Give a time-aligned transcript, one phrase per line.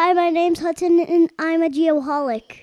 [0.00, 2.60] Hi, my name's Hudson, and I'm a geoholic.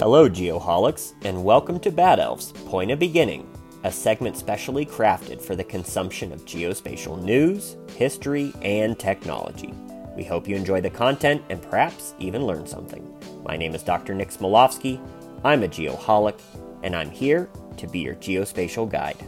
[0.00, 3.48] Hello, Geoholics, and welcome to Bad Elves Point of Beginning,
[3.84, 9.72] a segment specially crafted for the consumption of geospatial news, history, and technology.
[10.16, 13.08] We hope you enjoy the content and perhaps even learn something.
[13.44, 14.12] My name is Dr.
[14.12, 15.00] Nick Smolovsky.
[15.44, 16.40] I'm a geoholic,
[16.82, 19.24] and I'm here to be your geospatial guide.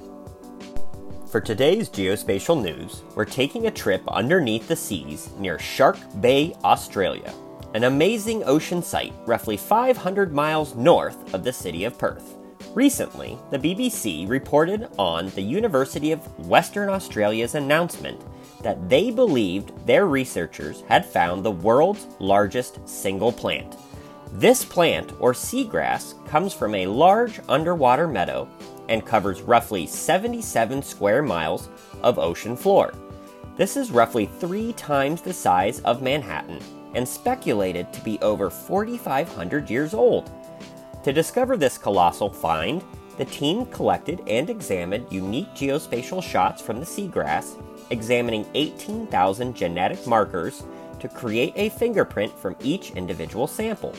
[1.30, 7.32] For today's geospatial news, we're taking a trip underneath the seas near Shark Bay, Australia,
[7.72, 12.34] an amazing ocean site roughly 500 miles north of the city of Perth.
[12.74, 18.20] Recently, the BBC reported on the University of Western Australia's announcement
[18.64, 23.76] that they believed their researchers had found the world's largest single plant.
[24.32, 28.48] This plant, or seagrass, comes from a large underwater meadow
[28.90, 31.70] and covers roughly 77 square miles
[32.02, 32.92] of ocean floor.
[33.56, 36.60] This is roughly three times the size of Manhattan
[36.94, 40.30] and speculated to be over 4,500 years old.
[41.04, 42.84] To discover this colossal find,
[43.16, 50.64] the team collected and examined unique geospatial shots from the seagrass, examining 18,000 genetic markers
[50.98, 53.94] to create a fingerprint from each individual sample.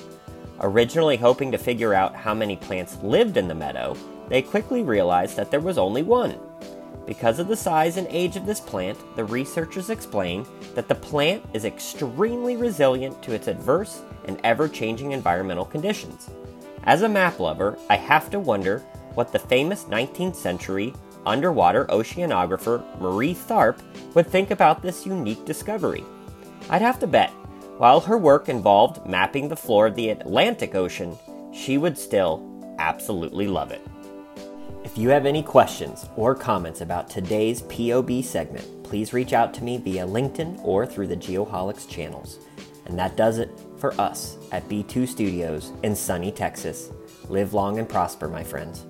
[0.59, 3.95] Originally hoping to figure out how many plants lived in the meadow,
[4.31, 6.39] they quickly realized that there was only one.
[7.05, 11.43] Because of the size and age of this plant, the researchers explain that the plant
[11.53, 16.29] is extremely resilient to its adverse and ever changing environmental conditions.
[16.83, 18.79] As a map lover, I have to wonder
[19.15, 20.93] what the famous 19th century
[21.25, 23.79] underwater oceanographer Marie Tharp
[24.15, 26.05] would think about this unique discovery.
[26.69, 27.31] I'd have to bet,
[27.77, 31.17] while her work involved mapping the floor of the Atlantic Ocean,
[31.51, 32.47] she would still
[32.79, 33.85] absolutely love it.
[34.91, 39.63] If you have any questions or comments about today's POB segment, please reach out to
[39.63, 42.39] me via LinkedIn or through the Geoholics channels.
[42.87, 46.91] And that does it for us at B2 Studios in sunny Texas.
[47.29, 48.85] Live long and prosper, my friends.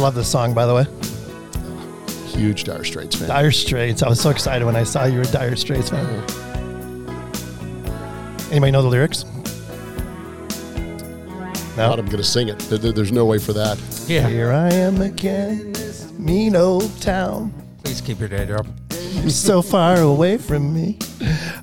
[0.00, 0.86] Love this song, by the way.
[2.28, 3.28] Huge Dire Straits fan.
[3.28, 4.02] Dire Straits.
[4.02, 6.06] I was so excited when I saw you were a Dire Straits fan.
[8.50, 9.24] Anybody know the lyrics?
[11.76, 12.58] Not I'm going to sing it.
[12.60, 13.78] There- there- there's no way for that.
[14.08, 14.28] Yeah.
[14.28, 15.72] Here I am again,
[16.18, 17.52] mean old town.
[17.84, 18.66] Please keep your day job.
[19.12, 20.98] You're so far away from me.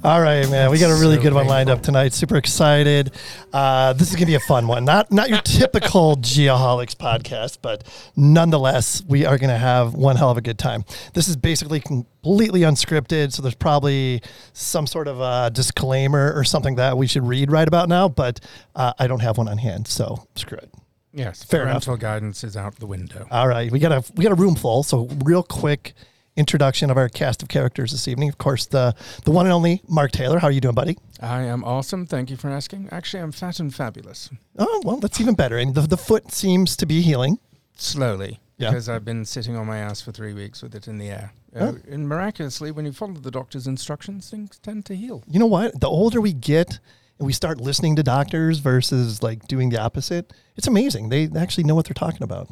[0.03, 0.69] All right, man.
[0.69, 2.13] We got a really So good one lined up tonight.
[2.13, 3.11] Super excited.
[3.53, 4.83] Uh, this is gonna be a fun one.
[4.85, 7.83] Not not your typical Geoholics podcast, but
[8.15, 10.83] nonetheless, we are gonna have one hell of a good time.
[11.13, 14.21] This is basically completely unscripted, so there's probably
[14.53, 18.09] some sort of a disclaimer or something that we should read right about now.
[18.09, 18.41] But
[18.75, 20.73] uh, I don't have one on hand, so screw it.
[21.13, 21.43] Yes.
[21.43, 21.85] Fair enough.
[21.85, 23.25] parental guidance is out the window.
[23.31, 24.83] All right, we got a we got a room full.
[24.83, 25.93] So real quick
[26.37, 28.29] introduction of our cast of characters this evening.
[28.29, 30.39] Of course, the the one and only Mark Taylor.
[30.39, 30.97] How are you doing, buddy?
[31.21, 32.05] I am awesome.
[32.05, 32.87] Thank you for asking.
[32.91, 34.29] Actually, I'm fat and fabulous.
[34.57, 35.57] Oh well, that's even better.
[35.57, 37.39] And the the foot seems to be healing.
[37.75, 38.39] Slowly.
[38.57, 38.69] Yeah.
[38.71, 41.33] Because I've been sitting on my ass for three weeks with it in the air.
[41.55, 41.77] Uh, Oh.
[41.91, 45.23] And miraculously, when you follow the doctor's instructions, things tend to heal.
[45.27, 45.79] You know what?
[45.79, 46.79] The older we get,
[47.19, 51.09] and we start listening to doctors versus like doing the opposite, it's amazing.
[51.09, 52.47] They actually know what they're talking about.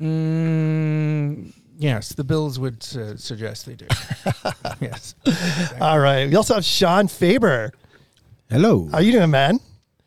[0.00, 3.86] Mm, yes, the bills would uh, suggest they do.
[4.80, 5.14] yes.
[5.80, 6.28] All right.
[6.28, 7.72] We also have Sean Faber.
[8.50, 8.88] Hello.
[8.90, 9.58] How are you doing, man?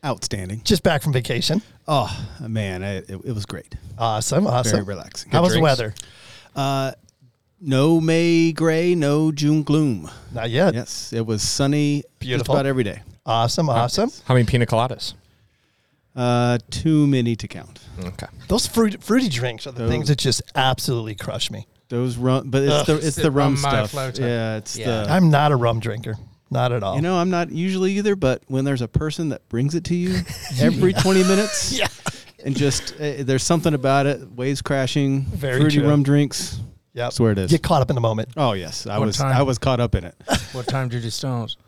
[0.06, 0.62] Outstanding.
[0.64, 1.62] Just back from vacation.
[1.88, 3.76] Oh man, I, it, it was great.
[3.98, 4.46] Awesome.
[4.46, 4.72] Awesome.
[4.72, 4.86] Very Awesome.
[4.90, 5.32] relaxing.
[5.32, 5.94] How was the weather?
[6.56, 6.92] Uh,
[7.60, 10.10] no May gray, no June gloom.
[10.32, 10.74] Not yet.
[10.76, 12.40] Yes, it was sunny Beautiful.
[12.54, 13.02] just about every day.
[13.26, 13.70] Awesome.
[13.70, 14.12] Awesome.
[14.26, 15.14] How many pina coladas?
[16.18, 17.80] Uh, too many to count.
[18.04, 18.26] Okay.
[18.48, 21.68] Those fruit, fruity drinks are the Those- things that just absolutely crush me.
[21.90, 22.86] Those rum, but it's Ugh.
[22.88, 23.92] the it's It's the the rum rum my stuff.
[23.92, 24.22] floater.
[24.28, 25.04] Yeah, it's Yeah.
[25.04, 25.12] the.
[25.12, 26.16] I'm not a rum drinker.
[26.50, 26.96] Not at all.
[26.96, 29.96] you know, I'm not usually either, but when there's a person that brings it to
[29.96, 30.22] you
[30.60, 31.88] every 20 minutes, Yeah.
[32.44, 35.90] and just uh, there's something about it, waves crashing, Very fruity true.
[35.90, 36.58] rum drinks.
[36.94, 37.06] Yep.
[37.06, 37.52] That's where it is.
[37.52, 38.30] Get caught up in the moment.
[38.38, 39.36] Oh yes, I What was time?
[39.36, 40.16] I was caught up in it.
[40.54, 41.56] What time did you start?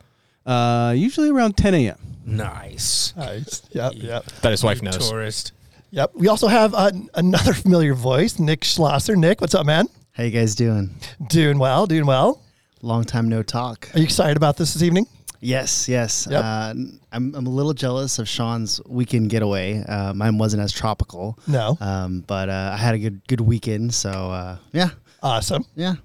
[0.49, 1.97] Uh, usually around 10 a.m.
[2.25, 3.13] Nice.
[3.15, 3.61] Nice.
[3.71, 3.93] Yep.
[3.97, 4.25] Yep.
[4.41, 5.09] That his wife You knows.
[5.09, 5.51] Tourist.
[5.91, 6.11] Yep.
[6.15, 9.15] We also have uh, another familiar voice, Nick Schlosser.
[9.15, 9.87] Nick, what's up, man?
[10.13, 10.95] How you guys doing?
[11.27, 11.85] Doing well.
[11.87, 12.41] Doing well.
[12.81, 13.89] Long time no talk.
[13.93, 15.05] Are you excited about this this evening?
[15.41, 16.27] Yes, yes.
[16.29, 16.43] Yep.
[16.43, 16.73] Uh,
[17.11, 19.83] I'm, I'm a little jealous of Sean's weekend getaway.
[19.87, 21.37] Uh, mine wasn't as tropical.
[21.47, 21.77] No.
[21.79, 23.93] Um, but uh, I had a good good weekend.
[23.93, 24.89] So uh, yeah,
[25.23, 25.65] Awesome.
[25.75, 25.95] yeah.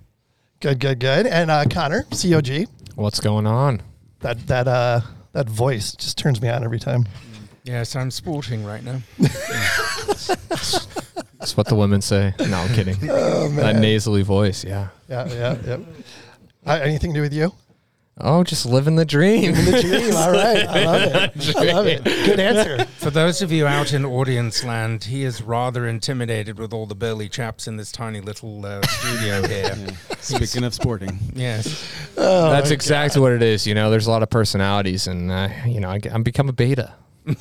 [0.60, 1.26] Good, good, good.
[1.26, 3.82] And uh, Connor, COG, What's going on?
[4.24, 5.00] That that uh
[5.32, 7.06] that voice just turns me on every time.
[7.64, 9.00] Yes, I'm sporting right now.
[11.38, 12.34] That's what the women say.
[12.40, 12.98] No, I'm kidding.
[13.00, 14.88] that nasally voice, yeah.
[15.08, 15.80] Yeah, yeah, yep.
[16.66, 17.52] Uh, anything to do with you?
[18.20, 19.54] Oh, just living the dream.
[19.54, 20.14] The dream.
[20.14, 20.64] All right.
[20.68, 21.56] I love it.
[21.56, 22.04] I love it.
[22.04, 22.84] Good answer.
[22.98, 26.94] For those of you out in audience land, he is rather intimidated with all the
[26.94, 29.76] burly chaps in this tiny little uh, studio here.
[30.20, 31.90] Speaking of sporting, Yes.
[32.14, 33.66] That's exactly what it is.
[33.66, 36.52] You know, there's a lot of personalities, and uh, you know, I, am become a
[36.52, 36.94] beta.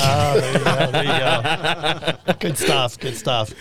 [0.00, 0.90] Oh, there you go.
[0.90, 2.34] There you go.
[2.40, 2.98] Good stuff.
[2.98, 3.52] Good stuff.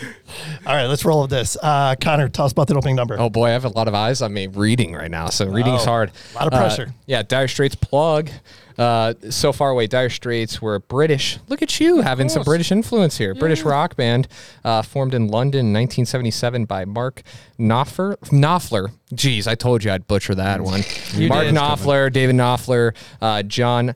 [0.65, 1.55] All right, let's roll with this.
[1.61, 3.15] Uh, Connor, tell us about the opening number.
[3.19, 5.83] Oh boy, I have a lot of eyes on me reading right now, so reading's
[5.83, 6.11] Oh, hard.
[6.33, 6.93] a lot of Uh, pressure.
[7.05, 8.29] yeah, Dire Straits plug.
[8.77, 11.39] Uh, so far away, Dire Straits were British.
[11.47, 12.43] Look at you having some.
[12.43, 13.33] British influence here.
[13.33, 14.27] British rock band
[14.63, 17.23] uh, formed in London in 1977 by Mark
[17.59, 18.17] Knopfler.
[18.29, 18.91] Knopfler.
[19.13, 20.81] Jeez, I told you I'd butcher that one.
[21.15, 21.55] You Mark did.
[21.55, 23.95] Knopfler, David Knopfler, uh, John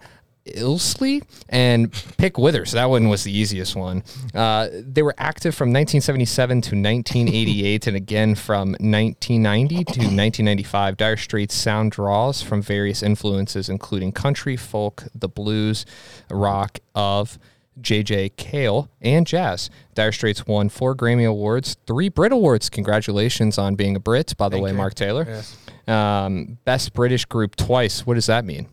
[0.52, 2.72] Ilsley and Pick Withers.
[2.72, 4.04] That one was the easiest one.
[4.34, 10.98] Uh, they were active from 1977 to 1988 and again from 1990 to 1995.
[10.98, 15.86] Dire Straits sound draws from various influences, including country, folk, the blues,
[16.30, 17.40] rock of
[17.80, 18.30] J.J.
[18.38, 19.70] Cale, and jazz.
[19.94, 22.70] Dire Straits won four Grammy Awards, three Brit Awards.
[22.70, 24.78] Congratulations on being a Brit, by the Thank way, you.
[24.78, 25.26] Mark Taylor.
[25.28, 25.58] Yes.
[25.88, 28.06] Um, best British group twice.
[28.06, 28.68] What does that mean?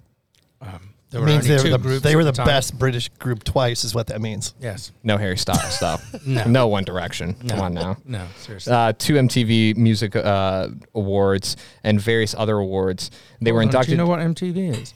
[1.10, 2.46] There were means only they two were the, groups they were the time.
[2.46, 4.55] best British group twice, is what that means.
[4.60, 4.93] Yes.
[5.02, 5.96] No Harry Styles, though.
[6.26, 6.44] No.
[6.44, 7.34] no One Direction.
[7.49, 7.96] Come on now.
[8.05, 8.72] No, seriously.
[8.72, 13.10] Uh, two MTV Music uh, Awards and various other awards.
[13.40, 13.87] They were Hold on, inducted.
[13.87, 14.94] Do you know what MTV is?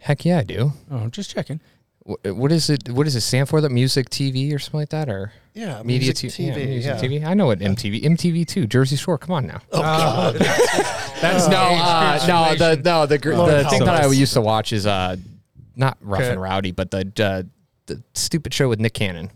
[0.00, 0.72] Heck yeah, I do.
[0.90, 1.60] Oh, just checking.
[2.04, 2.90] Wh- What is it?
[2.90, 3.60] What does it stand for?
[3.62, 7.02] That music TV or something like that, or Yeah, media music T- yeah, TV, music
[7.02, 7.08] yeah.
[7.08, 7.26] TV.
[7.26, 8.02] I know what MTV.
[8.04, 8.66] MTV two.
[8.66, 9.16] Jersey Shore.
[9.16, 9.60] Come on now.
[9.72, 10.34] Oh, God.
[11.20, 14.42] That's no, uh, no, the no the gr- Lord the thing that I used to
[14.42, 15.16] watch is uh
[15.76, 16.30] not Rough Okay.
[16.32, 17.42] and Rowdy, but the uh,
[17.86, 19.30] the stupid show with Nick Cannon.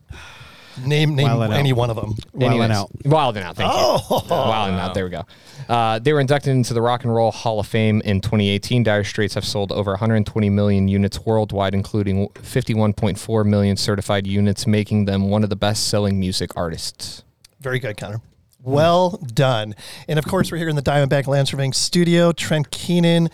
[0.84, 1.58] Name name Wild 'N Out.
[1.58, 2.14] any one of them.
[2.32, 2.90] Wild 'N Anyways, Out.
[3.04, 3.56] Wild and Out.
[3.56, 4.22] Thank Oh.
[4.24, 4.30] you.
[4.30, 4.94] Wild and Out.
[4.94, 5.24] There we go.
[5.68, 8.82] Uh, they were inducted into the Rock and Roll Hall of Fame in 2018.
[8.84, 15.04] Dire Straits have sold over 120 million units worldwide, including 51.4 million certified units, making
[15.04, 17.24] them one of the best-selling music artists.
[17.60, 18.20] Very good, Connor.
[18.62, 19.74] Well done.
[20.08, 22.32] And of course, we're here in the Diamondback Land Surveying Studio.
[22.32, 23.28] Trent Keenan.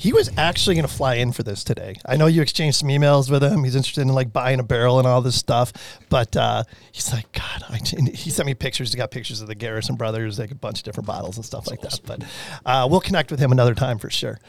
[0.00, 1.94] He was actually going to fly in for this today.
[2.06, 3.64] I know you exchanged some emails with him.
[3.64, 5.74] He's interested in like buying a barrel and all this stuff,
[6.08, 7.76] but uh, he's like, God, I,
[8.14, 8.92] he sent me pictures.
[8.92, 11.68] He got pictures of the Garrison brothers, like a bunch of different bottles and stuff
[11.68, 12.00] like that.
[12.06, 12.22] But
[12.64, 14.40] uh, we'll connect with him another time for sure.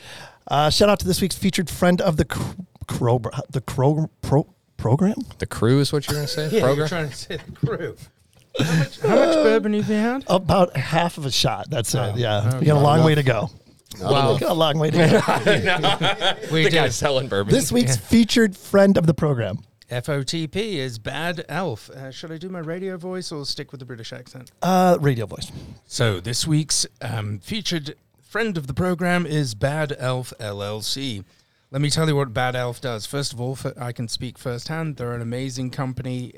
[0.47, 2.53] Uh, shout out to this week's featured friend of the cr-
[2.87, 5.15] crow, the crow pro, program.
[5.39, 6.47] The crew is what you're going to say?
[6.51, 6.77] Yeah, Program?
[6.77, 7.97] you're trying to say the crew.
[8.57, 10.23] How much, how much bourbon have you had?
[10.27, 11.69] About half of a shot.
[11.69, 12.17] That's Oh, it.
[12.17, 13.49] Yeah, we got a long way to go.
[13.99, 14.37] Wow.
[14.37, 16.51] Got a long way to go.
[16.51, 16.73] We the did.
[16.75, 17.53] guy selling bourbon.
[17.53, 19.59] this week's featured friend of the program.
[19.89, 21.89] FOTP is Bad Elf.
[21.89, 24.51] Uh, should I do my radio voice or stick with the British accent?
[24.61, 25.51] Uh, radio voice.
[25.85, 31.25] So this week's um, featured friend of the program is Bad Elf LLC.
[31.71, 33.05] Let me tell you what Bad Elf does.
[33.05, 34.95] First of all, for, I can speak firsthand.
[34.95, 36.33] They're an amazing company,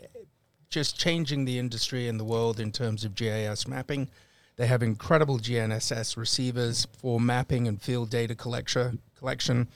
[0.72, 4.10] just changing the industry and the world in terms of GIS mapping.
[4.56, 9.68] They have incredible GNSS receivers for mapping and field data collection.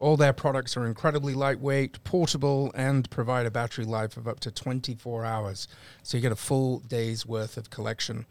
[0.00, 4.50] All their products are incredibly lightweight, portable, and provide a battery life of up to
[4.50, 5.68] 24 hours.
[6.02, 8.26] So you get a full day's worth of collection.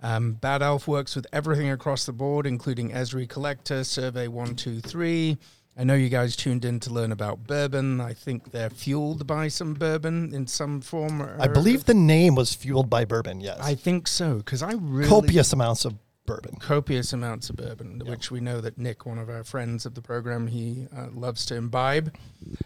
[0.00, 5.38] Um, Bad Elf works with everything across the board, including Esri Collector, Survey 123.
[5.78, 8.00] I know you guys tuned in to learn about bourbon.
[8.00, 11.22] I think they're fueled by some bourbon in some form.
[11.22, 13.40] Or I believe the name was fueled by bourbon.
[13.40, 15.08] Yes, I think so, because I really.
[15.08, 15.94] copious amounts of
[16.26, 16.56] bourbon.
[16.56, 20.02] Copious amounts of bourbon, which we know that Nick, one of our friends of the
[20.02, 22.12] program, he uh, loves to imbibe.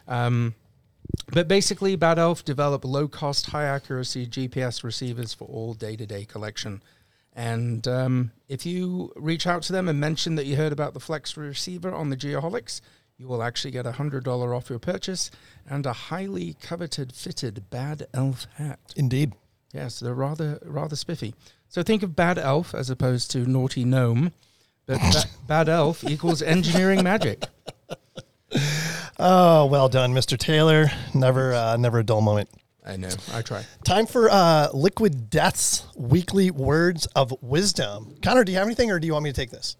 [0.08, 0.54] Um,
[1.30, 6.06] but basically, Bad Elf develop low cost, high accuracy GPS receivers for all day to
[6.06, 6.82] day collection.
[7.34, 11.00] And um, if you reach out to them and mention that you heard about the
[11.00, 12.80] Flex receiver on the Geoholics,
[13.18, 15.30] you will actually get a $100 off your purchase
[15.68, 18.80] and a highly coveted fitted Bad Elf hat.
[18.96, 19.32] Indeed.
[19.72, 21.34] Yes, they're rather rather spiffy.
[21.68, 24.32] So think of bad elf as opposed to naughty gnome,
[24.84, 27.44] but ba- bad elf equals engineering magic.
[29.18, 30.36] Oh, well done, Mr.
[30.36, 30.90] Taylor.
[31.14, 32.48] Never, uh, never a dull moment.
[32.84, 33.10] I know.
[33.32, 33.64] I try.
[33.84, 38.16] Time for uh, Liquid Death's weekly words of wisdom.
[38.20, 39.76] Connor, do you have anything, or do you want me to take this?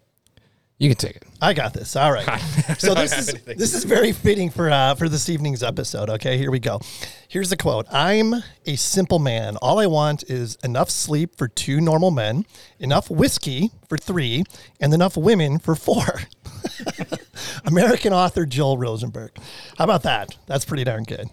[0.83, 1.23] You can take it.
[1.41, 1.95] I got this.
[1.95, 2.27] All right.
[2.79, 6.11] So this is this is very fitting for uh, for this evening's episode.
[6.11, 6.81] Okay, here we go.
[7.29, 8.35] Here's the quote: "I'm
[8.67, 9.57] a simple man.
[9.59, 12.47] All I want is enough sleep for two normal men,
[12.81, 14.43] enough whiskey for three,
[14.81, 16.23] and enough women for four.
[17.65, 19.31] American author Joel Rosenberg.
[19.79, 20.37] How about that?
[20.47, 21.29] That's pretty darn good.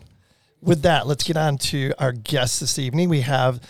[0.62, 3.10] With that, let's get on to our guests this evening.
[3.10, 3.62] We have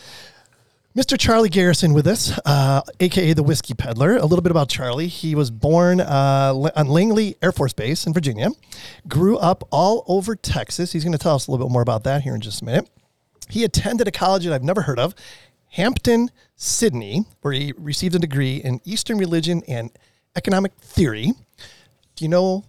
[1.00, 1.18] Mr.
[1.18, 4.18] Charlie Garrison with us, uh, aka the Whiskey Peddler.
[4.18, 5.08] A little bit about Charlie.
[5.08, 8.50] He was born uh, on Langley Air Force Base in Virginia,
[9.08, 10.92] grew up all over Texas.
[10.92, 12.66] He's going to tell us a little bit more about that here in just a
[12.66, 12.90] minute.
[13.48, 15.16] He attended a college that I've never heard of,
[15.68, 19.92] Hampden, Sydney, where he received a degree in Eastern religion and
[20.36, 21.32] economic theory.
[22.18, 22.66] Do you know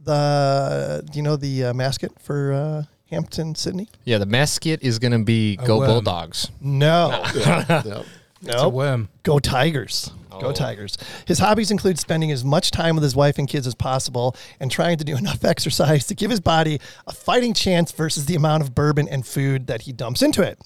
[0.00, 3.88] the Do you know the uh, mascot for uh, Hampden, Sydney?
[4.04, 5.88] Yeah, the mascot is going to be Go worm.
[5.88, 6.50] Bulldogs.
[6.60, 7.22] No.
[7.34, 8.02] Yeah.
[8.46, 8.74] It's a Nope.
[8.74, 9.08] worm.
[9.22, 10.10] Go Tigers.
[10.30, 10.52] Go Oh.
[10.52, 10.98] Tigers.
[11.26, 14.70] His hobbies include spending as much time with his wife and kids as possible and
[14.70, 18.62] trying to do enough exercise to give his body a fighting chance versus the amount
[18.62, 20.58] of bourbon and food that he dumps into it.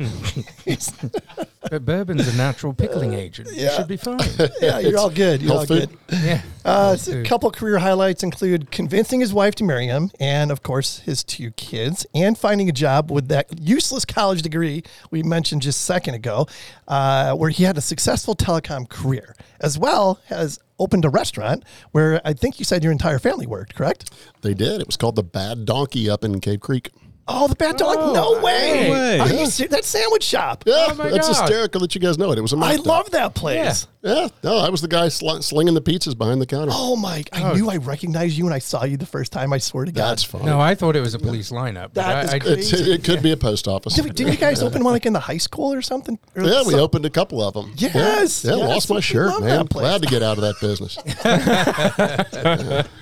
[1.70, 3.50] But bourbon's a natural pickling agent.
[3.52, 4.18] You should be fine.
[4.60, 5.40] Yeah, you're all good.
[5.42, 5.90] You're all food.
[6.08, 6.18] good.
[6.22, 6.42] Yeah.
[6.64, 10.62] Uh, so a couple career highlights include convincing his wife to marry him, and of
[10.62, 15.62] course his two kids, and finding a job with that useless college degree we mentioned
[15.62, 16.46] just a second ago,
[16.88, 22.20] uh, where he had a successful telecom career, as well as opened a restaurant where
[22.24, 23.74] I think you said your entire family worked.
[23.74, 24.10] Correct?
[24.40, 24.80] They did.
[24.80, 26.90] It was called the Bad Donkey up in Cave Creek.
[27.32, 27.96] Oh, the Bad Dog!
[27.98, 28.84] Oh, no way!
[28.88, 29.18] no way.
[29.20, 30.64] Are you ser- that sandwich shop?
[30.66, 31.40] Yeah, Oh my that's God.
[31.42, 32.38] hysterical that you guys know it.
[32.38, 32.86] It was a I meltdown.
[32.86, 33.86] love that place.
[34.02, 36.72] Yeah, no, I was the guy sl- slinging the pizzas behind the counter.
[36.74, 37.22] Oh my!
[37.32, 39.52] I knew I recognized you when I saw you the first time.
[39.52, 40.08] I swear to God.
[40.12, 40.46] That's fine.
[40.46, 41.90] No, I thought it was a police lineup.
[41.92, 42.58] But That I, is I, great.
[42.60, 43.94] It's, it could be a post office.
[43.94, 46.18] Did, did you guys open one like in the high school or something?
[46.34, 47.72] Or Yeah, we some- opened a couple of them.
[47.76, 49.66] Yes, Yeah, yeah yes, lost my shirt, love man.
[49.66, 50.96] Glad to get out of that business.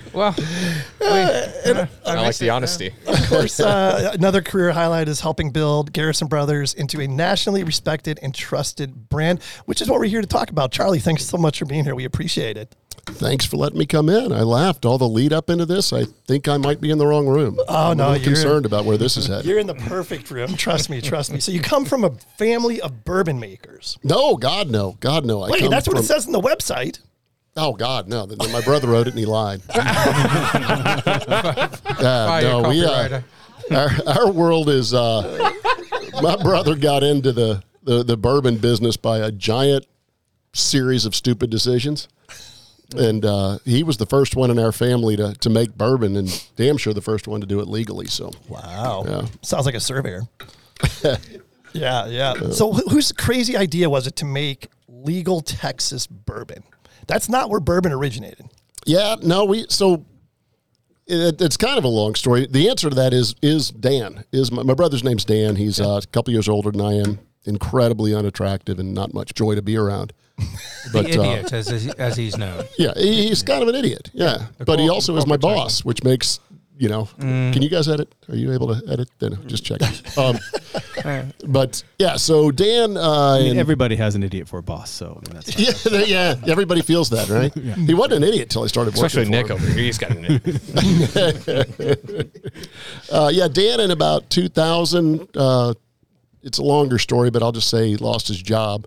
[0.13, 0.35] well,
[1.01, 2.93] I like the honesty.
[3.07, 8.19] Of course, uh, another career highlight is helping build Garrison Brothers into a nationally respected
[8.21, 10.71] and trusted brand, which is what we're here to talk about.
[10.89, 11.93] Charlie, thanks so much for being here.
[11.93, 12.75] We appreciate it.
[13.05, 14.31] Thanks for letting me come in.
[14.33, 15.93] I laughed all the lead up into this.
[15.93, 17.59] I think I might be in the wrong room.
[17.67, 19.45] Oh, I'm no, you're- concerned about where this is headed.
[19.45, 20.55] You're in the perfect room.
[20.55, 21.39] Trust me, trust me.
[21.39, 23.99] So you come from a family of bourbon makers.
[24.03, 25.43] No, God, no, God, no.
[25.43, 26.97] I Wait, come that's what from, it says on the website.
[27.55, 28.25] Oh God, no!
[28.25, 29.61] Then My brother wrote it and he lied.
[31.99, 33.21] Uh, no, we, uh,
[33.71, 34.93] our our world is.
[34.93, 35.51] Uh,
[36.21, 39.85] my brother got into the, the the bourbon business by a giant
[40.53, 42.07] series of stupid decisions,
[42.97, 46.49] and uh, he was the first one in our family to to make bourbon, and
[46.55, 48.07] damn sure the first one to do it legally.
[48.07, 49.03] So Wow.
[49.07, 49.25] Yeah.
[49.41, 50.23] Sounds like a surveyor.
[51.73, 52.33] yeah, yeah.
[52.51, 56.63] So wh- whose crazy idea was it to make legal Texas bourbon?
[57.07, 58.47] That's not where bourbon originated.
[58.85, 60.05] Yeah, no, we so
[61.05, 62.47] it, it's kind of a long story.
[62.49, 64.23] The answer to that is is Dan.
[64.31, 65.55] Is my, my brother's name's Dan.
[65.55, 67.19] He's uh, a couple years older than I am.
[67.49, 70.13] Incredibly unattractive and not much joy to be around.
[70.93, 72.63] But the uh, idiot, as, as, as he's known.
[72.79, 74.09] yeah, he- he's kind of an idiot.
[74.13, 76.39] Yeah, but he also is my corporate boss, which makes
[76.77, 77.09] you know.
[77.19, 78.15] Can you guys edit?
[78.29, 79.09] Are you able to edit?
[79.19, 79.81] Then just check.
[80.17, 80.39] um,
[81.45, 82.95] but yeah, so Dan.
[82.95, 85.59] Uh, I mean, and- everybody has an idiot for a boss, so I mean, that's
[85.59, 85.73] yeah,
[86.05, 87.53] yeah, everybody feels that, right?
[87.53, 89.05] He wasn't an idiot till he started working.
[89.05, 89.57] Especially for Nick him.
[89.57, 89.83] over here.
[89.83, 90.39] He's got a
[93.11, 95.73] Uh, yeah, Dan in about 2000, uh,
[96.43, 98.85] it's a longer story, but I'll just say he lost his job.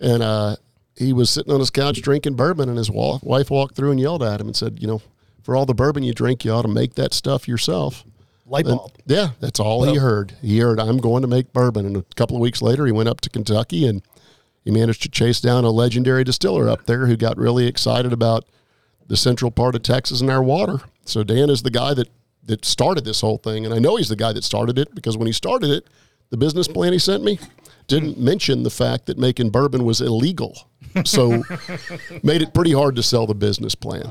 [0.00, 0.56] And uh,
[0.96, 4.00] he was sitting on his couch drinking bourbon, and his wa- wife walked through and
[4.00, 5.02] yelled at him and said, You know,
[5.42, 8.04] for all the bourbon you drink, you ought to make that stuff yourself.
[8.46, 8.92] Light And, bulb.
[9.06, 10.32] yeah, that's all he heard.
[10.40, 11.84] He heard, I'm going to make bourbon.
[11.86, 14.02] And a couple of weeks later, he went up to Kentucky and
[14.64, 18.46] he managed to chase down a legendary distiller up there who got really excited about
[19.06, 20.80] the central part of Texas and our water.
[21.04, 22.08] So Dan is the guy that
[22.44, 25.18] that started this whole thing, and I know he's the guy that started it because
[25.18, 25.86] when he started it,
[26.30, 27.38] the business plan he sent me
[27.86, 30.68] didn't mention the fact that making bourbon was illegal.
[31.04, 31.42] So
[32.22, 34.04] made it pretty hard to sell the business plan.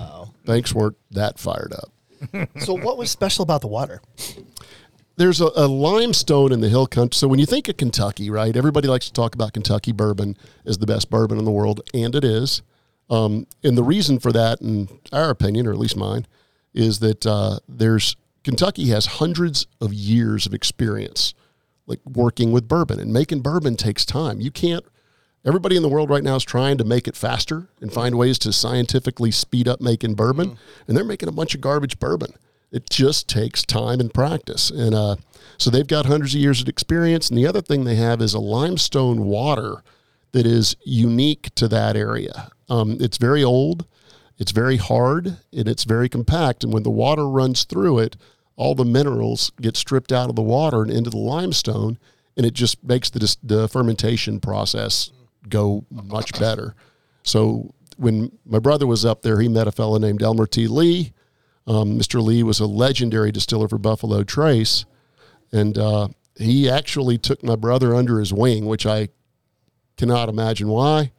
[0.45, 2.49] Banks weren't that fired up.
[2.59, 4.01] So what was special about the water?
[5.17, 7.17] there's a, a limestone in the hill country.
[7.17, 10.77] So when you think of Kentucky, right, everybody likes to talk about Kentucky bourbon as
[10.77, 12.61] the best bourbon in the world, and it is.
[13.09, 16.27] Um, and the reason for that, in our opinion, or at least mine,
[16.73, 21.33] is that uh, there's Kentucky has hundreds of years of experience,
[21.87, 24.39] like working with bourbon and making bourbon takes time.
[24.39, 24.85] You can't.
[25.45, 28.37] Everybody in the world right now is trying to make it faster and find ways
[28.39, 32.33] to scientifically speed up making bourbon, and they're making a bunch of garbage bourbon.
[32.69, 35.15] It just takes time and practice, and uh,
[35.57, 37.29] so they've got hundreds of years of experience.
[37.29, 39.83] And the other thing they have is a limestone water
[40.33, 42.51] that is unique to that area.
[42.67, 43.85] Um, it's very old,
[44.37, 46.63] It's very hard and it's very compact.
[46.63, 48.15] And when the water runs through it,
[48.57, 51.97] all the minerals get stripped out of the water and into the limestone,
[52.35, 55.11] and it just makes the, the fermentation process
[55.47, 56.75] go much better.
[57.23, 60.67] So when my brother was up there, he met a fellow named Elmer T.
[60.67, 61.13] Lee.
[61.65, 62.21] Um, Mr.
[62.21, 64.85] Lee was a legendary distiller for Buffalo Trace,
[65.51, 69.09] and uh, he actually took my brother under his wing, which I
[69.97, 71.11] cannot imagine why.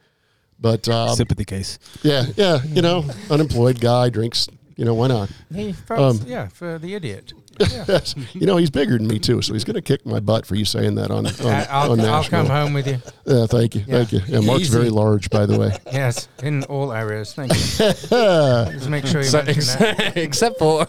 [0.60, 1.78] But uh, Sympathy case.
[2.02, 4.48] yeah, yeah, you know, unemployed guy drinks.
[4.78, 5.28] You know, why not?
[5.52, 7.32] He felt, Um, yeah, for the idiot.
[7.60, 8.14] Yes.
[8.34, 10.54] You know, he's bigger than me too, so he's going to kick my butt for
[10.54, 12.42] you saying that on on, I- I'll, on I'll national.
[12.46, 12.98] come home with you.
[13.26, 14.20] Yeah, thank you, thank you.
[14.28, 14.72] Yeah, Mark's Easy.
[14.78, 15.76] very large, by the way.
[15.92, 17.34] Yes, in all areas.
[17.34, 17.58] Thank you.
[17.58, 20.16] Just make sure you So- mention that.
[20.16, 20.86] except for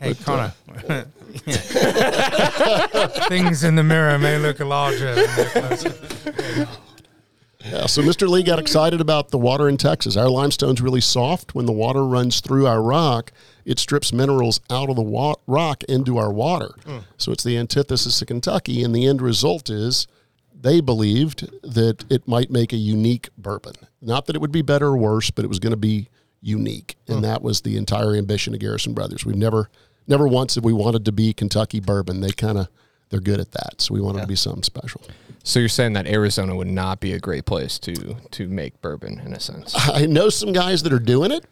[0.00, 0.54] Hey, Connor.
[3.28, 6.68] Things in the mirror may look larger than they're closer.
[7.64, 8.28] Yeah, so Mr.
[8.28, 10.16] Lee got excited about the water in Texas.
[10.16, 11.54] Our limestone's really soft.
[11.54, 13.32] When the water runs through our rock,
[13.64, 16.74] it strips minerals out of the wa- rock into our water.
[17.16, 20.06] So it's the antithesis of Kentucky, and the end result is
[20.54, 23.74] they believed that it might make a unique bourbon.
[24.00, 26.08] Not that it would be better or worse, but it was going to be
[26.40, 29.24] unique, and that was the entire ambition of Garrison Brothers.
[29.24, 29.70] We've never,
[30.08, 32.20] never once have we wanted to be Kentucky bourbon.
[32.20, 32.68] They kind of
[33.12, 35.00] they're good at that, so we wanted to be something special.
[35.44, 39.20] so you're saying that Arizona would not be a great place to to make bourbon
[39.24, 39.74] in a sense.
[39.94, 41.44] I know some guys that are doing it,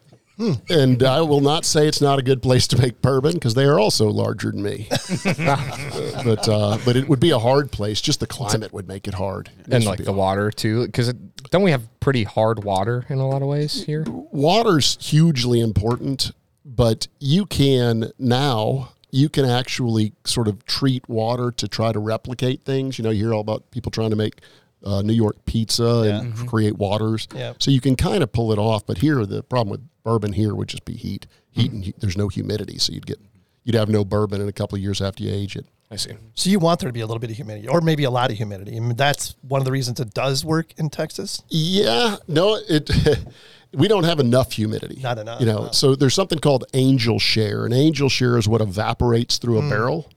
[0.69, 3.65] and I will not say it's not a good place to make bourbon because they
[3.65, 4.87] are also larger than me.
[5.37, 8.01] but uh, but it would be a hard place.
[8.01, 10.17] Just the climate would make it hard, This and like the hard.
[10.17, 11.13] water too, because
[11.51, 14.03] don't we have pretty hard water in a lot of ways here?
[14.07, 16.31] water's hugely important,
[16.65, 22.63] but you can now you can actually sort of treat water to try to replicate
[22.63, 22.97] things.
[22.97, 24.41] You know, you hear all about people trying to make
[24.83, 27.27] uh, New York pizza and create waters.
[27.35, 27.53] Yeah.
[27.59, 28.85] So you can kind of pull it off.
[28.85, 31.27] But here, the problem with bourbon here would just be heat.
[31.51, 33.19] Heat and heat, there's no humidity, so you'd get
[33.63, 35.65] you'd have no bourbon in a couple of years after you age it.
[35.91, 36.13] I see.
[36.35, 38.31] So you want there to be a little bit of humidity, or maybe a lot
[38.31, 38.77] of humidity.
[38.77, 41.43] I mean, that's one of the reasons it does work in Texas.
[41.49, 42.89] Yeah, no, it.
[43.73, 44.99] we don't have enough humidity.
[45.01, 45.71] Not enough, You know, no.
[45.71, 50.09] so there's something called angel share, and angel share is what evaporates through a barrel,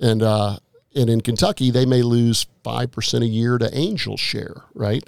[0.00, 0.58] and uh,
[0.94, 4.62] and in Kentucky they may lose five percent a year to angel share.
[4.74, 5.02] Right.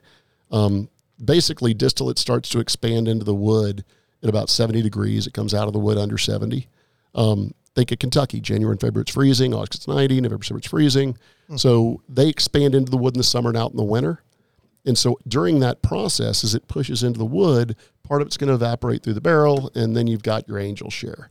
[0.50, 0.88] Um,
[1.22, 3.84] basically, distillate starts to expand into the wood
[4.22, 5.26] at about 70 degrees.
[5.26, 6.66] It comes out of the wood under 70.
[7.14, 8.40] Um, think of Kentucky.
[8.40, 9.52] January and February it's freezing.
[9.54, 10.20] August it's 90.
[10.22, 11.16] November, December it's freezing.
[11.56, 14.22] So they expand into the wood in the summer and out in the winter.
[14.84, 18.48] And so during that process, as it pushes into the wood, part of it's going
[18.48, 21.28] to evaporate through the barrel, and then you've got your angel share.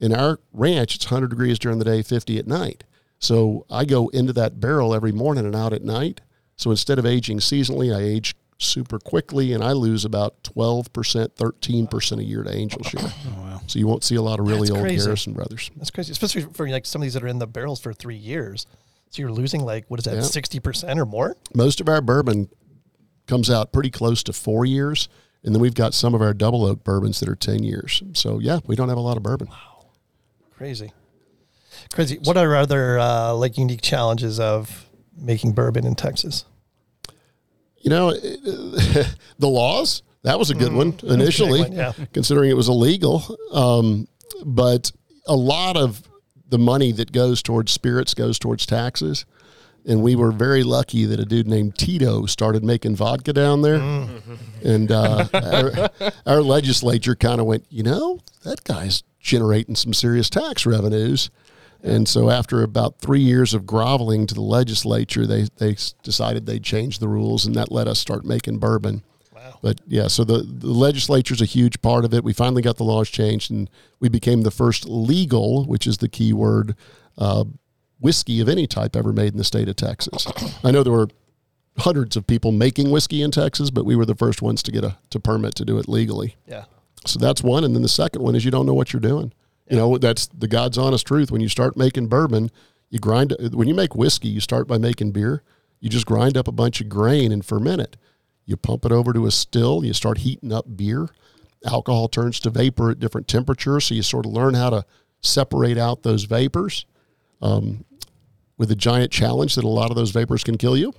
[0.00, 2.84] In our ranch, it's 100 degrees during the day, 50 at night.
[3.18, 6.20] So I go into that barrel every morning and out at night.
[6.56, 10.88] So instead of aging seasonally, I age super quickly, and I lose about 12%,
[11.36, 13.00] 13% a year to angel share.
[13.02, 13.60] Oh wow.
[13.66, 15.04] So you won't see a lot of really That's old crazy.
[15.04, 15.70] Garrison brothers.
[15.76, 18.16] That's crazy, especially for like some of these that are in the barrels for three
[18.16, 18.66] years.
[19.10, 20.20] So you're losing like what is that, Yeah.
[20.22, 21.36] sixty percent or more?
[21.54, 22.48] most of our bourbon
[23.26, 25.08] comes out pretty close to four years.
[25.42, 28.02] And then we've got some of our double oak bourbons that are 10 years.
[28.14, 29.48] So, yeah, we don't have a lot of bourbon.
[29.48, 29.74] Wow.
[30.56, 30.92] Crazy,
[31.92, 32.18] crazy.
[32.22, 36.44] What are other uh, like unique challenges of making bourbon in Texas?
[37.78, 38.12] You know,
[39.38, 41.92] the laws, that was a good one initially, one, yeah.
[42.12, 43.36] considering it was illegal.
[43.52, 44.08] Um,
[44.46, 44.92] but
[45.26, 46.02] a lot of
[46.48, 49.26] the money that goes towards spirits goes towards taxes.
[49.86, 53.76] And we were very lucky that a dude named Tito started making vodka down there.
[54.62, 60.30] And uh, our, our legislature kind of went, you know, that guy's generating some serious
[60.30, 61.30] tax revenues.
[61.82, 66.64] And so, after about three years of groveling to the legislature, they they decided they'd
[66.64, 69.02] change the rules, and that let us start making bourbon.
[69.34, 69.58] Wow.
[69.60, 72.24] But yeah, so the, the legislature's a huge part of it.
[72.24, 73.68] We finally got the laws changed, and
[74.00, 76.74] we became the first legal, which is the key word,
[77.18, 77.44] uh,
[78.04, 80.26] whiskey of any type ever made in the state of Texas.
[80.62, 81.08] I know there were
[81.78, 84.84] hundreds of people making whiskey in Texas, but we were the first ones to get
[84.84, 86.36] a to permit to do it legally.
[86.46, 86.64] Yeah,
[87.06, 87.64] So that's one.
[87.64, 89.32] And then the second one is you don't know what you're doing.
[89.70, 91.32] You know, that's the God's honest truth.
[91.32, 92.50] When you start making bourbon,
[92.90, 95.42] you grind, when you make whiskey, you start by making beer.
[95.80, 97.96] You just grind up a bunch of grain and ferment it.
[98.44, 101.08] You pump it over to a still, you start heating up beer.
[101.64, 103.86] Alcohol turns to vapor at different temperatures.
[103.86, 104.84] So you sort of learn how to
[105.22, 106.84] separate out those vapors
[107.40, 107.84] um,
[108.56, 110.92] with a giant challenge that a lot of those vapors can kill you.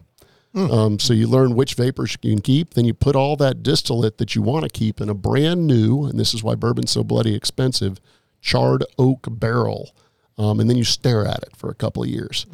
[0.71, 2.75] Um, so you learn which vapors you can keep.
[2.75, 6.05] Then you put all that distillate that you want to keep in a brand new,
[6.05, 7.99] and this is why bourbon's so bloody expensive,
[8.39, 9.93] charred oak barrel.
[10.37, 12.45] Um, and then you stare at it for a couple of years.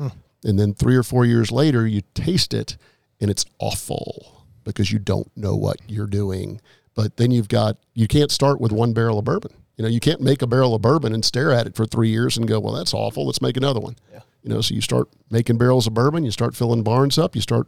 [0.43, 2.75] And then three or four years later, you taste it
[3.19, 6.59] and it's awful because you don't know what you're doing.
[6.95, 9.51] But then you've got you can't start with one barrel of bourbon.
[9.77, 12.09] You know, you can't make a barrel of bourbon and stare at it for three
[12.09, 13.27] years and go, well, that's awful.
[13.27, 13.95] Let's make another one.
[14.11, 14.21] Yeah.
[14.43, 16.23] You know, so you start making barrels of bourbon.
[16.23, 17.35] You start filling barns up.
[17.35, 17.67] You start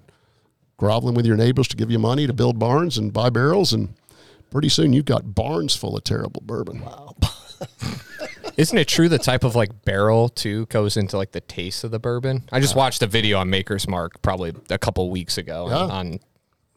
[0.77, 3.93] groveling with your neighbors to give you money to build barns and buy barrels, and
[4.49, 6.81] pretty soon you've got barns full of terrible bourbon.
[6.81, 7.15] Wow.
[8.57, 11.91] Isn't it true the type of like barrel too goes into like the taste of
[11.91, 12.43] the bourbon?
[12.51, 15.77] I just watched a video on Maker's Mark probably a couple weeks ago Yeah.
[15.77, 16.19] on, on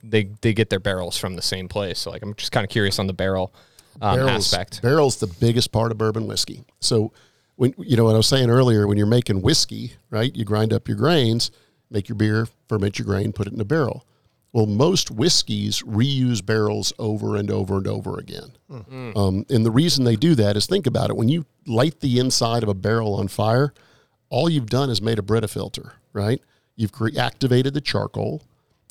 [0.02, 1.98] they they get their barrels from the same place.
[1.98, 3.52] So like I'm just kind of curious on the barrel
[4.00, 4.80] um, barrels, aspect.
[4.80, 6.64] Barrel's the biggest part of bourbon whiskey.
[6.80, 7.12] So
[7.56, 10.34] when you know what I was saying earlier, when you're making whiskey, right?
[10.34, 11.50] You grind up your grains,
[11.90, 14.06] make your beer, ferment your grain, put it in a barrel.
[14.52, 18.52] Well, most whiskeys reuse barrels over and over and over again.
[19.16, 21.16] Um, and the reason they do that is think about it.
[21.16, 23.74] When you light the inside of a barrel on fire,
[24.30, 26.40] all you've done is made a Brita filter, right?
[26.74, 28.42] You've cre- activated the charcoal.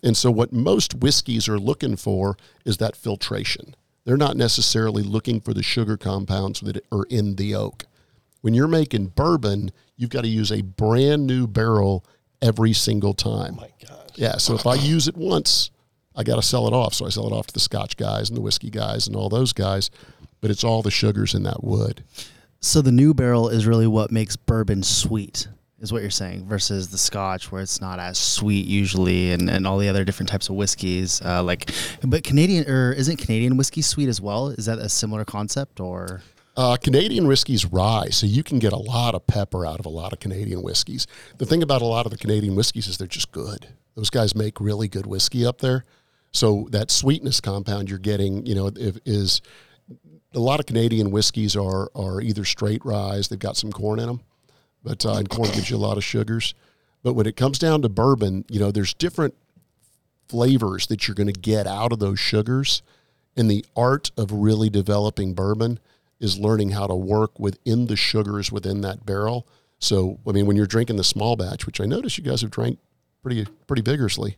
[0.04, 3.76] And so, what most whiskeys are looking for is that filtration.
[4.06, 7.86] They're not necessarily looking for the sugar compounds that are in the oak.
[8.46, 12.06] When you're making bourbon, you've got to use a brand new barrel
[12.44, 13.56] every single time.
[13.58, 14.12] Oh my God.
[14.14, 14.38] Yeah.
[14.38, 15.72] So, if I use it once,
[16.16, 16.94] I got to sell it off.
[16.94, 19.30] So, I sell it off to the scotch guys and the whiskey guys and all
[19.30, 19.90] those guys.
[20.42, 22.04] But it's all the sugars in that wood.
[22.60, 25.48] So the new barrel is really what makes bourbon sweet,
[25.80, 29.66] is what you're saying, versus the Scotch where it's not as sweet usually, and, and
[29.66, 31.20] all the other different types of whiskeys.
[31.26, 31.72] Uh, like,
[32.04, 34.50] but Canadian or isn't Canadian whiskey sweet as well?
[34.50, 36.22] Is that a similar concept or?
[36.58, 39.90] Uh, Canadian whiskey's rye, so you can get a lot of pepper out of a
[39.90, 41.06] lot of Canadian whiskeys.
[41.38, 43.68] The thing about a lot of the Canadian whiskeys is they're just good.
[43.96, 45.84] Those guys make really good whiskey up there.
[46.32, 48.72] So that sweetness compound you're getting, you know,
[49.06, 49.42] is
[50.34, 54.08] a lot of Canadian whiskeys are are either straight rye, they've got some corn in
[54.08, 54.22] them,
[54.84, 56.54] but uh, and corn gives you a lot of sugars.
[57.04, 59.36] But when it comes down to bourbon, you know, there's different
[60.28, 62.82] flavors that you're going to get out of those sugars.
[63.38, 65.80] And the art of really developing bourbon
[66.20, 69.48] is learning how to work within the sugars within that barrel.
[69.80, 72.52] So, I mean, when you're drinking the small batch, which I notice you guys have
[72.52, 72.80] drank
[73.22, 74.38] pretty pretty vigorously,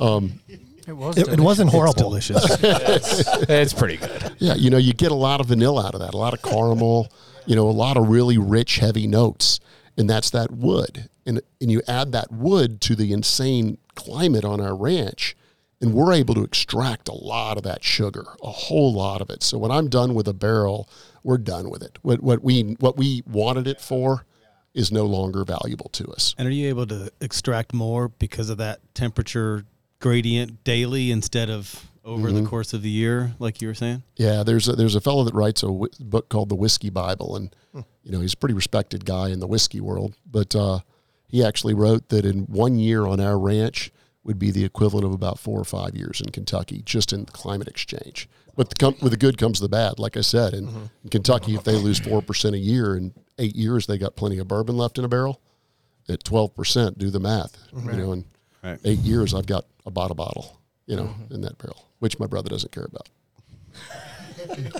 [0.00, 0.40] um,
[0.84, 1.16] It was.
[1.16, 2.02] It, it wasn't It's horrible.
[2.02, 2.44] delicious.
[2.60, 4.34] it's pretty good.
[4.38, 6.42] yeah, you know, you get a lot of vanilla out of that, a lot of
[6.42, 7.06] caramel,
[7.46, 9.60] you know, a lot of really rich, heavy notes,
[9.96, 11.08] and that's that wood.
[11.24, 15.36] And and you add that wood to the insane climate on our ranch,
[15.80, 19.44] and we're able to extract a lot of that sugar, a whole lot of it.
[19.44, 20.88] So when I'm done with a barrel,
[21.24, 21.98] we're done with it.
[22.02, 24.24] What what we what we wanted it for
[24.74, 26.34] is no longer valuable to us.
[26.38, 29.64] and are you able to extract more because of that temperature
[30.00, 32.42] gradient daily instead of over Mm-hmm.
[32.42, 34.02] the course of the year, like you were saying?
[34.16, 37.54] Yeah, there's a, there's a fellow that writes a book called the Whiskey Bible, and
[38.02, 40.14] you know he's a pretty respected guy in the whiskey world.
[40.28, 40.80] But uh,
[41.28, 43.92] he actually wrote that in one year on our ranch
[44.24, 47.32] would be the equivalent of about four or five years in Kentucky, just in the
[47.32, 48.28] climate exchange.
[48.54, 49.98] But the com- with the good comes the bad.
[49.98, 50.84] Like I said, in, mm-hmm.
[51.04, 54.38] in Kentucky, if they lose four percent a year in eight years, they got plenty
[54.38, 55.40] of bourbon left in a barrel.
[56.08, 57.56] At twelve percent, do the math.
[57.72, 57.90] Mm-hmm.
[57.90, 58.24] You know, in
[58.62, 58.78] Right.
[58.84, 60.60] eight years, I've got a bottle bottle.
[60.86, 61.34] You know, mm-hmm.
[61.34, 63.08] in that barrel, which my brother doesn't care about.
[64.48, 64.70] Yeah.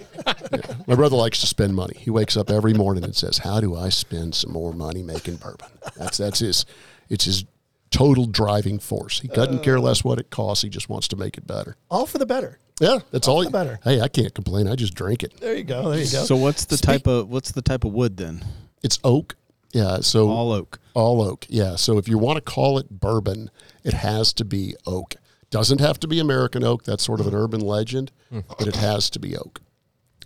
[0.89, 1.97] My brother likes to spend money.
[1.97, 5.37] He wakes up every morning and says, "How do I spend some more money making
[5.37, 6.67] bourbon?" That's that's his.
[7.09, 7.45] It's his
[7.93, 9.21] total driving force.
[9.21, 9.83] He doesn't care oh.
[9.83, 10.63] less what it costs.
[10.63, 11.77] He just wants to make it better.
[11.91, 12.59] All for the better.
[12.81, 13.41] Yeah, that's all.
[13.41, 13.79] the He, better.
[13.85, 14.67] Hey, I can't complain.
[14.67, 15.37] I just drink it.
[15.39, 15.91] There you go.
[15.91, 16.25] There you go.
[16.25, 18.45] So what's the type of what's the type of wood then?
[18.83, 19.37] It's oak.
[19.73, 20.01] Yeah.
[20.01, 20.81] So All oak.
[20.95, 21.77] All oak, yeah.
[21.77, 23.51] So if you want to call it bourbon,
[23.85, 25.15] it has to be oak.
[25.51, 26.85] Doesn't have to be American oak.
[26.85, 29.61] That's sort of an urban legend, but it has to be oak.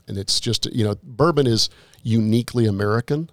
[0.08, 1.68] And it's just, you know, bourbon is
[2.02, 3.30] uniquely American.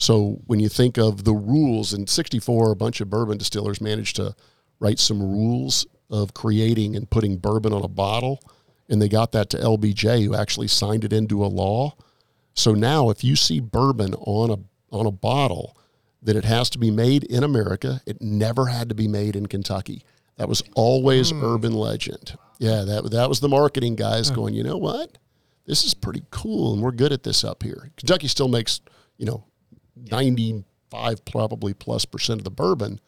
[0.00, 4.16] So when you think of the rules in 64, a bunch of bourbon distillers managed
[4.16, 4.34] to
[4.80, 8.40] write some rules of creating and putting bourbon on a bottle.
[8.88, 11.94] And they got that to LBJ, who actually signed it into a law.
[12.54, 14.58] So now if you see bourbon on a
[14.92, 15.76] on a bottle,
[16.22, 18.00] that it has to be made in America.
[18.06, 20.04] It never had to be made in Kentucky.
[20.36, 21.44] That was always hmm.
[21.44, 22.36] urban legend.
[22.58, 25.18] Yeah, that that was the marketing guys going, you know what?
[25.66, 27.90] This is pretty cool and we're good at this up here.
[27.96, 28.80] Kentucky still makes,
[29.18, 29.44] you know,
[30.10, 33.00] 95 probably plus percent of the bourbon,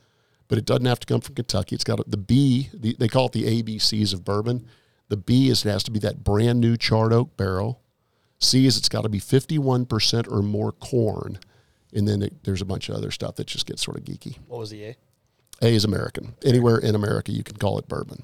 [0.48, 1.74] but it doesn't have to come from Kentucky.
[1.74, 4.66] It's got a- the B, the, they call it the ABCs of bourbon.
[5.09, 7.81] The B is it has to be that brand new charred oak barrel.
[8.38, 11.38] C is it's got to be 51% or more corn.
[11.94, 14.38] And then it, there's a bunch of other stuff that just gets sort of geeky.
[14.48, 14.96] what was the A?
[15.61, 16.35] A is American.
[16.44, 18.22] Anywhere in America, you can call it bourbon.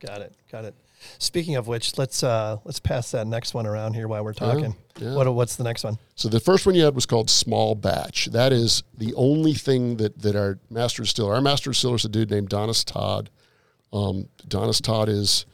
[0.00, 0.34] Got it.
[0.50, 0.74] Got it.
[1.18, 4.76] Speaking of which, let's uh let's pass that next one around here while we're talking.
[4.98, 5.14] yeah.
[5.14, 5.98] What what's the next one?
[6.14, 8.26] So the first one you had was called small batch.
[8.26, 12.08] That is the only thing that, that our master distiller, our master distiller is a
[12.08, 13.30] dude named Donnis Todd.
[13.92, 15.46] Um, Donnis Todd is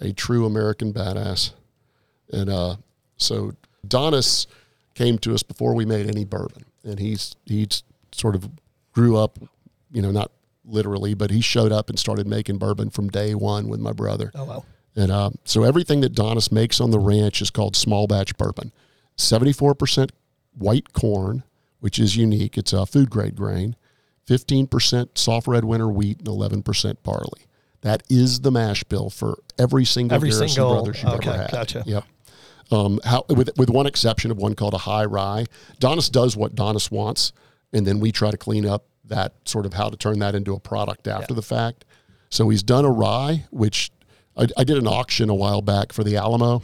[0.00, 1.52] a true American badass.
[2.32, 2.76] And uh,
[3.16, 3.52] so
[3.86, 4.46] Donnis
[4.94, 8.48] came to us before we made any bourbon, and he's he's sort of
[8.92, 9.38] grew up,
[9.92, 10.30] you know, not
[10.64, 14.32] literally, but he showed up and started making bourbon from day one with my brother.
[14.34, 14.64] Oh wow.
[14.96, 18.72] And uh, so everything that Donnis makes on the ranch is called small batch bourbon.
[19.18, 20.10] 74%
[20.56, 21.42] white corn,
[21.80, 22.56] which is unique.
[22.56, 23.76] It's a food grade grain.
[24.26, 27.42] 15% soft red winter wheat and 11% barley.
[27.82, 31.42] That is the mash bill for every single Every Garrison single- Brothers you've okay, ever
[31.42, 31.50] had.
[31.52, 31.82] gotcha.
[31.86, 32.04] Yep.
[32.72, 35.44] Um, how, with, with one exception of one called a high rye.
[35.78, 37.32] Donnis does what Donnis wants,
[37.72, 40.52] and then we try to clean up that sort of how to turn that into
[40.52, 41.84] a product after the fact.
[42.28, 43.92] So he's done a rye, which
[44.36, 46.62] I, I did an auction a while back for the Alamo,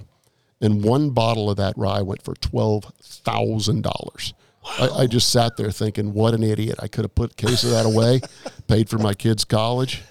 [0.60, 4.34] and one bottle of that rye went for twelve thousand dollars.
[4.64, 6.78] I, I just sat there thinking, "What an idiot!
[6.80, 8.20] I could have put a case of that away,
[8.68, 10.02] paid for my kids' college."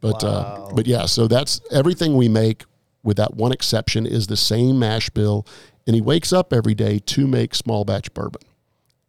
[0.00, 2.64] But uh, but yeah, so that's everything we make,
[3.02, 5.46] with that one exception, is the same mash bill.
[5.86, 8.42] And he wakes up every day to make small batch bourbon.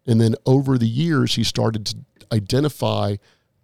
[0.06, 1.96] And then over the years, he started to
[2.32, 3.16] identify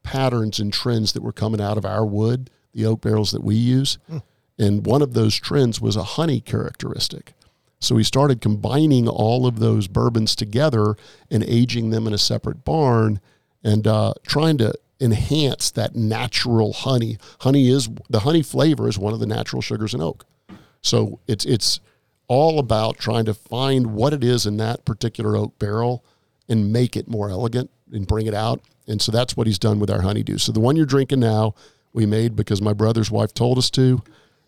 [0.01, 3.55] patterns and trends that were coming out of our wood, the oak barrels that we
[3.55, 3.97] use.
[4.57, 7.33] And one of those trends was a honey characteristic.
[7.79, 10.95] So he started combining all of those bourbons together
[11.29, 13.19] and aging them in a separate barn
[13.63, 17.17] and uh, trying to enhance that natural honey.
[17.41, 20.25] Honey is the honey flavor is one of the natural sugars in oak.
[20.81, 21.81] So it's it's
[22.27, 26.05] all about trying to find what it is in that particular oak barrel
[26.47, 28.61] and make it more elegant and bring it out.
[28.87, 30.37] And so that's what he's done with our honeydew.
[30.37, 31.53] So the one you're drinking now,
[31.93, 34.01] we made because my brother's wife told us to.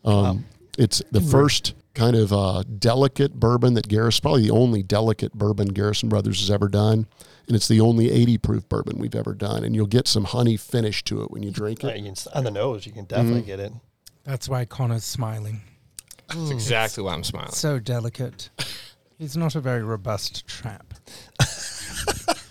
[0.06, 0.46] Um,
[0.78, 5.70] It's the first kind of uh, delicate bourbon that Garrison, probably the only delicate bourbon
[5.70, 7.08] Garrison Brothers has ever done.
[7.48, 9.64] And it's the only 80 proof bourbon we've ever done.
[9.64, 12.00] And you'll get some honey finish to it when you drink Yeah, it.
[12.00, 13.46] you can on the nose, you can definitely Mm-hmm.
[13.48, 13.72] get it.
[14.26, 15.62] That's why Connor's smiling.
[16.28, 17.52] That's exactly why I'm smiling.
[17.52, 18.50] So delicate.
[19.18, 20.94] He's not a very robust chap.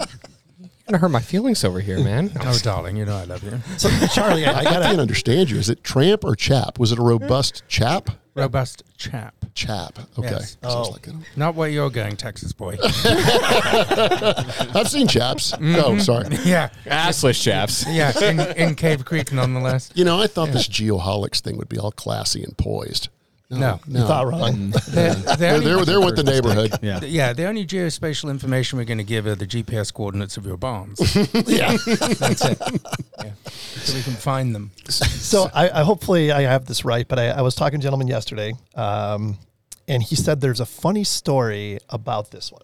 [0.87, 2.31] You're gonna hurt my feelings over here, man.
[2.41, 3.59] Oh, darling, you know I love you.
[3.79, 5.57] So Charlie, I, I I gotta can't understand you.
[5.59, 6.79] Is it tramp or chap?
[6.79, 8.11] Was it a robust chap?
[8.35, 9.35] Robust chap.
[9.55, 9.99] Chap.
[10.19, 10.29] Okay.
[10.31, 10.57] Yes.
[10.63, 10.91] Sounds Oh.
[10.91, 11.15] like it.
[11.37, 12.77] Not where you're going, Texas boy.
[12.83, 15.53] I've seen chaps.
[15.53, 15.77] Mm-hmm.
[15.77, 16.27] Oh, sorry.
[16.45, 16.71] yeah.
[16.87, 17.85] Assless chaps.
[17.89, 18.13] Yeah.
[18.23, 19.91] In, in Cave Creek, nonetheless.
[19.95, 23.09] You know, I thought this geoholics thing would be all classy and poised.
[23.51, 23.79] No.
[23.87, 24.01] no.
[24.01, 24.71] you thought wrong.
[24.89, 26.79] They're, they're They're, only- they're, they're with the neighborhood.
[26.83, 27.01] Yeah.
[27.05, 30.57] yeah, the only geospatial information we're going to give are the GPS coordinates of your
[30.57, 30.99] bombs.
[31.47, 31.77] yeah.
[31.87, 32.59] That's it.
[33.23, 33.33] Yeah.
[33.45, 34.71] So we can find them.
[34.89, 37.87] So I, I hopefully I have this right, but I, I was talking to a
[37.87, 39.39] gentleman yesterday, um,
[39.87, 42.63] and he said there's a funny story about this one.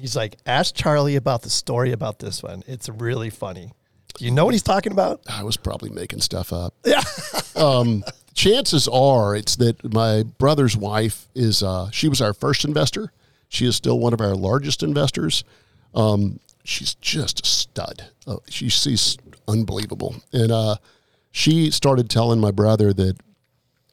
[0.00, 2.62] He's like, ask Charlie about the story about this one.
[2.66, 3.72] It's really funny.
[4.16, 5.20] Do you know what he's talking about?
[5.28, 6.74] I was probably making stuff up.
[6.84, 7.02] Yeah.
[7.56, 8.02] um,
[8.34, 13.12] chances are it's that my brother's wife is, uh, she was our first investor.
[13.48, 15.44] She is still one of our largest investors.
[15.94, 18.04] Um, she's just a stud.
[18.26, 20.14] Uh, she, she's unbelievable.
[20.32, 20.76] And uh,
[21.32, 23.16] she started telling my brother that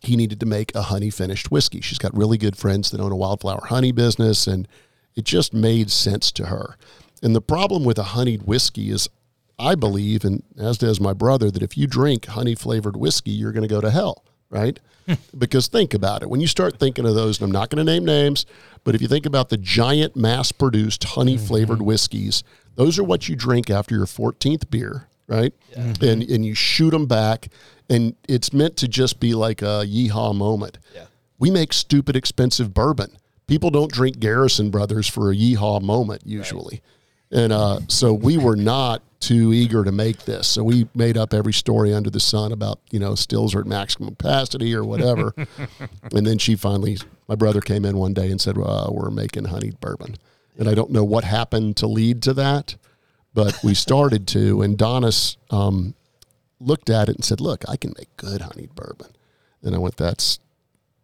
[0.02, 1.82] he needed to make a honey finished whiskey.
[1.82, 4.68] She's got really good friends that own a wildflower honey business, and
[5.16, 6.78] it just made sense to her.
[7.24, 9.10] And the problem with a honeyed whiskey is,
[9.60, 13.52] I believe, and as does my brother, that if you drink honey flavored whiskey, you're
[13.52, 14.80] going to go to hell, right?
[15.38, 16.30] because think about it.
[16.30, 18.46] When you start thinking of those, and I'm not going to name names,
[18.84, 21.88] but if you think about the giant mass produced honey flavored mm-hmm.
[21.88, 22.44] whiskeys,
[22.76, 25.54] those are what you drink after your 14th beer, right?
[26.02, 27.48] And, and you shoot them back,
[27.90, 30.78] and it's meant to just be like a yeehaw moment.
[30.94, 31.06] Yeah.
[31.40, 33.18] We make stupid expensive bourbon.
[33.48, 36.82] People don't drink Garrison Brothers for a yeehaw moment usually.
[37.32, 40.48] And uh, so we were not too eager to make this.
[40.48, 43.66] So we made up every story under the sun about, you know, stills are at
[43.66, 45.34] maximum capacity or whatever.
[46.14, 49.46] and then she finally, my brother came in one day and said, uh, We're making
[49.46, 50.16] honeyed bourbon.
[50.58, 52.76] And I don't know what happened to lead to that,
[53.34, 54.62] but we started to.
[54.62, 55.96] And Donnis um,
[56.60, 59.08] looked at it and said, Look, I can make good honeyed bourbon.
[59.64, 60.40] And I went, That's,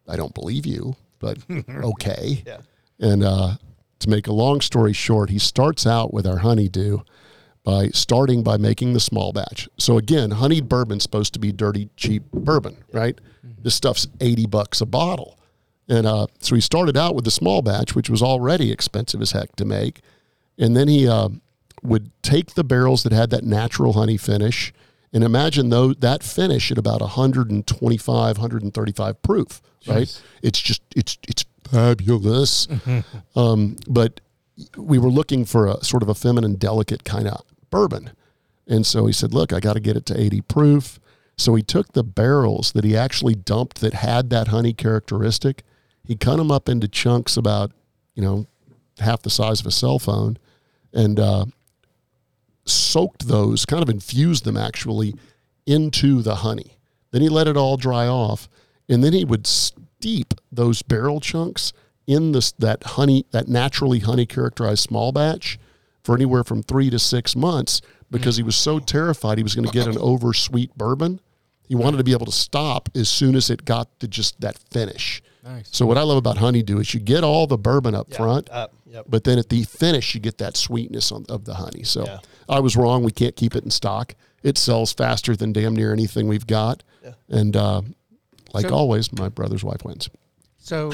[0.08, 2.44] I don't believe you, but okay.
[2.46, 2.58] Yeah.
[3.00, 3.56] And uh,
[4.04, 6.98] to make a long story short, he starts out with our honeydew
[7.64, 9.68] by starting by making the small batch.
[9.78, 13.18] So again, honeyed bourbon's supposed to be dirty, cheap bourbon, right?
[13.62, 15.38] This stuff's 80 bucks a bottle.
[15.88, 19.32] And uh, so he started out with the small batch, which was already expensive as
[19.32, 20.00] heck to make.
[20.58, 21.30] And then he uh,
[21.82, 24.72] would take the barrels that had that natural honey finish
[25.14, 30.22] and imagine though that finish at about 125, 135 proof, right?
[30.42, 32.68] It's just, it's, it's fabulous.
[33.36, 34.20] Um, but
[34.76, 38.12] we were looking for a sort of a feminine, delicate kind of bourbon.
[38.66, 41.00] And so he said, Look, I got to get it to 80 proof.
[41.36, 45.64] So he took the barrels that he actually dumped that had that honey characteristic.
[46.04, 47.72] He cut them up into chunks about,
[48.14, 48.46] you know,
[49.00, 50.38] half the size of a cell phone,
[50.92, 51.46] and uh,
[52.64, 55.14] soaked those, kind of infused them actually
[55.66, 56.78] into the honey.
[57.10, 58.48] Then he let it all dry off,
[58.88, 59.48] and then he would
[60.04, 61.72] steep those barrel chunks
[62.06, 65.58] in this that honey, that naturally honey characterized small batch
[66.02, 69.66] for anywhere from three to six months because he was so terrified he was going
[69.66, 71.18] to get an over sweet bourbon.
[71.66, 74.58] He wanted to be able to stop as soon as it got to just that
[74.70, 75.22] finish.
[75.42, 75.68] Nice.
[75.72, 78.68] So what I love about honeydew is you get all the bourbon up front, Uh,
[78.86, 79.06] yep.
[79.08, 81.82] but then at the finish you get that sweetness on, of the honey.
[81.82, 82.18] So Yeah.
[82.46, 83.02] I was wrong.
[83.02, 84.14] We can't keep it in stock.
[84.42, 86.82] It sells faster than damn near anything we've got.
[87.28, 87.80] And uh,
[88.54, 90.08] like So- always, my brother's wife wins.
[90.58, 90.92] So,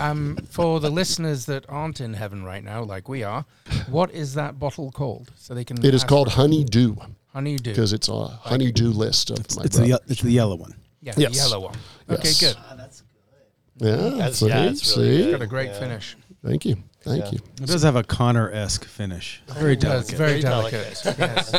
[0.00, 3.44] um, for the listeners that aren't in heaven right now, like we are,
[3.88, 5.30] what is that bottle called?
[5.36, 5.78] So they can.
[5.84, 6.96] It is ask called for- honeydew
[7.32, 7.70] honeydew.
[7.70, 10.74] because it's a honeydew list of my It's the, it's the yellow one.
[11.00, 11.30] yeah, yes.
[11.30, 11.76] the yellow one.
[12.10, 12.40] Okay, Yes.
[12.40, 12.56] good.
[13.76, 15.22] Yeah, That's- see, yeah, it's really see?
[15.24, 15.30] good.
[15.32, 16.16] Got a great finish.
[16.44, 17.30] Thank you, thank Yeah.
[17.32, 17.38] you.
[17.62, 19.42] It does have a Connor esque finish.
[19.48, 20.16] Very delicate.
[20.16, 21.02] very Very delicate.
[21.18, 21.50] yes.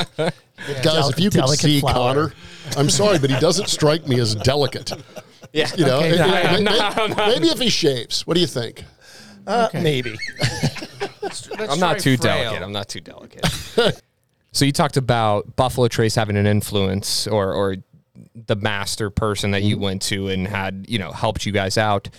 [0.84, 1.94] Guys, if you could see flower.
[1.94, 2.34] Connor,
[2.78, 4.92] I'm sorry, but he doesn't strike me as delicate.
[5.56, 5.70] Yeah.
[5.78, 8.28] You know, Okay, it- no, it- no, maybe if he shaves.
[8.28, 8.84] What do you think?
[9.48, 9.82] Uh, Okay.
[9.82, 10.16] Maybe.
[11.22, 12.44] Let's I'm not too frail.
[12.44, 12.64] delicate.
[12.64, 13.46] I'm not too delicate.
[14.52, 17.76] so you talked about Buffalo Trace having an influence or or
[18.48, 22.10] the master person that you went to and had, you know, helped you guys out.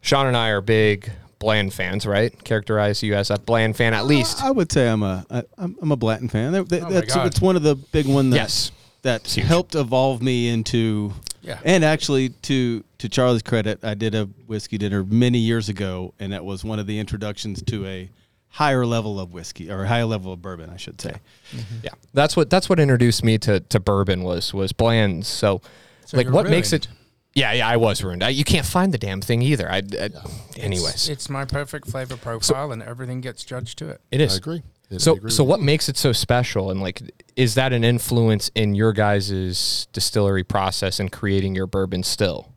[0.00, 2.32] Sean and I are big Bland fans, right?
[2.44, 4.42] Characterize you as a Bland fan at least.
[4.42, 6.52] I would say I'm a I, I'm, I'm a Blanton fan.
[6.52, 7.26] That- that- Oh my that's God.
[7.26, 8.70] it's one of the big one that Yes.
[9.04, 9.46] That huge.
[9.46, 11.12] helped evolve me into.
[11.40, 11.58] Yeah.
[11.64, 16.32] And actually, to to Charlie's credit, I did a whiskey dinner many years ago, and
[16.32, 18.10] that was one of the introductions to a
[18.48, 21.16] higher level of whiskey or a higher level of bourbon, I should say.
[21.52, 21.94] Yeah, mm-hmm.
[22.12, 25.28] that's what that's what introduced me to to bourbon was was Bland's.
[25.28, 25.60] So,
[26.06, 26.88] So like, you're what makes it?
[27.34, 28.22] Yeah, yeah, I was ruined.
[28.22, 29.68] I, you can't find the damn thing either.
[29.68, 30.10] I, I
[30.56, 34.00] anyways, It's, it's my perfect flavor profile, and everything gets judged to it.
[34.12, 34.34] it is.
[34.34, 34.62] I agree.
[34.98, 36.70] So, so what makes it so special?
[36.70, 37.02] And like,
[37.36, 42.54] is that an influence in your guys' distillery process and creating your bourbon still?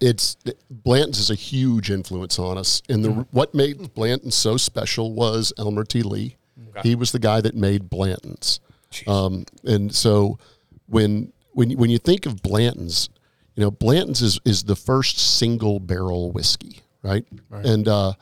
[0.00, 0.36] it's
[0.70, 2.82] Blanton's is a huge influence on us.
[2.88, 6.02] And the what made Blanton so special was Elmer T.
[6.02, 6.36] Lee.
[6.82, 8.60] He was the guy that made Blanton's.
[9.06, 10.38] Um, and so
[10.86, 13.08] when when you, when you think of Blanton's,
[13.54, 17.24] you know Blanton's is is the first single barrel whiskey, right?
[17.64, 18.12] And uh,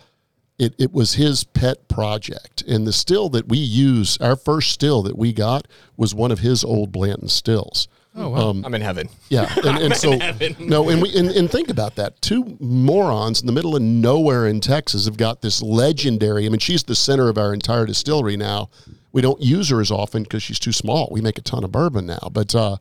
[0.60, 2.62] it it was his pet project.
[2.62, 6.40] And the still that we use, our first still that we got was one of
[6.40, 7.88] his old Blanton stills.
[8.14, 8.50] Oh, wow.
[8.64, 9.08] I'm in heaven.
[9.28, 10.18] Yeah, and, and so
[10.58, 12.20] no, and we and, and think about that.
[12.20, 16.44] Two morons in the middle of nowhere in Texas have got this legendary.
[16.44, 18.68] I mean, she's the center of our entire distillery now.
[19.12, 21.08] We don't use her as often because she's too small.
[21.10, 22.76] We make a ton of bourbon now, but uh,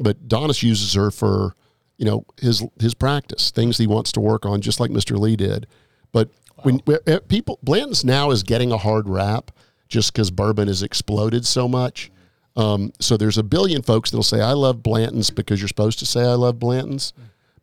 [0.00, 1.54] but Donnis uses her for
[1.96, 5.36] you know his his practice things he wants to work on, just like Mister Lee
[5.36, 5.66] did.
[6.10, 6.30] But
[6.64, 9.50] when uh, people Blanton's now is getting a hard rap
[9.88, 12.10] just because bourbon has exploded so much.
[12.56, 16.06] Um, so there's a billion folks that'll say I love Blanton's because you're supposed to
[16.06, 17.12] say I love Blanton's,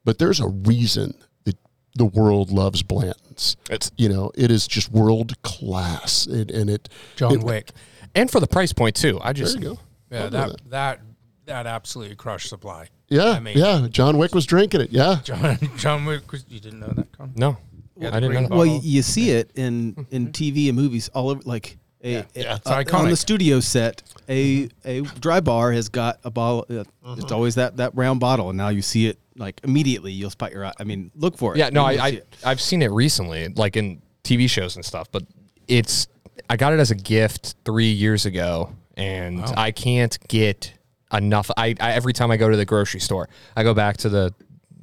[0.04, 1.14] but there's a reason
[1.46, 1.58] that
[1.96, 3.56] the world loves Blanton's.
[3.70, 6.90] It's You know, it is just world class, it, and it.
[7.16, 7.72] John it- Wick.
[8.16, 9.18] and for the price point too.
[9.22, 9.80] I There just you go.
[10.12, 11.00] Yeah, I'll that, that
[11.46, 12.88] that absolutely crushed supply.
[13.08, 13.88] Yeah, I mean- yeah.
[13.90, 14.92] John Wick was drinking it.
[14.92, 16.30] Yeah, John John Wick.
[16.34, 17.32] was- You didn't know that, Con?
[17.36, 17.58] no,
[18.02, 18.42] Yeah, I didn't know.
[18.50, 18.52] That.
[18.56, 22.24] Well, you, you see it in in TV and movies all over, like a, Yeah.
[22.36, 23.10] a- Yeah, it's uh, on iconic.
[23.10, 24.02] the studio set.
[24.30, 26.66] A a dry bar has got a bottle.
[26.70, 30.12] Uh, It's always that that round bottle, and now you see it like immediately.
[30.12, 30.74] You'll spot your eye.
[30.80, 31.60] I mean, look for it.
[31.60, 32.36] Yeah, no, You'll I, see I it.
[32.44, 35.08] I've seen it recently, like in TV shows and stuff.
[35.12, 35.24] But
[35.68, 36.08] it's
[36.50, 40.74] I got it as a gift three years ago, and I can't get
[41.14, 41.52] enough.
[41.58, 44.34] I, I every time I go to the grocery store, I go back to the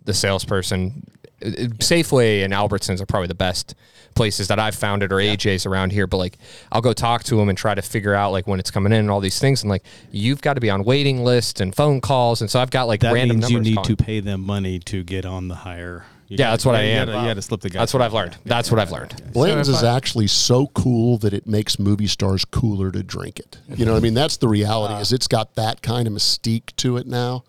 [0.05, 1.05] the salesperson.
[1.44, 3.74] Uh, uh, Safeway and Albertsons are probably the best
[4.14, 6.07] places that I've found it, or AJ's around here.
[6.07, 6.38] But like,
[6.72, 8.98] I'll go talk to them and try to figure out like when it's coming in
[9.01, 9.62] and all these things.
[9.62, 12.70] And like, you've got to be on waiting lists and phone calls, and so I've
[12.70, 13.96] got like That random means you need calling.
[13.96, 16.05] to pay them money to get on the higher.
[16.27, 17.07] You Yeah, gotta- that's what I you am.
[17.07, 17.79] Gotta, you got to slip the guy.
[17.79, 18.37] That's what I've learned.
[18.44, 19.33] That's what I've learned.
[19.33, 23.57] Blanton's is actually so cool that it makes movie stars cooler to drink it.
[23.76, 24.12] You know what I mean?
[24.14, 24.95] That's the reality.
[25.01, 27.45] is it's got that kind of mystique to it now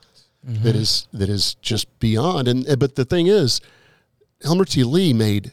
[0.45, 2.47] that is that is just beyond.
[2.47, 3.59] And uh, but the thing is,
[4.43, 4.83] Elmer T.
[4.83, 5.51] Lee made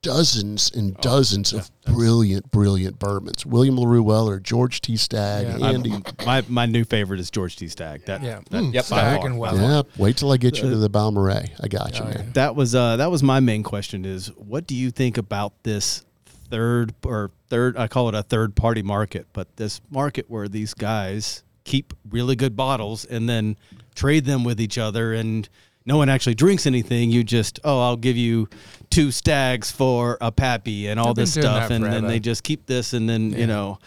[0.00, 3.44] dozens and dozens of brilliant, brilliant bourbons.
[3.44, 4.96] William LaRue Weller, George T.
[4.96, 5.66] Stagg, Yeah.
[5.68, 5.92] Andy.
[6.24, 7.66] My my new favorite is George T.
[7.68, 8.04] Stagg.
[8.06, 8.40] That Yeah.
[8.50, 8.84] that, Yep.
[8.84, 9.60] Stagg and Weller.
[9.60, 11.48] Yeah, wait till I get you to the Balmorhea.
[11.60, 12.30] I got you, Oh, man.
[12.34, 16.04] That was uh that was my main question is what do you think about this
[16.50, 20.74] third or third I call it a third party market, but this market where these
[20.74, 23.56] guys keep really good bottles and then
[23.94, 25.46] trade them with each other and
[25.88, 27.10] no one actually drinks anything.
[27.10, 28.48] You just, oh, I'll give you
[28.90, 32.44] two Staggs for a pappy and all I've this stuff, that and then they just
[32.44, 33.78] keep this, and then you know,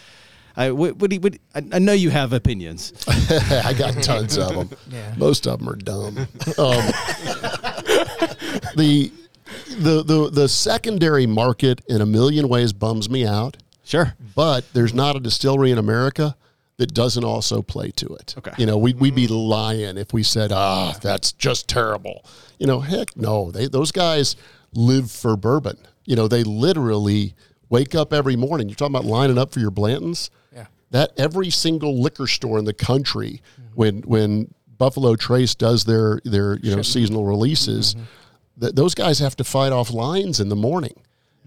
[0.57, 2.91] I what, what, what I, I know you have opinions.
[3.07, 4.69] I got tons of them.
[4.91, 5.13] Yeah.
[5.15, 6.17] Most of them are dumb.
[6.17, 6.25] Um,
[8.75, 9.11] the,
[9.69, 13.57] the the the secondary market in a million ways bums me out.
[13.83, 14.15] Sure.
[14.35, 16.35] but there's not a distillery in America
[16.81, 18.33] that doesn't also play to it.
[18.39, 18.51] Okay.
[18.57, 22.25] You know, we'd, we'd be lying if we said, ah, that's just terrible.
[22.57, 23.51] You know, heck no.
[23.51, 24.35] They, those guys
[24.73, 25.77] live for bourbon.
[26.05, 27.35] You know, they literally
[27.69, 28.67] wake up every morning.
[28.67, 30.31] You're talking about lining up for your Blantons.
[30.51, 30.65] Yeah.
[30.89, 33.43] That every single liquor store in the country,
[33.75, 37.95] when when Buffalo Trace does their their you know seasonal releases,
[38.59, 40.95] th- those guys have to fight off lines in the morning.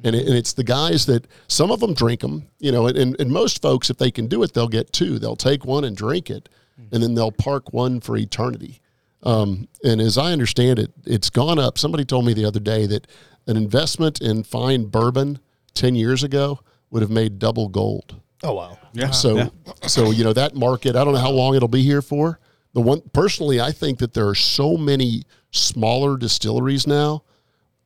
[0.03, 3.19] And, it, and it's the guys that some of them drink them, you know, and,
[3.19, 5.19] and most folks, if they can do it, they'll get two.
[5.19, 6.49] They'll take one and drink it,
[6.93, 8.81] and then they'll park one for eternity.
[9.23, 11.79] Um, and as I understand it, it's gone up.
[11.79, 13.07] Somebody told me the other day that
[13.47, 15.39] an investment in fine bourbon
[15.75, 18.21] 10 years ago would have made double gold.
[18.43, 18.79] Oh wow.
[18.93, 19.11] Yeah.
[19.11, 19.49] So, Yeah.
[19.87, 20.97] so you know that market.
[20.97, 22.39] I don't know how long it'll be here for.
[22.75, 27.23] The one personally, I think that there are so many smaller distilleries now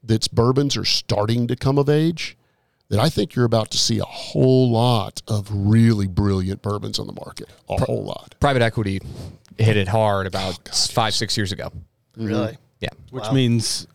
[0.03, 2.37] that's bourbons are starting to come of age
[2.89, 7.07] that I think you're about to see a whole lot of really brilliant bourbons on
[7.07, 7.49] the market.
[7.69, 8.35] A whole lot.
[8.41, 9.01] Private equity
[9.59, 11.71] hit it hard about oh, five, six years ago.
[12.17, 12.27] Mm-hmm.
[12.27, 12.59] Really?
[12.81, 12.89] Yeah.
[13.11, 13.87] Which means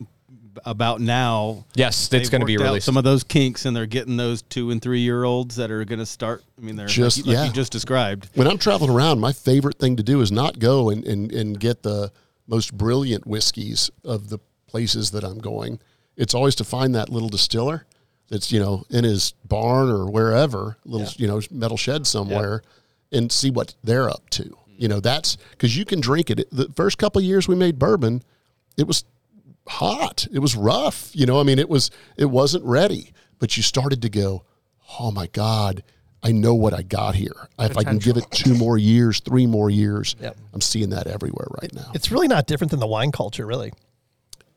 [0.66, 1.66] about now.
[1.74, 2.86] Yes, it's going to be worked released.
[2.86, 5.84] Some of those kinks, and they're getting those two and three year olds that are
[5.86, 6.44] going to start.
[6.58, 7.48] I mean, they're Just- like, you- like yeah.
[7.48, 8.30] you just described.
[8.36, 11.60] When I'm traveling around, my favorite thing to do is not go and, and, and
[11.60, 12.12] get the
[12.48, 15.80] most brilliant whiskeys of the places that I'm going.
[16.16, 17.86] It's always to find that little distiller
[18.30, 22.62] that's, you know, in his barn or wherever, little, you know, metal shed somewhere
[23.12, 24.44] and see what they're up to.
[24.44, 24.72] Mm-hmm.
[24.78, 26.50] You know, that's because you can drink it.
[26.52, 28.24] The first couple of years we made bourbon,
[28.78, 29.06] it was
[29.68, 30.28] hot.
[30.32, 31.12] It was rough.
[31.14, 33.12] You know, I mean, it was it wasn't ready.
[33.40, 34.44] But you started to go,
[35.00, 35.84] oh my god,
[36.24, 37.50] I know what I got here.
[37.60, 40.38] If I can give it two more years, three more years, Yep.
[40.54, 41.92] I'm seeing that everywhere right now.
[41.94, 43.74] It's really not different than the wine culture, really.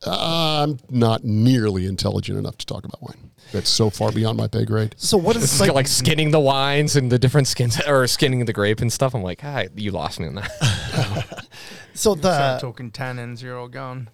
[0.05, 3.31] Uh, I'm not nearly intelligent enough to talk about wine.
[3.53, 4.95] That's so far beyond my pay grade.
[4.99, 8.45] So what is It's like, like, skinning the wines and the different skins, or skinning
[8.45, 9.15] the grape and stuff.
[9.15, 11.47] I'm like, hi, you lost me on that.
[11.95, 12.23] so Start
[12.61, 14.09] the talking tannins, you're all gone.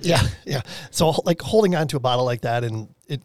[0.00, 0.62] yeah yeah.
[0.90, 3.20] So like holding on to a bottle like that and it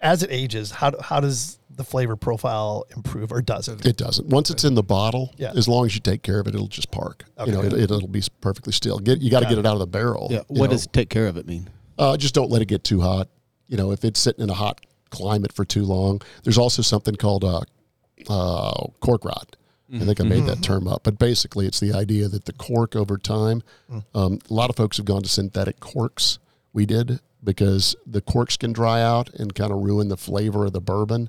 [0.00, 3.84] as it ages, how how does the flavor profile improve or does it?
[3.84, 4.28] It doesn't.
[4.28, 5.52] Once it's in the bottle, Yeah.
[5.56, 7.24] as long as you take care of it, it'll just park.
[7.44, 8.98] You know, it, it'll be perfectly still.
[8.98, 10.28] Get you got to get it out of the barrel.
[10.30, 10.40] Yeah.
[10.48, 10.72] What know.
[10.72, 11.68] does take care of it mean?
[11.98, 13.28] Uh, just don't let it get too hot.
[13.68, 17.14] You know, if it's sitting in a hot climate for too long, there's also something
[17.16, 17.60] called uh,
[18.28, 19.56] uh, cork rot.
[19.94, 22.96] I think I made that term up, but basically, it's the idea that the cork
[22.96, 23.62] over time.
[24.12, 26.40] Um, a lot of folks have gone to synthetic corks.
[26.72, 30.72] We did because the corks can dry out and kind of ruin the flavor of
[30.72, 31.28] the bourbon.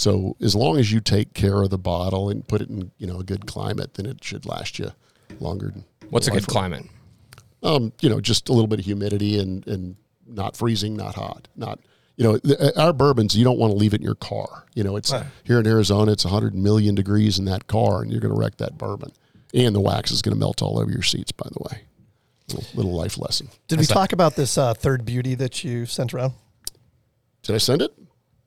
[0.00, 3.06] So as long as you take care of the bottle and put it in, you
[3.06, 4.92] know, a good climate, then it should last you
[5.40, 5.72] longer.
[5.74, 6.86] than- What's a good climate?
[7.62, 9.96] um, you know, just a little bit of humidity and, and
[10.26, 11.78] not freezing, not hot, not,
[12.16, 14.64] you know, th- our bourbons, you don't want to leave it in your car.
[14.74, 15.12] You know, it's
[15.44, 18.56] here in Arizona, it's 100 million degrees in that car and you're going to wreck
[18.56, 19.12] that bourbon.
[19.52, 21.82] And the wax is going to melt all over your seats, by the way.
[22.48, 23.50] Little, little life lesson.
[23.68, 26.32] Did we talk about this uh, third beauty that you sent around?
[27.42, 27.92] Did I send it?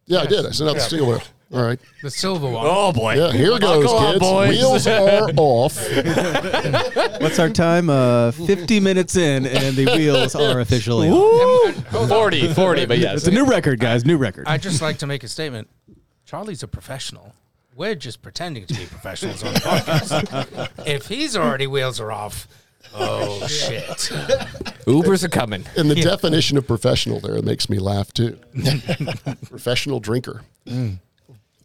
[0.07, 0.45] Yeah, I did.
[0.45, 1.21] I sent out the single barrel.
[1.53, 1.79] All right.
[2.01, 2.65] The silver one.
[2.67, 3.13] Oh boy!
[3.15, 4.19] Yeah, here goes, Buckle up, kids.
[4.19, 4.49] boys.
[4.49, 7.21] Wheels are off.
[7.21, 7.89] What's our time?
[7.91, 11.73] Uh, 50 minutes in, and the wheels are officially on.
[11.91, 12.17] Hold on.
[12.17, 13.17] 40, 40, but yes.
[13.19, 14.03] It's a new record, guys.
[14.03, 14.47] New record.
[14.47, 15.69] I'd just like to make a statement.
[16.25, 17.35] Charlie's a professional.
[17.75, 20.69] We're just pretending to be professionals on the podcast.
[20.87, 22.47] if he's already wheels are off,
[22.95, 23.83] oh shit.
[24.87, 25.65] Ubers are coming.
[25.77, 28.39] And the definition of professional there makes me laugh too.
[29.49, 30.41] Professional drinker.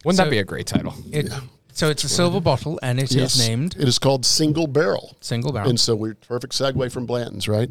[0.05, 0.95] Wouldn't So- that be a great title?
[1.13, 1.31] It,
[1.73, 5.17] So it's a silver bottle, and it is named It is called single barrel.
[5.21, 5.71] single barrel.
[5.71, 7.71] And so we're perfect segue from Blanton's, right?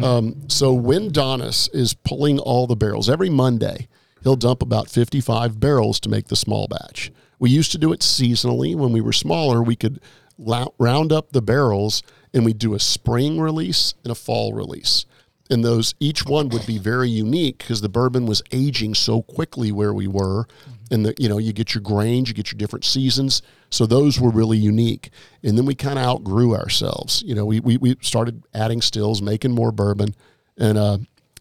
[0.00, 3.88] Um, so when Donnis is pulling all the barrels every Monday,
[4.22, 7.10] he'll dump about 55 barrels to make the small batch.
[7.40, 8.76] We used to do it seasonally.
[8.76, 10.00] When we were smaller, we could
[10.38, 12.02] lou- round up the barrels
[12.32, 15.04] and we'd do a spring release and a fall release.
[15.50, 19.72] And those, each one would be very unique because the bourbon was aging so quickly
[19.72, 20.46] where we were.
[20.90, 23.40] And the, you know, you get your grains, you get your different seasons.
[23.70, 25.10] So those were really unique.
[25.42, 27.22] And then we kind of outgrew ourselves.
[27.22, 30.14] You know, we, we, we started adding stills, making more bourbon.
[30.58, 30.98] And uh,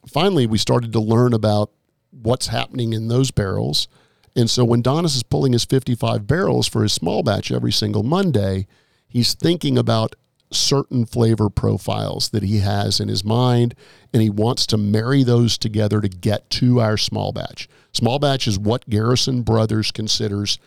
[0.07, 1.71] finally, we started to learn about
[2.11, 3.87] what's happening in those barrels.
[4.35, 8.03] And so when Donnis is pulling his 55 barrels for his small batch every single
[8.03, 8.67] Monday,
[9.07, 10.15] he's thinking about
[10.51, 13.75] certain flavor profiles that he has in his mind,
[14.13, 17.67] and he wants to marry those together to get to our small batch.
[17.91, 20.59] Small batch is what Garrison Brothers considers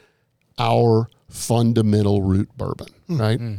[0.58, 3.20] our fundamental root bourbon, hmm.
[3.20, 3.38] right?
[3.38, 3.54] Hmm.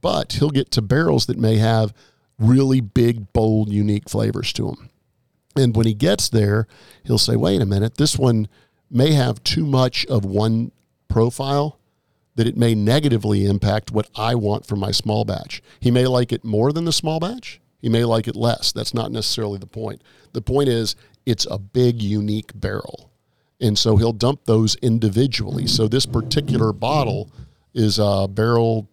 [0.00, 1.92] But he'll get to barrels that may have
[2.38, 4.90] really big, bold, unique flavors to them.
[5.56, 6.66] And when he gets there,
[7.04, 8.48] he'll say, wait a minute, this one
[8.90, 10.72] may have too much of one
[11.08, 11.79] profile
[12.36, 15.62] that it may negatively impact what I want from my small batch.
[15.80, 17.60] He may like it more than the small batch.
[17.80, 18.72] He may like it less.
[18.72, 20.02] That's not necessarily the point.
[20.32, 23.10] The point is, it's a big, unique barrel.
[23.60, 25.66] And so he'll dump those individually.
[25.66, 27.30] So this particular bottle
[27.74, 28.88] is a barrel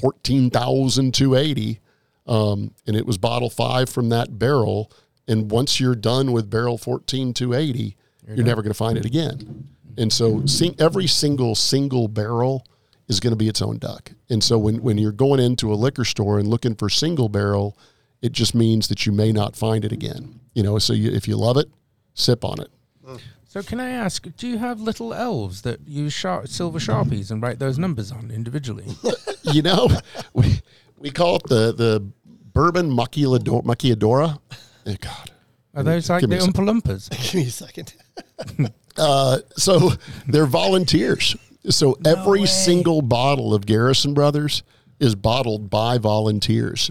[0.00, 1.80] 14,280.
[2.26, 4.92] Um, and it was bottle five from that barrel.
[5.26, 7.96] And once you're done with barrel 14,280,
[8.28, 9.68] you're, never going to find it again.
[9.96, 12.66] And so sing, every single single barrel
[13.08, 14.12] is going to be its own duck.
[14.28, 17.76] And so when, when you're going into a liquor store and looking for single barrel,
[18.22, 20.40] it just means that you may not find it again.
[20.54, 21.68] You know, so you, if you love it,
[22.14, 22.70] sip on it.
[23.48, 27.42] So can I ask, do you have little elves that use sharp, silver sharpies and
[27.42, 28.86] write those numbers on individually?
[29.42, 29.88] you know,
[30.32, 30.60] we,
[30.96, 32.12] we call it the, the
[32.52, 34.38] bourbon macchiato- macchiadora.
[34.86, 35.30] Oh, God.
[35.74, 36.40] Are those like the me a.
[36.40, 37.10] Oompa Loompas?
[37.32, 37.94] Give me a second.
[38.96, 39.92] Uh, so
[40.26, 41.36] they're volunteers.
[41.68, 44.62] So every single bottle of Garrison Brothers
[44.98, 46.90] is bottled by volunteers.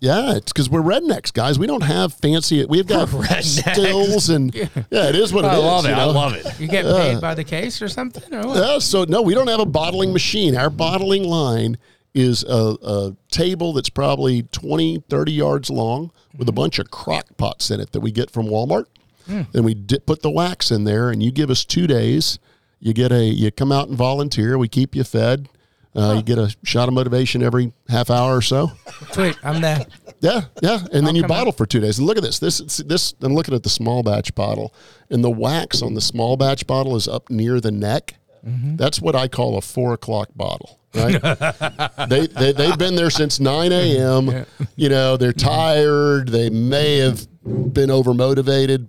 [0.00, 1.58] Yeah, it's because we're rednecks, guys.
[1.58, 2.64] We don't have fancy.
[2.64, 3.08] We've got
[3.42, 5.54] stills and yeah, it is what it is.
[5.54, 5.88] I love it.
[5.88, 6.60] you I love it.
[6.60, 8.34] You get paid by the case or something?
[8.34, 8.56] Or what?
[8.56, 10.56] Yeah, so no, we don't have a bottling machine.
[10.56, 11.76] Our bottling line
[12.14, 17.26] is a, a table that's probably 20, 30 yards long with a bunch of crock
[17.36, 18.86] pots in it that we get from Walmart.
[19.28, 22.38] And we dip, put the wax in there, and you give us two days.
[22.80, 24.56] You get a, you come out and volunteer.
[24.58, 25.48] We keep you fed.
[25.94, 28.70] Uh, You get a shot of motivation every half hour or so.
[29.12, 29.84] Sweet, I'm there.
[30.20, 31.98] Yeah, yeah, and then you bottle for two days.
[31.98, 32.38] And look at this.
[32.38, 33.14] This this.
[33.22, 34.72] I'm looking at the small batch bottle,
[35.10, 38.14] and the wax on the small batch bottle is up near the neck.
[38.42, 40.78] That's what I call a four o'clock bottle.
[40.94, 41.20] Right?
[42.08, 44.46] they, they they've been there since nine a.m.
[44.76, 46.28] You know they're tired.
[46.28, 48.88] They may have been over motivated,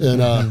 [0.00, 0.50] and uh,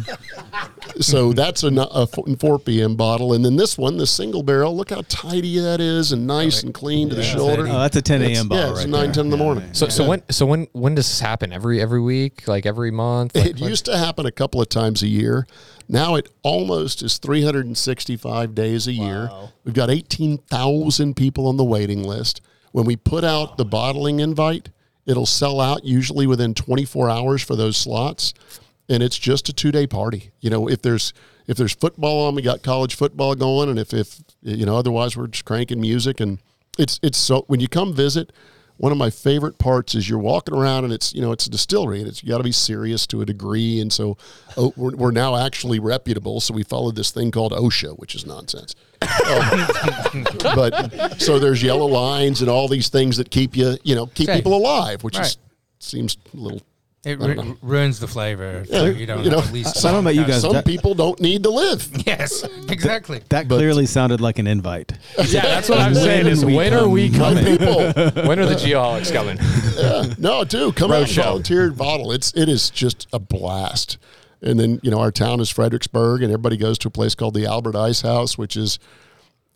[1.00, 2.96] so that's a 4 p.m.
[2.96, 3.34] bottle.
[3.34, 4.76] And then this one, the single barrel.
[4.76, 7.68] Look how tidy that is, and nice and clean to the shoulder.
[7.68, 8.48] Oh, that's a 10 a.m.
[8.48, 9.14] bottle Yeah, it's right nine there.
[9.14, 9.64] ten in the Yeah, morning.
[9.68, 9.74] yeah.
[9.74, 11.52] So, so when, so when, when does this happen?
[11.54, 13.36] Every, every week, like every month?
[13.36, 15.46] Like, It used to happen a couple of times a year.
[15.90, 19.30] Now it almost is 365 days a year.
[19.64, 22.42] We've got 18,000 people on the waiting list.
[22.72, 24.70] When we put out the bottling invite,
[25.06, 28.34] it'll sell out usually within 24 hours for those slots.
[28.90, 30.32] And it's just a two day party.
[30.40, 31.14] You know, if there's
[31.46, 35.18] if there's football on, we got college football going, and if if you know, otherwise
[35.18, 36.40] we're just cranking music and
[36.78, 38.32] it's it's so when you come visit,
[38.78, 41.50] one of my favorite parts is you're walking around and it's you know it's a
[41.50, 44.18] distillery and it's you got to be serious to a degree and so
[44.56, 48.26] oh, we're, we're now actually reputable so we followed this thing called OSHA which is
[48.26, 50.26] nonsense Um,
[50.56, 54.28] but so there's yellow lines and all these things that keep you you know keep
[54.28, 54.38] Safe.
[54.38, 55.38] people alive which is
[55.80, 56.62] seems a little
[57.06, 58.64] It ru- ruins the flavor.
[58.66, 60.42] if Yeah, you don't you know, at least I don't know about you guys.
[60.42, 63.22] some that, people don't need to live Yes, exactly.
[63.30, 64.92] that clearly sounded like an invite.
[65.28, 66.26] yeah, that's what I'm saying.
[66.28, 67.46] Is when are we my coming?
[67.58, 67.76] people
[68.28, 69.38] when are the geoholics coming?
[69.78, 71.24] Yeah, no, do come out and Roadshow.
[71.24, 72.12] volunteer and bottle.
[72.12, 74.00] It's it is just a blast.
[74.42, 77.36] And then you know our town is Fredericksburg, and everybody goes to a place called
[77.36, 78.80] the Albert Ice House, which is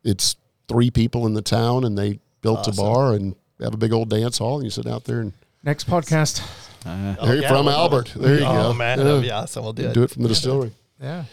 [0.03, 0.35] it's
[0.67, 4.09] three people in the town, and they built a bar and have a big old
[4.11, 5.33] dance hall, and you sit out there and
[5.63, 6.41] Next podcast.
[6.83, 8.13] There you're yeah, from we'll- Albert.
[8.15, 8.73] There you oh go.
[8.73, 9.03] man, Yeah.
[9.05, 9.63] that'd be awesome.
[9.63, 9.93] We'll do it.
[9.93, 10.71] Do it from the distillery.
[11.01, 11.25] Yeah.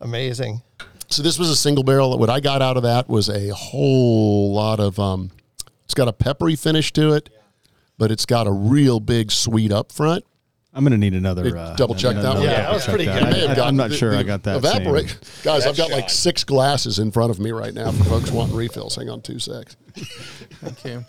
[0.00, 0.62] Amazing.
[1.08, 2.16] So this was a single barrel.
[2.18, 4.98] What I got out of that was a whole lot of.
[4.98, 5.30] Um,
[5.84, 7.28] it's got a peppery finish to it,
[7.98, 10.24] but it's got a real big sweet up front.
[10.72, 11.56] I'm going to need another.
[11.56, 12.42] Uh, double check that one.
[12.44, 13.18] Yeah, double that was pretty that.
[13.18, 13.28] good.
[13.28, 14.58] I may have I, gotten am not the- sure the I got that.
[14.58, 15.18] Evaporate, same.
[15.42, 15.66] guys.
[15.66, 18.94] I've got like six glasses in front of me right now for folks wanting refills.
[18.94, 19.76] Hang on two secs.
[19.96, 21.04] Thank you.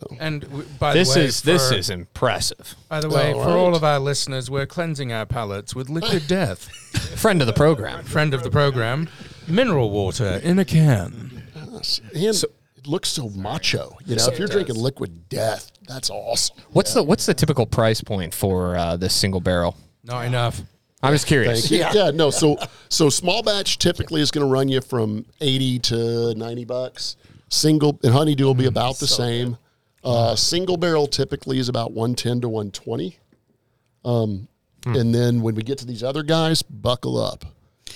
[0.00, 0.16] Go.
[0.20, 2.74] And w- by This the way, is this for- is impressive.
[2.88, 3.56] By the way, All for right.
[3.56, 6.64] all of our listeners, we're cleansing our palates with liquid death.
[7.18, 8.04] Friend of the program.
[8.04, 9.08] Friend of the program,
[9.48, 11.42] mineral water in a can.
[11.54, 11.82] And
[12.14, 13.96] it looks so macho.
[14.04, 16.56] You know, if you're drinking liquid death, that's awesome.
[16.70, 19.76] What's the what's the typical price point for uh, this single barrel?
[20.04, 20.60] Not enough.
[21.02, 21.68] I'm just curious.
[21.68, 22.00] Thank you.
[22.00, 22.10] Yeah.
[22.10, 22.30] no.
[22.30, 22.56] So
[22.88, 27.16] so small batch typically is going to run you from eighty to ninety bucks.
[27.48, 29.56] Single and honeydew will be about the same.
[30.06, 33.18] Uh, single barrel typically is about one ten to one twenty.
[34.04, 34.48] Um,
[34.84, 37.44] and then when we get to these other guys, buckle up.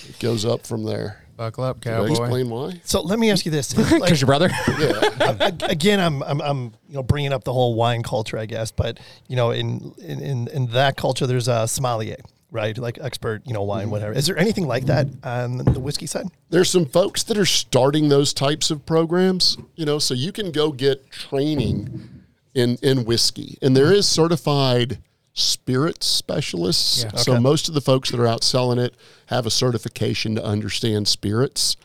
[0.08, 1.24] It goes up from there.
[1.36, 2.10] Buckle up, Did I cowboy.
[2.10, 2.80] explain why?
[2.84, 4.48] So let me ask you this: Like, Because your brother.
[4.52, 8.72] I- again, I'm, I'm, I'm, you know, bringing up the whole wine culture, I guess.
[8.72, 8.98] But
[9.28, 12.16] you know, in in in, in that culture, there's a sommelier,
[12.50, 12.76] right?
[12.76, 14.12] Like expert, you know, wine, whatever.
[14.12, 16.26] Is there anything like that on the whiskey side?
[16.50, 20.50] There's some folks that are starting those types of programs, you know, so you can
[20.50, 22.08] go get training
[22.54, 24.98] in in whiskey, and there is certified
[25.32, 27.04] spirit specialists.
[27.04, 27.16] Yeah.
[27.16, 28.94] So most of the folks that are out selling it
[29.26, 31.76] have a certification to understand spirits.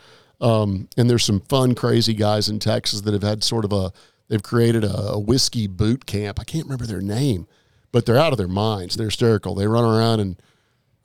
[0.42, 3.94] Um, and there's some fun, crazy guys in Texas that have had sort of a
[4.28, 6.40] they've created a, a whiskey boot camp.
[6.40, 7.48] I can't remember their name,
[7.92, 8.98] but they're out of their minds.
[8.98, 9.56] They're hysterical.
[9.56, 10.42] They run around and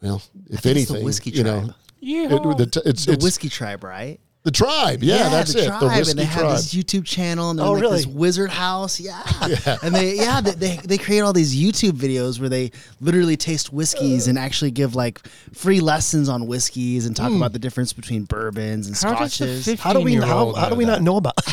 [0.03, 1.75] well, if think it's the anything, Whiskey you know, Tribe.
[2.03, 4.19] it, the, t- it's, The it's whiskey tribe, right?
[4.43, 5.03] the tribe.
[5.03, 5.67] Yeah, that's the it.
[5.67, 8.19] Tribe, the whiskey and they have this YouTube channel and they're Oh, like this really?
[8.19, 8.99] wizard house.
[9.11, 9.79] Yeah.
[9.83, 12.71] And they yeah, they, they they create all these YouTube videos where they
[13.01, 15.21] literally taste whiskeys and actually give like
[15.53, 17.37] free lessons on whiskeys and talk hmm.
[17.37, 19.81] about the difference between bourbons and How scotches.
[19.81, 21.35] How do we how, 15-year-old how do we not know about?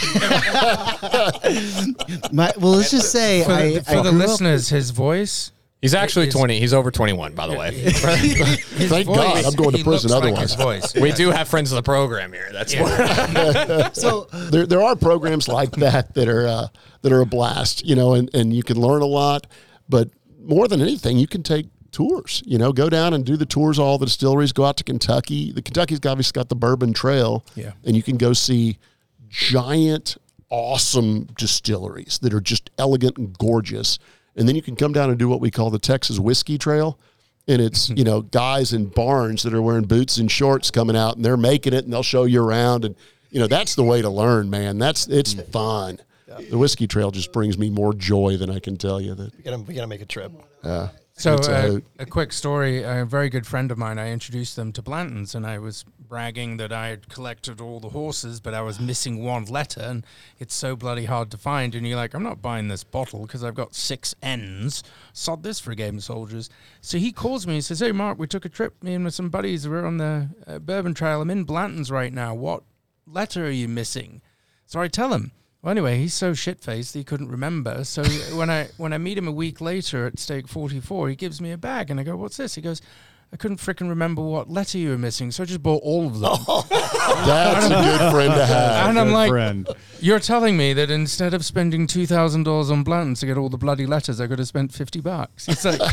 [2.34, 4.92] My, well, let's just say For, I, the, for I the grew up- listeners, his
[4.92, 5.52] voice.
[5.82, 6.60] He's actually Is- 20.
[6.60, 7.72] He's over 21, by the way.
[7.92, 10.96] Thank voice, God, I'm going to he prison looks like otherwise.
[10.96, 12.50] we do have friends of the program here.
[12.52, 13.90] That's why.
[13.94, 16.68] so there, there are programs like that that are uh,
[17.04, 19.46] that are a blast, you know, and, and you can learn a lot.
[19.88, 20.10] But
[20.42, 22.42] more than anything, you can take tours.
[22.46, 24.54] You know, go down and do the tours, of all the distilleries.
[24.54, 25.52] Go out to Kentucky.
[25.52, 27.74] The Kentucky's obviously got the Bourbon Trail, Yeah.
[27.86, 28.80] and you can go see
[29.30, 30.18] giant,
[30.50, 34.00] awesome distilleries that are just elegant and gorgeous.
[34.38, 37.00] And then you can come down and do what we call the Texas Whiskey Trail.
[37.48, 41.16] And it's, you know, guys in barns that are wearing boots and shorts coming out
[41.16, 42.86] and they're making it and they'll show you around.
[42.86, 42.96] And,
[43.32, 44.78] you know, that's the way to learn, man.
[44.78, 46.00] That's, it's fun.
[46.50, 49.36] The Whiskey Trail just brings me more joy than I can tell you that.
[49.36, 50.32] we gotta we gotta make a trip.
[51.18, 52.84] So a uh, a quick story.
[52.84, 53.98] A very good friend of mine.
[53.98, 57.90] I introduced them to Blanton's, and I was bragging that I had collected all the
[57.90, 60.06] horses, but I was missing one letter, and
[60.40, 61.76] it's so bloody hard to find.
[61.76, 64.84] And you're like, I'm not buying this bottle because I've got six N's.
[65.14, 66.50] Sod this for a game of soldiers.
[66.82, 68.82] So he calls me and says, Hey, Mark, we took a trip.
[68.84, 69.68] Me and some buddies.
[69.68, 71.22] We're on the uh, Bourbon Trail.
[71.22, 72.34] I'm in Blanton's right now.
[72.34, 72.64] What
[73.06, 74.22] letter are you missing?
[74.66, 75.32] So I tell him.
[75.62, 77.84] Well, anyway, he's so shit faced he couldn't remember.
[77.84, 78.04] So
[78.36, 81.52] when I when I meet him a week later at Steak 44, he gives me
[81.52, 82.82] a bag, and I go, "What's this?" He goes,
[83.34, 86.20] "I couldn't frickin' remember what letter you were missing, so I just bought all of
[86.20, 86.38] them."
[87.10, 87.24] Oh.
[87.26, 88.90] That's a good friend to have.
[88.90, 89.68] and I'm like, friend.
[90.02, 93.50] "You're telling me that instead of spending two thousand dollars on Blanton's to get all
[93.50, 95.80] the bloody letters, I could have spent fifty bucks?" It's like.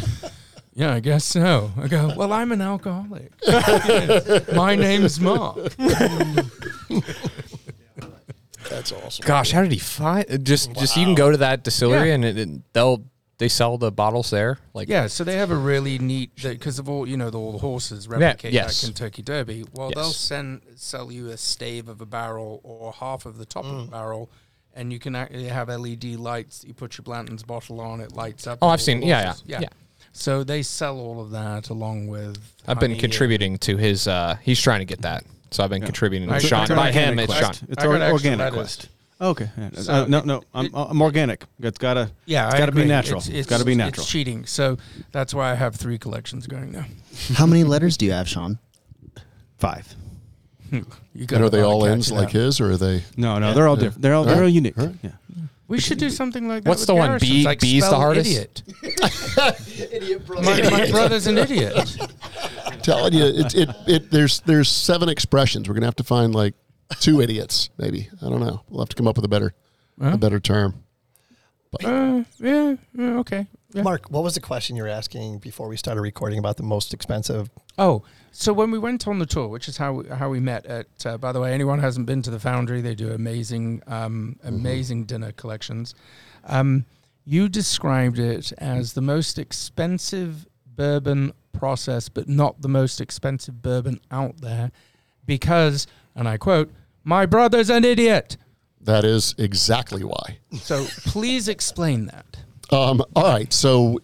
[0.76, 1.70] Yeah, I guess so.
[1.80, 3.30] I go, well, I'm an alcoholic.
[4.56, 5.56] My name's Mark.
[8.70, 9.24] That's awesome.
[9.24, 10.44] Gosh, how did he find?
[10.44, 12.14] Just, just you can go to that distillery Yeah.
[12.14, 13.04] and it, it- they'll
[13.38, 14.58] they sell the bottles there.
[14.74, 17.52] Like, Yeah, so they have a really neat because of all you know, the, all
[17.52, 18.80] the horses replicate yes.
[18.80, 19.64] that Kentucky Derby.
[19.72, 23.64] Well, they'll send sell you a stave of a barrel or half of the top
[23.64, 24.30] of a barrel,
[24.74, 26.64] and you can actually have LED lights.
[26.64, 28.58] You put your Blanton's bottle on, it lights up.
[28.62, 29.68] Oh, I've seen- the yeah, yeah, yeah.
[30.12, 32.38] So they sell all of that along with.
[32.68, 34.06] I've been contributing to his.
[34.06, 36.68] uh He's trying to get that, so I've been contributing to I- Sean.
[36.68, 37.68] By him, organic it's Sean.
[37.68, 38.54] It's I got or- extra organic letters.
[38.56, 38.88] quest.
[39.20, 39.48] Okay.
[39.74, 41.44] So Uh, no, no, I'm, it- I'm organic.
[41.60, 42.10] It's gotta.
[42.26, 43.18] Yeah, it's I gotta be natural.
[43.18, 44.02] It's, it's gotta be natural.
[44.02, 44.44] It's cheating.
[44.46, 44.76] So
[45.12, 46.84] that's why I have three collections going now.
[47.34, 48.58] how many letters do you have, Sean?
[49.58, 49.94] Five.
[51.16, 53.04] You And got are they all ends like his or are they?
[53.16, 54.02] No, no, they're all different.
[54.02, 54.76] They're all they're all unique.
[54.76, 54.96] All right.
[55.00, 55.12] Yeah.
[55.68, 56.68] We should do something like that.
[56.68, 57.18] What's with the one?
[57.20, 58.28] B- like B's the hardest?
[58.28, 58.62] Idiot.
[60.42, 61.96] my, my brother's an idiot.
[62.82, 65.68] telling you, it, it, it, there's, there's seven expressions.
[65.68, 66.54] We're going to have to find like
[67.00, 68.08] two idiots, maybe.
[68.22, 68.62] I don't know.
[68.68, 69.54] We'll have to come up with a better,
[70.00, 70.84] a better term.
[71.82, 73.46] Uh, yeah, yeah, okay.
[73.72, 73.82] Yeah.
[73.82, 76.94] Mark, what was the question you were asking before we started recording about the most
[76.94, 77.50] expensive?
[77.76, 80.64] Oh, so when we went on the tour, which is how we, how we met
[80.66, 80.86] at.
[81.04, 84.36] Uh, by the way, anyone who hasn't been to the Foundry, they do amazing, um,
[84.44, 85.96] amazing dinner collections.
[86.44, 86.84] Um,
[87.24, 94.00] you described it as the most expensive bourbon process, but not the most expensive bourbon
[94.12, 94.70] out there,
[95.26, 96.70] because, and I quote,
[97.02, 98.36] "My brother's an idiot."
[98.80, 100.38] That is exactly why.
[100.60, 102.36] So please explain that.
[102.70, 103.52] Um, all right.
[103.52, 103.98] So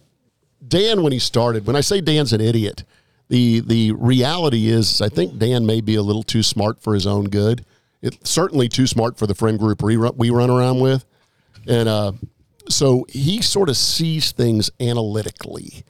[0.67, 2.83] Dan, when he started, when I say Dan's an idiot,
[3.29, 7.05] the the reality is I think Dan may be a little too smart for his
[7.05, 7.65] own good.
[8.01, 11.05] It's certainly too smart for the friend group we run, we run around with,
[11.67, 12.13] and uh,
[12.67, 15.83] so he sort of sees things analytically.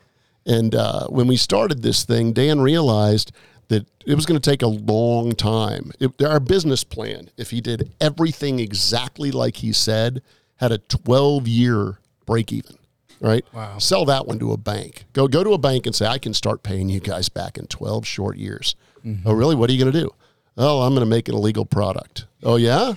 [0.46, 3.32] And uh, when we started this thing, Dan realized
[3.72, 5.94] that it was going to take a long time.
[6.00, 10.22] It, our business plan, if he did everything exactly like he said,
[10.58, 12.76] had a 12 year break even.
[13.22, 13.46] Right?
[13.54, 13.78] Wow.
[13.78, 15.06] Sell that one to a bank.
[15.14, 17.68] Go go to a bank and say, I can start paying you guys back in
[17.68, 18.76] 12 short years.
[19.06, 19.28] Mm-hmm.
[19.28, 19.56] Oh, really?
[19.56, 20.10] What are you going to do?
[20.58, 22.26] Oh, I'm going to make an illegal product.
[22.44, 22.94] Oh yeah.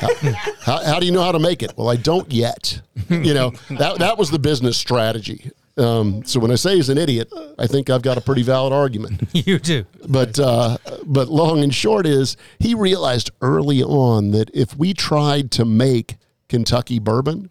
[0.00, 0.08] how,
[0.60, 1.72] how, how do you know how to make it?
[1.76, 2.80] Well, I don't yet.
[3.10, 5.50] You know that that was the business strategy.
[5.76, 8.72] Um, so when I say he's an idiot, I think I've got a pretty valid
[8.72, 9.28] argument.
[9.32, 9.84] you do.
[10.08, 15.50] But uh, but long and short is he realized early on that if we tried
[15.52, 16.16] to make
[16.48, 17.50] Kentucky bourbon,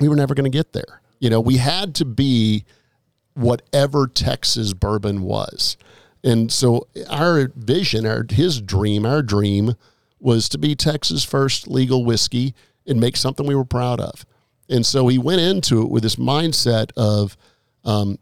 [0.00, 1.00] we were never going to get there.
[1.20, 2.64] You know, we had to be
[3.34, 5.76] whatever Texas bourbon was.
[6.24, 9.74] And so our vision, our his dream, our dream
[10.18, 12.54] was to be Texas' first legal whiskey
[12.86, 14.26] and make something we were proud of.
[14.68, 17.36] And so he went into it with this mindset of
[17.84, 18.18] um,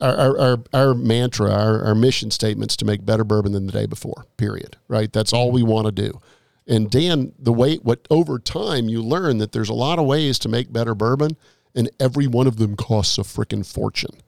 [0.00, 3.72] our, our, our, our mantra, our, our mission statements to make better bourbon than the
[3.72, 4.76] day before, period.
[4.88, 5.12] Right?
[5.12, 6.20] That's all we want to do.
[6.66, 10.38] And Dan, the way what over time you learn that there's a lot of ways
[10.40, 11.36] to make better bourbon,
[11.74, 14.20] and every one of them costs a freaking fortune.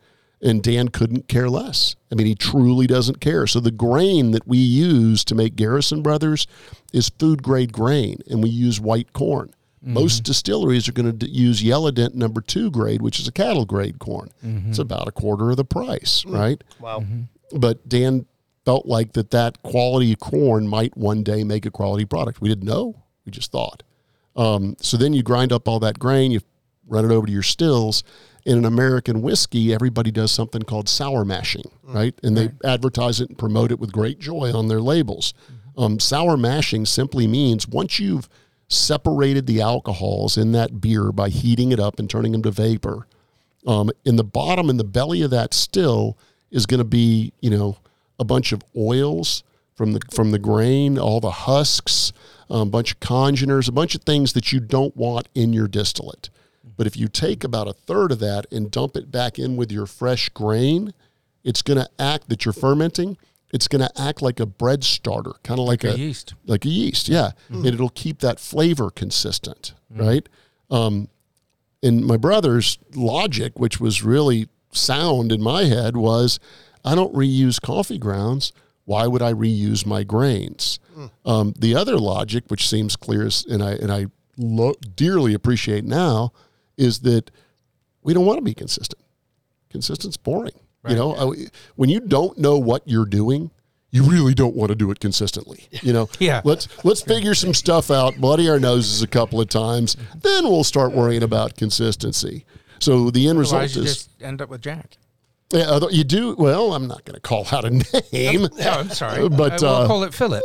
[0.43, 1.97] And Dan couldn't care less.
[2.13, 3.47] I mean, he truly doesn't care.
[3.47, 6.47] So the grain that we use to make Garrison Brothers
[6.93, 9.55] is food grade grain, and we use white corn.
[9.87, 10.25] Most mm-hmm.
[10.25, 14.01] distilleries are going to use Yellow Dent number two grade, which is a cattle grade
[14.01, 14.31] corn.
[14.45, 14.71] Mm-hmm.
[14.71, 16.37] It's about a quarter of the price, mm.
[16.37, 16.65] right?
[16.81, 17.01] Wow.
[17.01, 17.59] Mm-hmm.
[17.59, 18.27] But Dan
[18.65, 22.41] felt like that that quality corn might one day make a quality product.
[22.41, 23.01] We didn't know.
[23.25, 23.85] We just thought.
[24.35, 26.41] Um, so then you grind up all that grain, you
[26.89, 28.03] run it over to your stills.
[28.45, 31.95] In an American whiskey, everybody does something called sour mashing, mm.
[31.95, 32.15] right?
[32.25, 35.33] And they advertise it and promote it with great joy on their labels.
[35.79, 38.29] Um, sour mashing simply means once you've
[38.69, 43.07] separated the alcohols in that beer by heating it up and turning them to vapor,
[43.67, 46.17] um, in the bottom in the belly of that still
[46.51, 47.77] is going to be, you know,
[48.19, 49.43] a bunch of oils
[49.75, 52.13] from the from the grain, all the husks,
[52.49, 56.31] a bunch of congeners, a bunch of things that you don't want in your distillate.
[56.77, 59.73] But if you take about a third of that and dump it back in with
[59.73, 60.93] your fresh grain,
[61.45, 63.17] it's going to act that you're fermenting.
[63.57, 66.35] It's going to act like a bread starter, kind of like, a a yeast.
[66.47, 70.29] like a yeast, yeah, and it'll keep that flavor consistent, right?
[70.71, 71.09] Um,
[71.83, 76.39] and my brother's logic, which was really sound in my head, was
[76.85, 78.53] I don't reuse coffee grounds.
[78.85, 80.79] Why would I reuse my grains?
[81.25, 85.85] Um, the other logic, which seems clear, is, and I and I lo- dearly appreciate
[85.85, 86.33] now,
[86.77, 87.31] is that
[88.03, 89.03] we don't want to be consistent.
[89.71, 90.59] Consistent's boring.
[90.89, 93.51] You know, I- when you don't know what you're doing,
[93.91, 95.69] you really don't want to do it consistently.
[95.83, 96.41] You know, Yeah.
[96.45, 100.65] Let's let's figure some stuff out, bloody our noses a couple of times, then we'll
[100.65, 102.45] start worrying about consistency.
[102.79, 104.99] So the end result Otherwise, you is just end up with Jack.
[105.53, 106.75] yeah, you do well.
[106.75, 109.29] I'm not going to call out a name, No, I'm sorry.
[109.43, 110.43] But, Uh, we'll uh, call it Philip.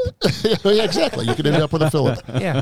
[0.64, 1.26] yeah, exactly.
[1.26, 2.20] You could end up with a Philip.
[2.40, 2.62] Yeah.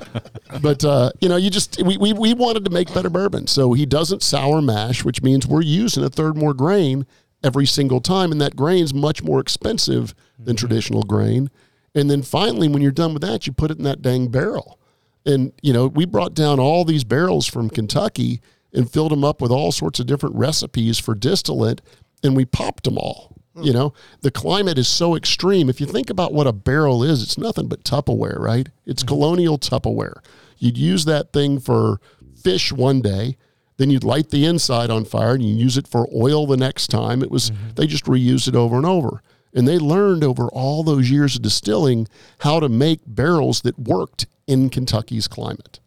[0.62, 3.74] But uh, you know, you just we, we we wanted to make better bourbon, so
[3.74, 7.06] he doesn't sour mash, which means we're using a third more grain
[7.44, 10.68] every single time, and that grain's much more expensive than mm-hmm.
[10.68, 11.50] traditional grain.
[11.96, 14.80] And then finally, when you're done with that, you put it in that dang barrel.
[15.26, 18.42] And you know, we brought down all these barrels from Kentucky
[18.74, 21.82] and filled them up with all sorts of different recipes for distillate,
[22.24, 23.36] and we popped them all.
[23.56, 23.64] Hmm.
[23.64, 25.70] You know, the climate is so extreme.
[25.70, 28.70] If you think about what a barrel is, it's nothing but Tupperware, right?
[28.86, 29.08] It's mm-hmm.
[29.08, 30.24] colonial Tupperware.
[30.58, 32.00] You'd use that thing for
[32.42, 33.38] fish one day,
[33.80, 36.90] then you'd light the inside on fire and you use it for oil the next
[36.90, 37.24] time.
[37.24, 37.70] It was mm-hmm.
[37.76, 39.24] they just reused it over and over.
[39.54, 42.08] And they learned over all those years of distilling
[42.40, 45.80] how to make barrels that worked in Kentucky's climate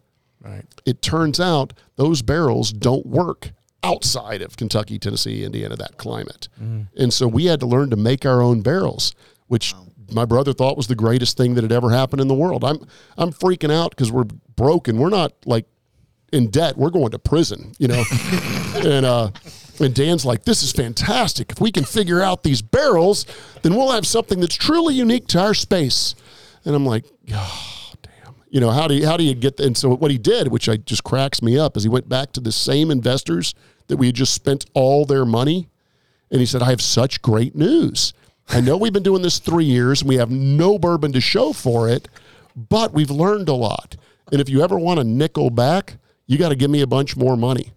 [0.44, 0.64] Right.
[0.84, 3.52] it turns out those barrels don't work
[3.84, 6.48] outside of Kentucky, Tennessee, Indiana, that climate.
[6.60, 6.88] Mm.
[6.96, 9.14] And so we had to learn to make our own barrels,
[9.46, 9.72] which
[10.10, 12.64] my brother thought was the greatest thing that had ever happened in the world.
[12.64, 12.78] I'm
[13.16, 14.24] I'm freaking out because we're
[14.56, 14.98] broken.
[14.98, 15.66] We're not like
[16.32, 16.76] in debt.
[16.76, 18.02] We're going to prison, you know.
[18.76, 19.30] and uh
[19.80, 21.50] and Dan's like, this is fantastic.
[21.50, 23.26] If we can figure out these barrels,
[23.62, 26.14] then we'll have something that's truly unique to our space.
[26.64, 28.34] And I'm like, oh, damn.
[28.50, 30.68] You know, how do you, how do you get, and so what he did, which
[30.68, 33.54] I just cracks me up, is he went back to the same investors
[33.88, 35.68] that we had just spent all their money.
[36.30, 38.12] And he said, I have such great news.
[38.48, 41.52] I know we've been doing this three years and we have no bourbon to show
[41.52, 42.08] for it,
[42.54, 43.96] but we've learned a lot.
[44.30, 45.96] And if you ever want a nickel back,
[46.26, 47.72] you got to give me a bunch more money.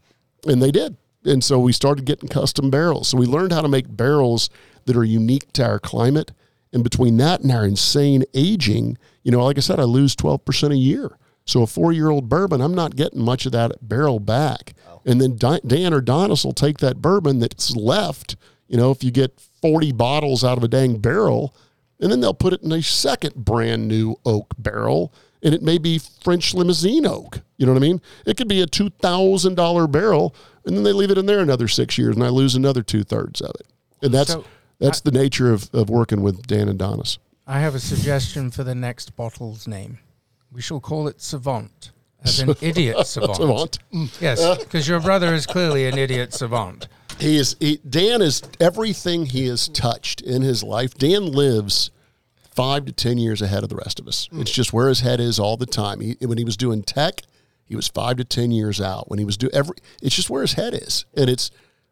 [0.48, 0.98] And they did.
[1.24, 3.08] And so we started getting custom barrels.
[3.08, 4.50] So we learned how to make barrels
[4.86, 6.32] that are unique to our climate.
[6.72, 10.72] And between that and our insane aging, you know, like I said, I lose 12%
[10.72, 11.18] a year.
[11.46, 14.74] So a four year old bourbon, I'm not getting much of that barrel back.
[15.06, 18.36] And then Dan or Donnis will take that bourbon that's left,
[18.68, 21.56] you know, if you get 40 bottles out of a dang barrel,
[22.00, 25.14] and then they'll put it in a second brand new oak barrel.
[25.43, 27.41] And it may be French Limousin oak.
[27.58, 28.01] You know what I mean?
[28.26, 30.36] It could be a $2,000 barrel,
[30.66, 33.03] and then they leave it in there another six years, and I lose another two
[33.03, 33.68] thirds of it.
[34.01, 34.43] And that's So,
[34.80, 37.18] that's the nature of, of working with Dan and Donnis.
[37.47, 39.99] I have a suggestion for the next bottle's name.
[40.51, 41.91] We shall call it Savant,
[42.24, 43.36] as an idiot savant.
[43.36, 43.80] Savant.
[44.20, 44.56] Yes, uh.
[44.56, 46.88] because your brother is clearly an idiot savant.
[47.20, 50.95] He is he, Dan is everything he has touched in his life.
[50.95, 51.91] Dan lives
[52.41, 54.28] five to ten years ahead of the rest of us.
[54.32, 54.56] It's hmm.
[54.56, 55.99] just where his head is all the time.
[56.01, 57.22] He, when he was doing tech,
[57.66, 59.09] he was five to ten years out.
[59.09, 61.51] When he was do every, it's just where his head is, and it's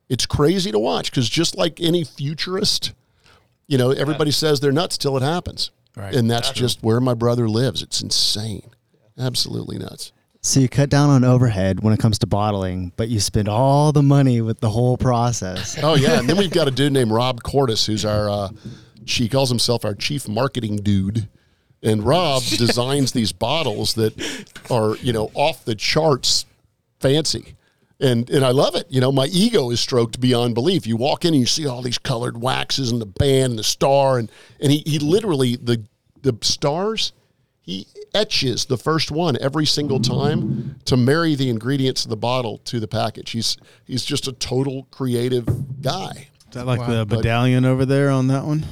[0.09, 2.93] it's crazy to watch because just like any futurist,
[3.67, 6.13] you know, everybody says they're nuts till it happens, Right.
[6.13, 7.81] and that's just where my brother lives.
[7.81, 8.69] It's insane,
[9.17, 10.11] absolutely nuts.
[10.41, 13.93] So you cut down on overhead when it comes to bottling, but you spend all
[13.93, 15.77] the money with the whole process.
[15.83, 18.49] Oh yeah, and then we've got a dude named Rob Cortis, who's our uh,
[19.05, 21.27] he calls himself our chief marketing dude.
[21.83, 24.13] And Rob designs these bottles that
[24.69, 26.45] are you know off the charts
[26.99, 27.55] fancy.
[27.99, 28.87] And, and I love it.
[28.89, 30.85] You know, my ego is stroked beyond belief.
[30.85, 33.63] You walk in and you see all these colored waxes and the band and the
[33.63, 34.29] star and,
[34.59, 35.83] and he, he literally the
[36.21, 37.13] the stars
[37.63, 42.57] he etches the first one every single time to marry the ingredients of the bottle
[42.65, 43.31] to the package.
[43.31, 45.47] He's he's just a total creative
[45.81, 46.27] guy.
[46.49, 48.65] Is that like the medallion over there on that one?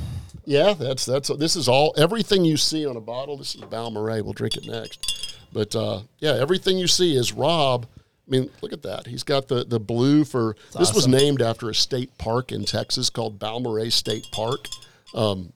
[0.51, 3.37] Yeah, that's that's this is all everything you see on a bottle.
[3.37, 4.21] This is Balmorhea.
[4.21, 5.37] We'll drink it next.
[5.53, 7.85] But uh, yeah, everything you see is Rob.
[7.95, 9.07] I mean, look at that.
[9.07, 10.57] He's got the the blue for.
[10.77, 14.67] this was named after a state park in Texas called Balmorhea State Park.
[15.15, 15.53] Um,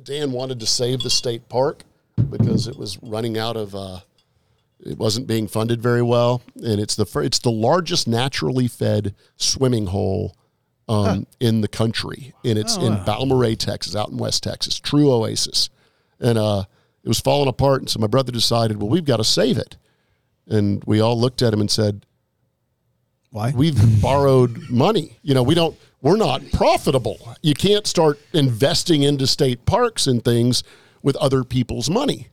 [0.00, 1.82] Dan wanted to save the state park
[2.30, 3.74] because it was running out of.
[3.74, 4.00] Uh,
[4.86, 9.86] it wasn't being funded very well, and it's the it's the largest naturally fed swimming
[9.86, 10.36] hole
[10.88, 14.78] um, in the country, and it's in Balmorhea, Texas, out in West Texas.
[14.78, 15.70] True oasis,
[16.20, 16.64] and uh,
[17.04, 17.80] it was falling apart.
[17.80, 19.76] And so my brother decided, well, we've got to save it,
[20.46, 22.04] and we all looked at him and said,
[23.30, 23.52] Why?
[23.54, 25.18] we've borrowed money.
[25.22, 25.76] You know, we don't.
[26.00, 27.36] We're not profitable.
[27.42, 30.64] You can't start investing into state parks and things
[31.00, 32.28] with other people's money.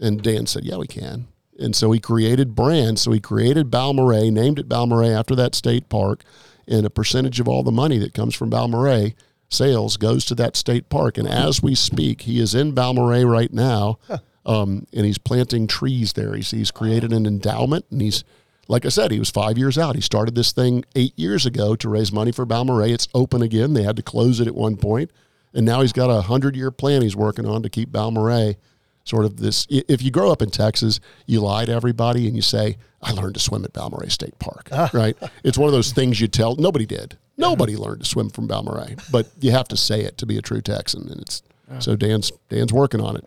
[0.00, 1.28] And Dan said, "Yeah, we can."
[1.58, 3.02] And so he created brands.
[3.02, 6.24] So he created Balmorhea, named it Balmorhea after that state park,
[6.72, 9.14] and a percentage of all the money that comes from Balmorhea
[9.48, 11.18] sales goes to that state park.
[11.18, 13.98] And as we speak, he is in Balmorhea right now,
[14.46, 16.34] um, and he's planting trees there.
[16.34, 18.24] He's, he's created an endowment, and he's
[18.68, 19.96] like I said, he was five years out.
[19.96, 22.94] He started this thing eight years ago to raise money for Balmorhea.
[22.94, 23.74] It's open again.
[23.74, 25.10] They had to close it at one point,
[25.52, 28.56] and now he's got a hundred year plan he's working on to keep Balmorhea
[29.04, 29.66] sort of this.
[29.70, 33.34] If you grow up in Texas, you lie to everybody and you say, "I learned
[33.34, 35.16] to swim at Balmorhea State Park." Right?
[35.44, 36.56] It's one of those things you tell.
[36.56, 37.16] Nobody did.
[37.36, 40.42] Nobody learned to swim from Balmorhea, but you have to say it to be a
[40.42, 41.42] true Texan, and it's
[41.78, 43.24] so Dan's Dan's working on it.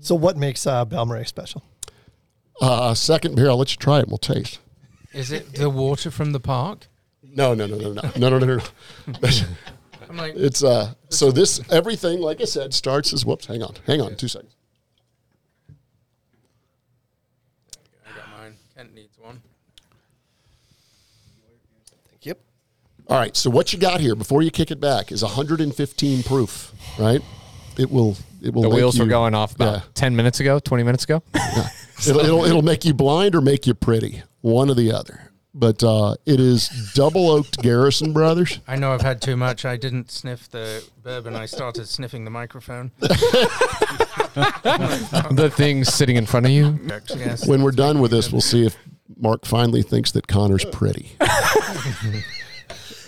[0.00, 1.62] So what makes uh, Balmorhea special?
[2.60, 4.02] Uh, second beer, I'll let you try it.
[4.02, 4.60] and We'll taste.
[5.12, 6.86] Is it the water from the park?
[7.22, 8.60] No, no, no, no, no, no, no, no, no.
[10.08, 13.74] I'm like, It's uh so this everything like I said starts as whoops, hang on.
[13.86, 14.54] Hang on, 2 seconds.
[18.06, 18.54] I got mine.
[18.76, 19.40] Kent needs one.
[22.22, 22.38] Yep.
[23.08, 26.72] All right, so what you got here before you kick it back is 115 proof,
[26.98, 27.20] right?
[27.78, 29.80] It will it will The make wheels were going off about Yeah.
[29.94, 31.22] 10 minutes ago, 20 minutes ago.
[32.06, 35.30] It'll, it'll it'll make you blind or make you pretty, one or the other.
[35.54, 38.58] But uh, it is double oaked Garrison Brothers.
[38.68, 39.64] I know I've had too much.
[39.64, 41.36] I didn't sniff the bourbon.
[41.36, 42.90] I started sniffing the microphone.
[42.98, 43.08] the
[45.54, 46.80] thing's sitting in front of you.
[47.16, 47.46] Yes.
[47.46, 48.76] When we're done with this, we'll see if
[49.16, 51.12] Mark finally thinks that Connor's pretty.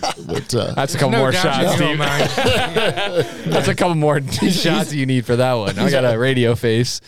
[0.01, 1.75] But uh, That's a couple no more shots.
[1.75, 1.97] Steve.
[1.97, 2.29] mind.
[3.51, 4.21] That's a couple more
[4.51, 5.77] shots you need for that one.
[5.79, 7.01] I got a radio face.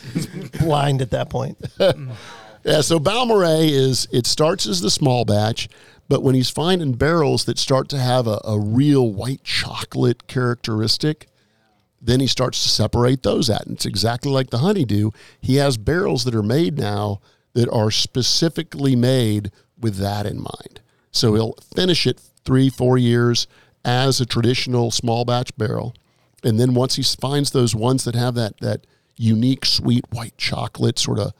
[0.59, 1.57] Blind at that point.
[2.65, 5.69] Yeah, so Balmorhea is it starts as the small batch,
[6.09, 11.27] but when he's finding barrels that start to have a, a real white chocolate characteristic,
[12.01, 13.65] then he starts to separate those out.
[13.65, 15.11] And it's exactly like the honeydew.
[15.39, 17.21] He has barrels that are made now
[17.53, 20.81] that are specifically made with that in mind.
[21.11, 22.19] So he'll finish it
[22.49, 23.45] three, four years
[23.85, 25.93] as a traditional small batch barrel.
[26.43, 28.87] And then once he finds those ones that have that that
[29.17, 31.33] unique sweet white chocolate sort of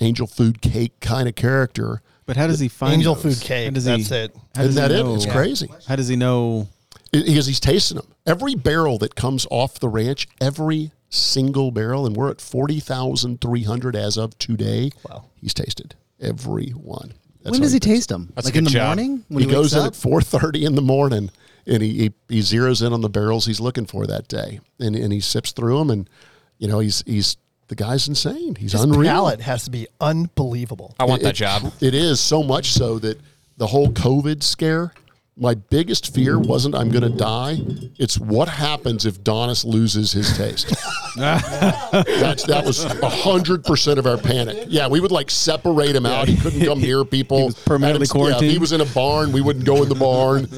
[0.00, 3.38] angel food cake kind of character, But how does he find Angel those?
[3.38, 3.66] food cake.
[3.66, 4.34] How does That's he, it.
[4.54, 5.04] How does isn't that he it?
[5.04, 5.14] know?
[5.16, 5.68] It's crazy.
[5.86, 6.68] How does he know?
[7.12, 8.06] Because he's tasting them.
[8.26, 13.42] Every barrel that comes off the ranch, every single barrel, and we're at forty thousand
[13.42, 14.90] three hundred as of today.
[15.08, 15.24] Wow.
[15.34, 17.12] he's tasted every one.
[17.46, 18.32] That's when does he tastes taste them?
[18.34, 18.88] That's like in the job.
[18.98, 19.86] morning when he he, goes in up?
[19.88, 21.30] at four thirty in the morning,
[21.66, 24.94] and he, he he zeroes in on the barrels he's looking for that day, and
[24.94, 26.10] and he sips through them, and
[26.58, 27.36] you know he's he's
[27.68, 28.54] the guy's insane.
[28.54, 29.10] He's His unreal.
[29.10, 30.94] palate has to be unbelievable.
[31.00, 31.72] I want It- that it- job.
[31.80, 33.18] It is so much so that
[33.56, 34.92] the whole COVID scare
[35.38, 37.58] my biggest fear wasn't I'm going to die.
[37.98, 40.68] It's what happens if Donnis loses his taste.
[41.16, 44.66] That's, that was hundred percent of our panic.
[44.68, 46.28] Yeah, we would like separate him out.
[46.28, 47.38] He couldn't come near people.
[47.38, 49.32] He was permanently Had him- yeah, if he was in a barn.
[49.32, 50.48] We wouldn't go in the barn.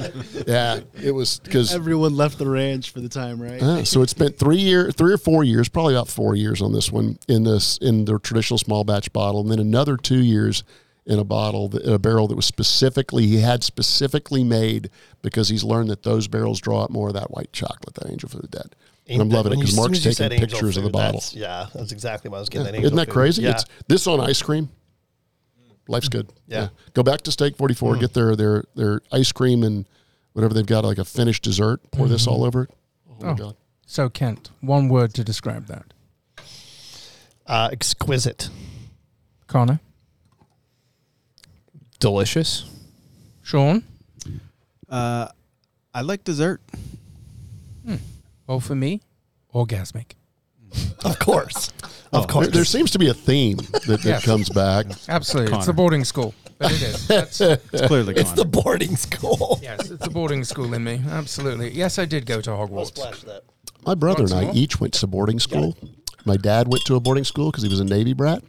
[0.47, 3.61] Yeah, it was because Everyone left the ranch for the time, right?
[3.61, 6.71] yeah, so it spent three year, three or four years, probably about four years on
[6.73, 10.63] this one in this in the traditional small batch bottle, and then another two years
[11.09, 14.89] in a bottle, in a barrel that was specifically he had specifically made
[15.23, 18.29] because he's learned that those barrels draw out more of that white chocolate, that Angel
[18.29, 18.75] Food that.
[19.07, 21.13] And I'm loving it because Mark's taking said angel pictures of the food, bottle.
[21.19, 22.67] that's- Yeah, that's exactly what I was getting.
[22.67, 22.71] Yeah.
[22.73, 23.13] that Isn't that food.
[23.13, 23.41] crazy?
[23.41, 23.51] Yeah.
[23.51, 24.69] It's this on ice cream.
[25.87, 26.27] Life's good.
[26.27, 26.51] Mm-hmm.
[26.51, 26.67] Yeah.
[26.93, 27.99] Go back to Steak 44, mm.
[27.99, 29.87] get their their their ice cream and
[30.33, 31.81] whatever they've got like a finished dessert.
[31.89, 32.31] Pour this mm-hmm.
[32.33, 32.69] all over it.
[33.09, 33.33] Oh, my Oh.
[33.33, 33.55] god.
[33.87, 35.85] So Kent, one word to describe that.
[37.47, 38.49] uh, exquisite.
[39.47, 39.79] Connor,
[41.99, 42.65] Delicious.
[43.43, 43.83] Sean.
[44.89, 45.27] Uh,
[45.93, 46.61] I like dessert.
[48.47, 49.01] Well, for me,
[49.53, 50.13] orgasmic.
[51.05, 51.71] Of course,
[52.11, 52.47] Oh, of course.
[52.47, 54.25] There, there seems to be a theme that, that Yes.
[54.25, 54.87] comes back.
[55.07, 56.33] Absolutely, it's the boarding school.
[56.57, 57.07] But it is.
[57.07, 58.35] That's, It's clearly it's Connor.
[58.35, 59.59] the boarding school.
[59.61, 61.01] yes, it's the boarding school in me.
[61.09, 61.71] Absolutely.
[61.71, 62.87] Yes, I did go to Hogwarts.
[62.87, 63.43] Splash that.
[63.85, 64.63] My brother and I Once more?
[64.63, 65.77] each went to boarding school.
[66.25, 68.43] My dad went to a boarding school because he was a Navy brat.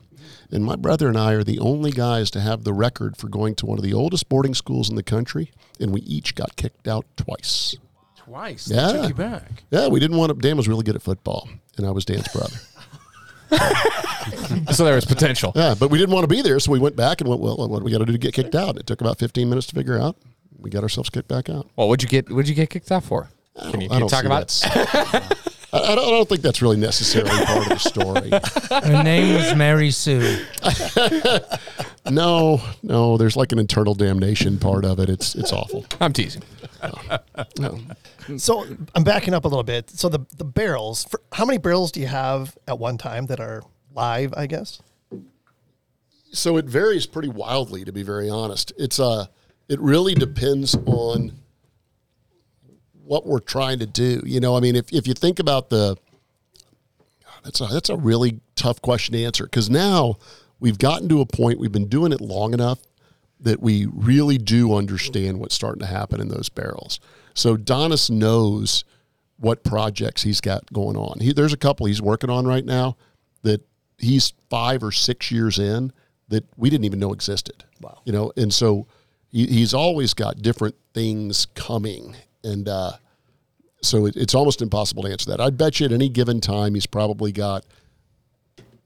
[0.53, 3.55] And my brother and I are the only guys to have the record for going
[3.57, 5.53] to one of the oldest boarding schools in the country.
[5.79, 7.77] And we each got kicked out twice.
[8.17, 8.69] Twice.
[8.71, 8.87] Yeah.
[8.89, 9.63] They took you back.
[9.71, 10.37] Yeah, we didn't want to.
[10.39, 12.57] Dan was really good at football, and I was Dan's brother.
[14.73, 15.53] So there was potential.
[15.57, 17.57] Yeah, but we didn't want to be there, so we went back and went, well,
[17.57, 18.77] what do we got to do to get kicked out?
[18.77, 20.17] It took about 15 minutes to figure out.
[20.59, 21.67] We got ourselves kicked back out.
[21.75, 22.31] Well, what'd you get?
[22.31, 23.29] What'd you get kicked out for?
[23.59, 26.43] Can you, can you don't talk see about that's- I, I don't, I don't think
[26.43, 28.31] that's really necessarily part of the story.
[28.83, 30.45] Her name was Mary Sue.
[32.11, 35.09] No, no, there's like an internal damnation part of it.
[35.09, 35.85] It's it's awful.
[36.01, 36.43] I'm teasing.
[37.59, 37.79] No.
[38.39, 38.65] So
[38.95, 39.91] I'm backing up a little bit.
[39.91, 41.05] So the the barrels.
[41.05, 43.63] For, how many barrels do you have at one time that are
[43.95, 44.33] live?
[44.37, 44.81] I guess.
[46.33, 48.73] So it varies pretty wildly, to be very honest.
[48.79, 49.27] It's uh
[49.69, 51.33] it really depends on
[53.11, 54.23] what we're trying to do.
[54.25, 55.97] You know, I mean, if if you think about the
[57.43, 60.17] that's a that's a really tough question to answer because now
[60.61, 62.79] we've gotten to a point we've been doing it long enough
[63.41, 67.01] that we really do understand what's starting to happen in those barrels.
[67.35, 68.85] So Donnis knows
[69.39, 71.19] what projects he's got going on.
[71.19, 72.97] He, there's a couple he's working on right now
[73.43, 73.67] that
[73.99, 75.93] he's five or six years in
[76.29, 77.65] that we didn't even know existed.
[77.81, 78.03] Wow.
[78.05, 78.87] You know, and so
[79.31, 82.93] he, he's always got different things coming, and uh,
[83.83, 85.41] so it, it's almost impossible to answer that.
[85.41, 87.65] I bet you at any given time he's probably got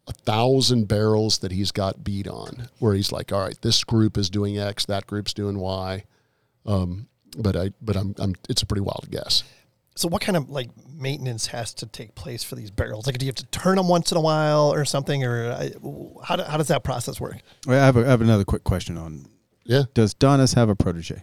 [0.06, 4.18] a thousand barrels that he's got beat on, where he's like, all right, this group
[4.18, 6.04] is doing X, that group's doing Y.
[6.66, 9.44] Um, but I, but I'm, I'm, it's a pretty wild guess.
[9.96, 13.06] So what kind of like maintenance has to take place for these barrels?
[13.06, 15.70] Like, do you have to turn them once in a while or something, or I,
[16.24, 17.38] how, do, how does that process work?
[17.68, 19.26] I have, a, I have another quick question on.
[19.64, 19.84] Yeah.
[19.94, 21.22] Does Donnis have a protege?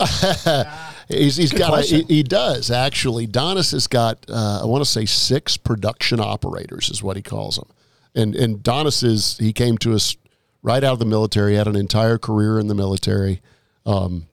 [1.08, 3.26] He's, he's got a, he, he does actually.
[3.26, 7.56] Donnis has got uh, I want to say six production operators is what he calls
[7.56, 7.68] them,
[8.14, 10.18] and and Donnis is he came to us
[10.62, 13.40] right out of the military, had an entire career in the military,
[13.86, 14.26] um,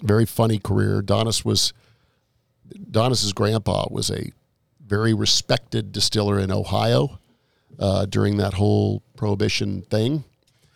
[0.00, 1.02] very funny career.
[1.02, 1.72] Donnis was
[2.72, 4.30] Donnis's grandpa was a
[4.86, 7.18] very respected distiller in Ohio
[7.80, 10.22] uh, during that whole prohibition thing,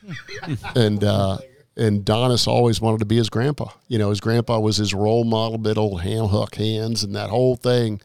[0.74, 1.38] and uh,
[1.81, 3.70] and Donnis always wanted to be his grandpa.
[3.89, 7.31] You know, his grandpa was his role model, bit old ham hook hands and that
[7.31, 8.01] whole thing,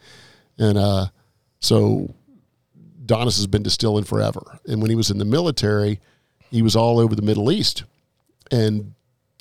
[0.57, 1.07] and uh,
[1.59, 2.13] so
[3.05, 4.59] Donnis has been distilling forever.
[4.65, 5.99] And when he was in the military,
[6.49, 7.83] he was all over the Middle East,
[8.49, 8.93] and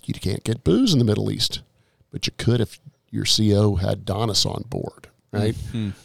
[0.05, 1.63] you can't get booze in the Middle East,
[2.11, 2.81] but you could if
[3.11, 5.55] your CO had Donnis on board, right?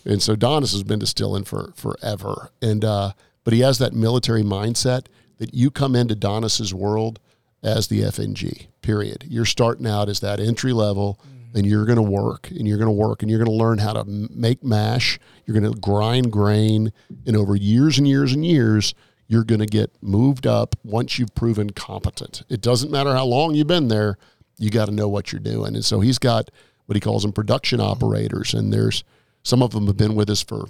[0.06, 3.14] And so Donnis has been distilling for forever, and uh,
[3.44, 5.08] but he has that military mindset
[5.40, 7.20] that you come into Donnis's world
[7.64, 8.68] as the FNG.
[8.82, 9.26] Period.
[9.28, 11.20] You're starting out as that entry level,
[11.53, 13.78] and you're going to work, and you're going to work, and you're going to learn
[13.78, 15.20] how to make mash.
[15.45, 16.91] You're going to grind grain,
[17.26, 18.93] and over years and years and years,
[19.28, 22.43] you're going to get moved up once you've proven competent.
[22.49, 24.18] It doesn't matter how long you've been there,
[24.57, 25.76] you got to know what you're doing.
[25.76, 26.49] And so he's got
[26.86, 29.03] what he calls them production operators, and there's
[29.43, 30.68] some of them have been with us for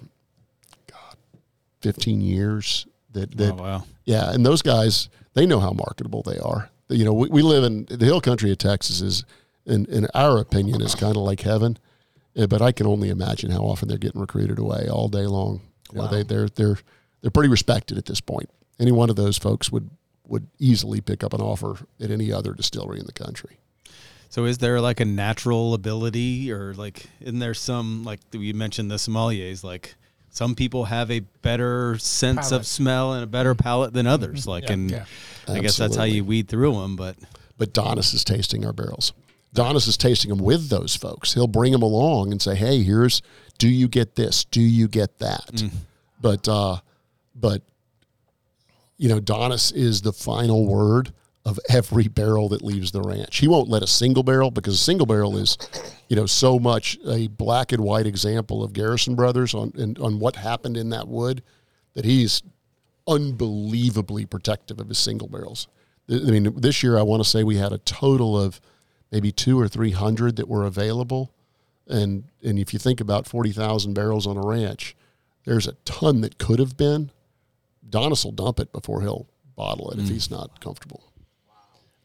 [0.87, 1.15] God,
[1.81, 2.85] 15 years.
[3.13, 3.83] That that oh wow.
[4.05, 6.69] yeah, and those guys they know how marketable they are.
[6.89, 9.23] You know, we, we live in the hill country of Texas is,
[9.65, 11.77] in in our opinion, is kind of like heaven.
[12.37, 15.61] Uh, But I can only imagine how often they're getting recruited away all day long.
[15.93, 16.77] You know, they they're they're
[17.21, 18.49] they're pretty respected at this point.
[18.79, 19.89] Any one of those folks would
[20.27, 23.57] would easily pick up an offer at any other distillery in the country.
[24.29, 28.91] So is there like a natural ability or like isn't there some like you mentioned
[28.91, 29.95] the sommeliers like
[30.32, 32.61] some people have a better sense Palate.
[32.61, 33.63] of smell and a better mm-hmm.
[33.63, 34.49] palate than others mm-hmm.
[34.49, 35.05] like and Yeah.
[35.47, 37.15] I guess that's how you weed through them but
[37.57, 39.13] but Donnis is tasting our barrels.
[39.53, 41.34] Donnis is tasting them with those folks.
[41.34, 43.21] He'll bring them along and say, "Hey, here's
[43.57, 44.45] do you get this?
[44.45, 45.71] Do you get that?" Mm.
[46.21, 46.77] But uh,
[47.36, 47.61] but
[48.97, 51.13] you know, Donnis is the final word
[51.45, 53.37] of every barrel that leaves the ranch.
[53.37, 55.57] He won't let a single barrel because a single barrel is,
[56.09, 60.19] you know, so much a black and white example of Garrison Brothers on and on
[60.19, 61.41] what happened in that wood
[61.93, 62.43] that he's
[63.07, 65.67] unbelievably protective of his single barrels.
[66.09, 68.59] I mean, this year I want to say we had a total of
[69.11, 71.31] maybe two or three hundred that were available,
[71.87, 74.95] and and if you think about forty thousand barrels on a ranch,
[75.45, 77.11] there's a ton that could have been.
[77.87, 80.09] Donnis will dump it before he'll bottle it if mm.
[80.09, 81.09] he's not comfortable.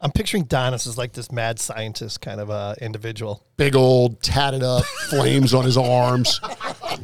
[0.05, 3.43] I'm picturing Donnis as like this mad scientist kind of uh, individual.
[3.57, 6.39] Big old tatted up, flames on his arms.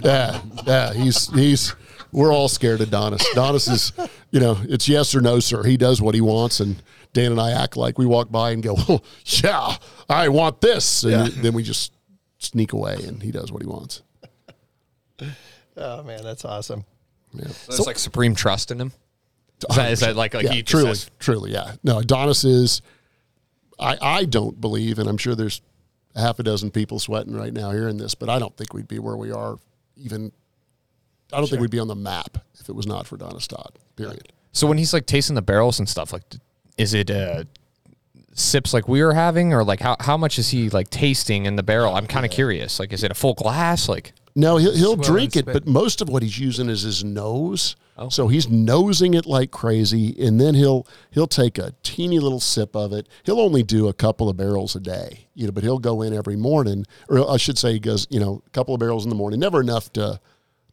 [0.03, 0.93] Yeah, yeah.
[0.93, 1.75] He's he's.
[2.11, 3.23] We're all scared of Donnis.
[3.33, 3.91] Donnis is,
[4.29, 5.63] you know, it's yes or no, sir.
[5.63, 6.75] He does what he wants, and
[7.13, 9.77] Dan and I act like we walk by and go, oh, "Yeah,
[10.07, 11.93] I want this," and then we just
[12.37, 14.03] sneak away, and he does what he wants.
[15.75, 16.85] Oh man, that's awesome.
[17.33, 17.47] Yeah.
[17.47, 18.91] So it's like supreme trust in him.
[19.69, 21.75] Is that, is that like, like yeah, he truly, has- truly, yeah.
[21.83, 22.81] No, Donnis is.
[23.79, 25.61] I I don't believe, and I'm sure there's
[26.15, 28.99] half a dozen people sweating right now hearing this, but I don't think we'd be
[28.99, 29.57] where we are.
[29.97, 30.31] Even,
[31.31, 33.77] I don't think we'd be on the map if it was not for Donnis Todd.
[33.95, 34.31] Period.
[34.51, 36.23] So when he's like tasting the barrels and stuff, like,
[36.77, 37.45] is it uh,
[38.33, 41.55] sips like we are having, or like how how much is he like tasting in
[41.55, 41.95] the barrel?
[41.95, 42.79] I'm kind of curious.
[42.79, 43.87] Like, is it a full glass?
[43.87, 47.75] Like, No, he'll, he'll drink it, but most of what he's using is his nose.
[48.09, 52.75] So he's nosing it like crazy, and then he'll he'll take a teeny little sip
[52.75, 53.07] of it.
[53.23, 56.11] He'll only do a couple of barrels a day, you know, but he'll go in
[56.11, 59.09] every morning, or I should say, he goes, you know, a couple of barrels in
[59.09, 59.39] the morning.
[59.39, 60.19] Never enough to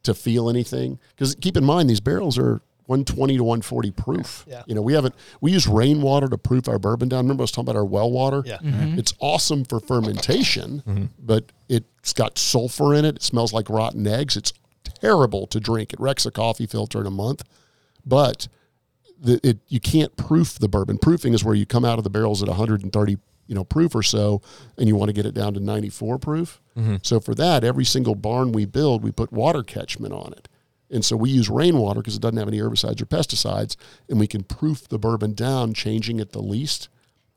[0.03, 4.45] to feel anything, because keep in mind these barrels are 120 to 140 proof.
[4.47, 4.63] Yeah.
[4.65, 7.25] You know, we haven't we use rainwater to proof our bourbon down.
[7.25, 8.41] Remember I was talking about our well water?
[8.43, 8.57] Yeah.
[8.57, 8.69] Mm-hmm.
[8.69, 8.99] Mm-hmm.
[8.99, 11.05] It's awesome for fermentation, mm-hmm.
[11.19, 13.17] but it's got sulfur in it.
[13.17, 14.35] It smells like rotten eggs.
[14.35, 15.93] It's terrible to drink.
[15.93, 17.43] It wrecks a coffee filter in a month.
[18.03, 18.47] But
[19.21, 20.97] the, it you can't proof the bourbon.
[20.97, 24.03] Proofing is where you come out of the barrels at 130 you know proof or
[24.03, 24.41] so,
[24.77, 26.59] and you want to get it down to 94 proof.
[27.03, 30.47] So for that, every single barn we build, we put water catchment on it.
[30.91, 33.75] And so we use rainwater because it doesn't have any herbicides or pesticides,
[34.09, 36.89] and we can proof the bourbon down, changing it the least.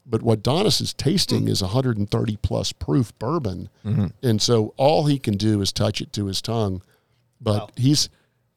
[0.05, 4.07] But what Donnis is tasting is 130 plus proof bourbon, mm-hmm.
[4.23, 6.83] and so all he can do is touch it to his tongue.
[7.41, 8.09] But he's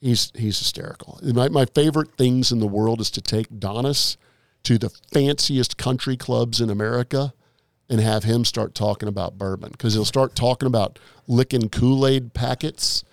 [0.02, 1.20] he's he's hysterical.
[1.22, 4.18] My my favorite things in the world is to take Donnis
[4.64, 7.34] to the fanciest country clubs in America
[7.90, 12.34] and have him start talking about bourbon because he'll start talking about licking Kool Aid
[12.34, 13.04] packets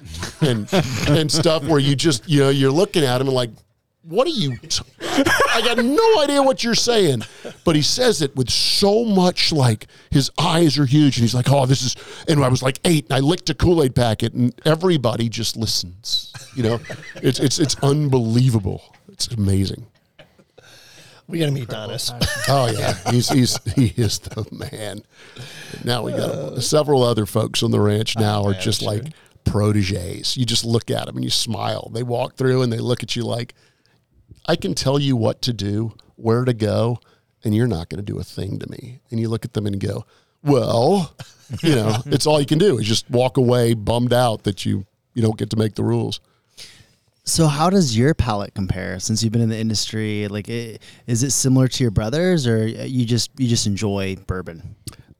[0.41, 0.73] and
[1.09, 3.51] and stuff where you just you know you're looking at him and like,
[4.03, 4.57] what are you?
[4.57, 7.23] T- I got no idea what you're saying,
[7.65, 11.51] but he says it with so much like his eyes are huge and he's like,
[11.51, 11.97] oh, this is.
[12.27, 15.57] And I was like eight and I licked a Kool Aid packet and everybody just
[15.57, 16.33] listens.
[16.57, 16.81] You know,
[17.17, 18.83] it's it's it's unbelievable.
[19.09, 19.87] It's amazing.
[21.33, 22.13] We got to meet Donnis.
[22.49, 25.03] Oh yeah, he's he's he is the man.
[25.83, 29.05] Now we got uh, several other folks on the ranch now are just like
[29.45, 30.37] proteges.
[30.37, 31.91] You just look at them and you smile.
[31.95, 33.55] They walk through and they look at you like,
[34.45, 36.99] I can tell you what to do, where to go,
[37.43, 39.01] and you're not going to do a thing to me.
[39.11, 40.05] And you look at them and go,
[40.45, 41.17] well,
[41.63, 44.85] you know, it's all you can do is just walk away bummed out that you
[45.15, 46.21] you don't get to make the rules.
[47.25, 50.27] So how does your palate compare since you've been in the industry?
[50.27, 54.75] Like, it, is it similar to your brothers, or you just you just enjoy bourbon?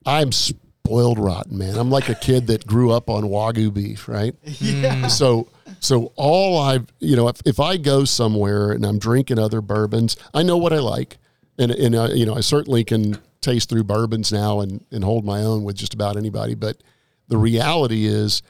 [0.05, 1.77] I'm spoiled rotten, man.
[1.77, 4.35] I'm like a kid that grew up on wagyu beef, right?
[4.59, 5.07] Yeah.
[5.07, 5.47] So,
[5.79, 10.17] so all I've, you know, if, if I go somewhere and I'm drinking other bourbons,
[10.33, 11.17] I know what I like,
[11.57, 15.23] and and uh, you know, I certainly can taste through bourbons now and and hold
[15.23, 16.53] my own with just about anybody.
[16.53, 16.83] But
[17.29, 18.41] the reality is,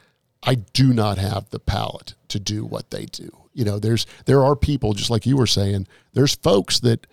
[0.42, 3.43] I do not have the palate to do what they do.
[3.54, 5.86] You know, there's there are people just like you were saying.
[6.12, 7.06] There's folks that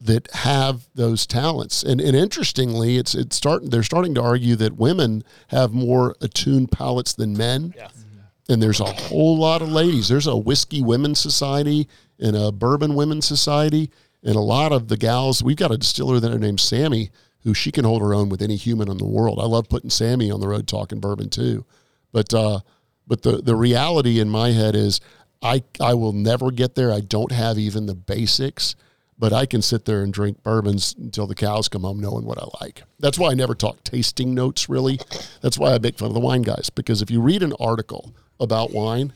[0.00, 3.70] that have those talents, and and interestingly, it's it's starting.
[3.70, 7.72] They're starting to argue that women have more attuned palates than men.
[8.48, 10.08] And there's a whole lot of ladies.
[10.08, 11.88] There's a whiskey women's society
[12.18, 13.90] and a bourbon women's society,
[14.24, 15.42] and a lot of the gals.
[15.42, 17.10] We've got a distiller that there named Sammy,
[17.44, 19.38] who she can hold her own with any human in the world.
[19.40, 21.64] I love putting Sammy on the road talking bourbon too,
[22.12, 22.60] but uh,
[23.06, 25.00] but the the reality in my head is
[25.42, 26.92] I I will never get there.
[26.92, 28.74] I don't have even the basics.
[29.18, 32.38] but I can sit there and drink bourbons until the cows come home knowing what
[32.38, 32.82] I like.
[32.98, 34.98] That's why I never talk tasting notes really.
[35.42, 38.12] That's why I make fun of the wine guys because if you read an article
[38.40, 39.12] about wine,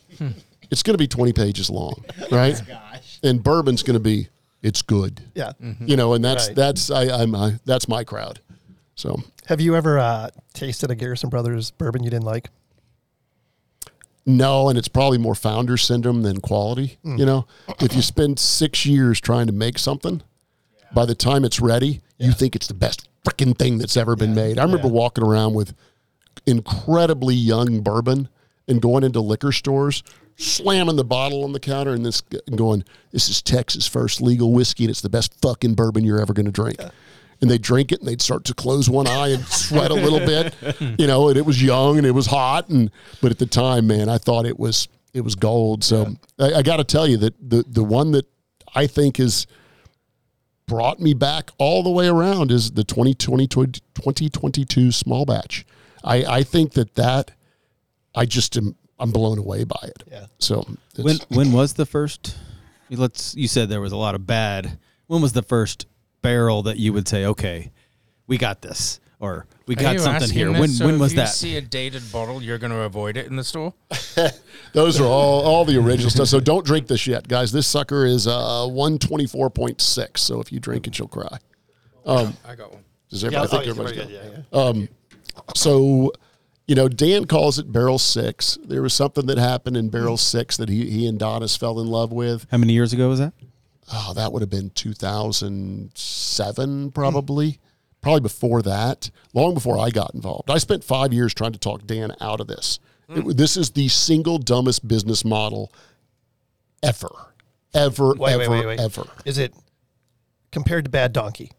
[0.71, 2.61] it's going to be 20 pages long, right?
[3.23, 4.29] And bourbon's going to be
[4.63, 5.23] it's good.
[5.35, 5.53] Yeah.
[5.81, 6.57] You know, and that's Right.
[6.57, 8.39] that's I, I'm I, that's my crowd.
[8.95, 9.17] So
[9.47, 12.51] Have you ever uh, tasted a Garrison Brothers bourbon you didn't like?
[14.27, 16.99] No, and it's probably more founder syndrome than quality.
[17.05, 17.17] Hmm.
[17.17, 17.47] You know,
[17.81, 20.21] if you spend six years trying to make something,
[20.93, 24.35] by the time it's ready, you think it's the best freaking thing that's ever been
[24.35, 24.59] made.
[24.59, 24.95] I remember Yeah.
[24.95, 25.75] walking around with
[26.47, 28.29] incredibly young bourbon
[28.69, 30.03] and going into liquor stores,
[30.37, 34.53] slamming the bottle on the counter and this and going, "This is Texas first legal
[34.53, 36.79] whiskey, and it's the best fucking bourbon you're ever going to drink."
[37.41, 40.21] And they drink it, and they'd start to close one eye and sweat a little
[40.21, 40.55] bit,
[40.99, 41.29] you know.
[41.29, 42.91] And it was young and it was hot, and
[43.21, 45.85] but at the time, man, I thought it was it was gold.
[45.85, 48.27] So I, I got to tell you that the the one that
[48.75, 49.47] I think is
[50.67, 55.65] brought me back all the way around is the 2020, 2022 small batch.
[56.03, 57.33] I, I think that that
[58.15, 60.05] I just am I'm blown away by it.
[60.11, 60.27] Yeah.
[60.39, 62.37] So When when was the first?
[62.89, 63.35] Let's.
[63.35, 64.79] You said there was a lot of bad.
[65.07, 65.87] When was the first
[66.27, 67.71] barrel that you would say, okay,
[68.27, 70.51] we got this, or we Are got you something asking here?
[70.51, 71.29] this When so when if was you that?
[71.29, 73.73] see a dated bottle, you're going to avoid it in the store.
[74.73, 76.29] those are all all the original stuff.
[76.29, 77.53] So don't drink this yet, guys.
[77.53, 80.19] This sucker is uh 124.6.
[80.19, 81.39] So if you drink it, you'll cry.
[82.07, 82.85] I got one.
[83.09, 84.87] Does everybody, I think oh, everybody's very got good, yeah, yeah.
[85.55, 86.13] So,
[86.67, 88.59] you know, Dan calls it barrel six.
[88.65, 91.87] There was something that happened in barrel six that he, he and Donnis fell in
[91.87, 92.47] love with.
[92.51, 93.33] How many years ago was that?
[93.93, 97.59] Oh, that would have been 2007, probably.
[98.03, 100.49] Probably before that, long before I got involved.
[100.49, 102.79] I spent five years trying to talk Dan out of this.
[103.09, 103.31] It- hmm.
[103.31, 105.73] this is the single dumbest business model
[106.85, 107.09] ever,
[107.75, 108.79] ever, Wait, ever, wait, wait, wait.
[108.81, 109.09] ever.
[109.25, 109.55] Is it
[110.53, 111.51] compared to Bad Donkey?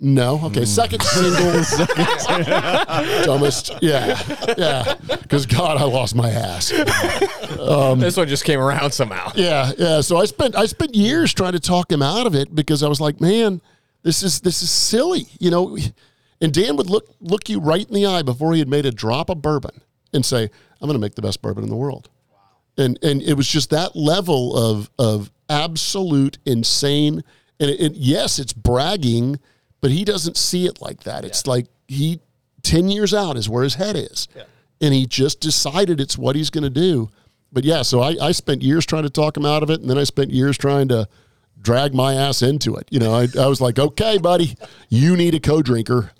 [0.00, 0.40] No.
[0.44, 0.64] Okay.
[0.64, 1.52] Second single.
[3.24, 3.70] dumbest.
[3.82, 4.18] Yeah.
[4.56, 4.94] Yeah.
[5.22, 6.72] Because God, I lost my ass.
[7.58, 9.30] Um, this one just came around somehow.
[9.34, 10.00] Yeah, yeah.
[10.00, 12.88] So I spent I spent years trying to talk him out of it because I
[12.88, 13.60] was like, man,
[14.02, 15.76] this is this is silly, you know.
[16.40, 18.90] And Dan would look look you right in the eye before he had made a
[18.90, 19.82] drop of bourbon
[20.14, 20.44] and say,
[20.80, 22.08] "I'm going to make the best bourbon in the world."
[22.78, 27.22] And and it was just that level of of absolute insane.
[27.58, 29.38] And it, it- yes, it's bragging,
[29.80, 31.24] but he doesn't see it like that.
[31.24, 32.20] It's like he
[32.62, 34.28] ten years out is where his head is,
[34.80, 37.10] and he just decided it's what he's going to do.
[37.52, 39.90] But yeah, so I, I spent years trying to talk him out of it, and
[39.90, 41.08] then I spent years trying to
[41.60, 42.86] drag my ass into it.
[42.90, 44.56] You know, I, I was like, okay, buddy,
[44.88, 46.12] you need a co-drinker.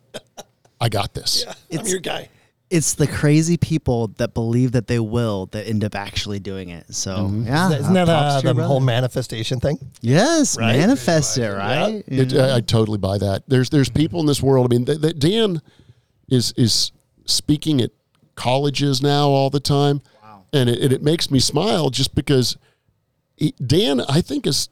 [0.80, 1.44] I got this.
[1.72, 2.28] I'm your guy.
[2.70, 6.94] It's the crazy people that believe that they will that end up actually doing it.
[6.94, 8.68] So yeah, Isn't that props uh, to your the brother.
[8.68, 9.78] whole manifestation thing?
[10.00, 10.76] Yes, Right?
[10.78, 12.02] manifest it, right?
[12.06, 13.42] It, I, I totally buy that.
[13.48, 14.66] There's there's people in this world.
[14.66, 15.60] I mean, th- th- Dan
[16.28, 16.92] is is
[17.24, 17.90] speaking at
[18.36, 20.00] colleges now all the time,
[20.52, 22.56] and it, and it makes me smile just because
[23.36, 24.68] he, Dan, I think, is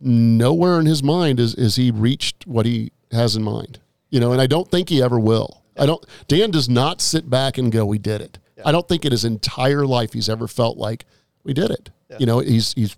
[0.00, 3.80] nowhere in his mind is is he reached what he has in mind.
[4.10, 5.62] You know, and I don't think he ever will.
[5.78, 6.04] I don't.
[6.26, 9.24] Dan does not sit back and go, "We did it." I don't think in his
[9.24, 11.04] entire life he's ever felt like
[11.44, 11.90] we did it.
[12.18, 12.96] You know, he's he's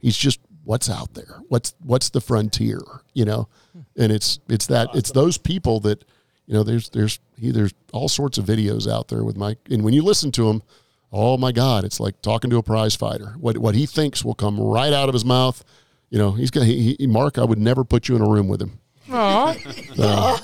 [0.00, 2.82] he's just what's out there what's what's the frontier
[3.14, 3.80] you know hmm.
[3.96, 6.04] and it's it's that it's those people that
[6.46, 9.82] you know there's there's he, there's all sorts of videos out there with mike and
[9.82, 10.62] when you listen to him
[11.10, 14.34] oh my god it's like talking to a prize fighter what what he thinks will
[14.34, 15.64] come right out of his mouth
[16.10, 18.46] you know he's got he, he, mark i would never put you in a room
[18.46, 18.78] with him.
[19.08, 19.54] No,
[19.96, 20.36] no,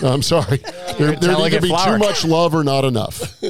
[0.00, 0.58] no, I'm sorry.
[0.58, 1.98] There, there'd either delicate be flower.
[1.98, 3.42] too much love or not enough.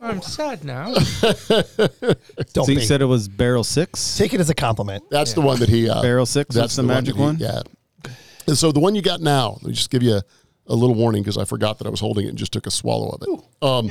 [0.00, 0.94] I'm sad now.
[0.94, 2.84] Don't So you be.
[2.84, 4.16] said it was barrel six.
[4.16, 5.04] Take it as a compliment.
[5.10, 7.38] That's the one that he uh, Barrel six, That's that's the magic that he- one?
[7.38, 7.62] Yeah.
[8.46, 10.22] And so the one you got now, let me just give you a,
[10.68, 12.70] a little warning because I forgot that I was holding it and just took a
[12.70, 13.28] swallow of it.
[13.62, 13.88] Um,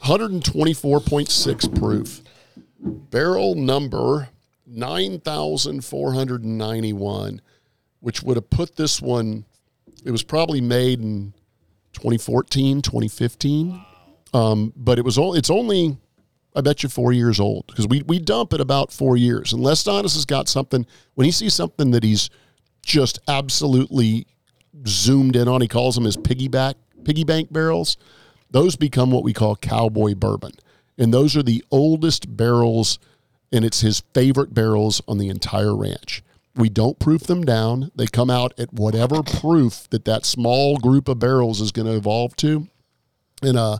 [0.00, 2.20] 124.6 proof.
[2.80, 4.28] Barrel number
[4.66, 7.40] 9,491,
[8.04, 9.46] which would have put this one,
[10.04, 11.32] it was probably made in
[11.94, 13.82] 2014, 2015.
[14.34, 15.96] Um, but it was only, it's only,
[16.54, 19.54] I bet you four years old because we, we dump at about four years.
[19.54, 22.28] Unless Donnis has got something, when he sees something that he's
[22.82, 24.26] just absolutely
[24.86, 26.74] zoomed in on, he calls them his piggyback,
[27.06, 27.96] piggy bank barrels.
[28.50, 30.52] Those become what we call cowboy bourbon.
[30.98, 32.98] And those are the oldest barrels,
[33.50, 36.22] and it's his favorite barrels on the entire ranch.
[36.56, 37.90] We don't proof them down.
[37.96, 41.96] They come out at whatever proof that that small group of barrels is going to
[41.96, 42.68] evolve to
[43.42, 43.78] and uh,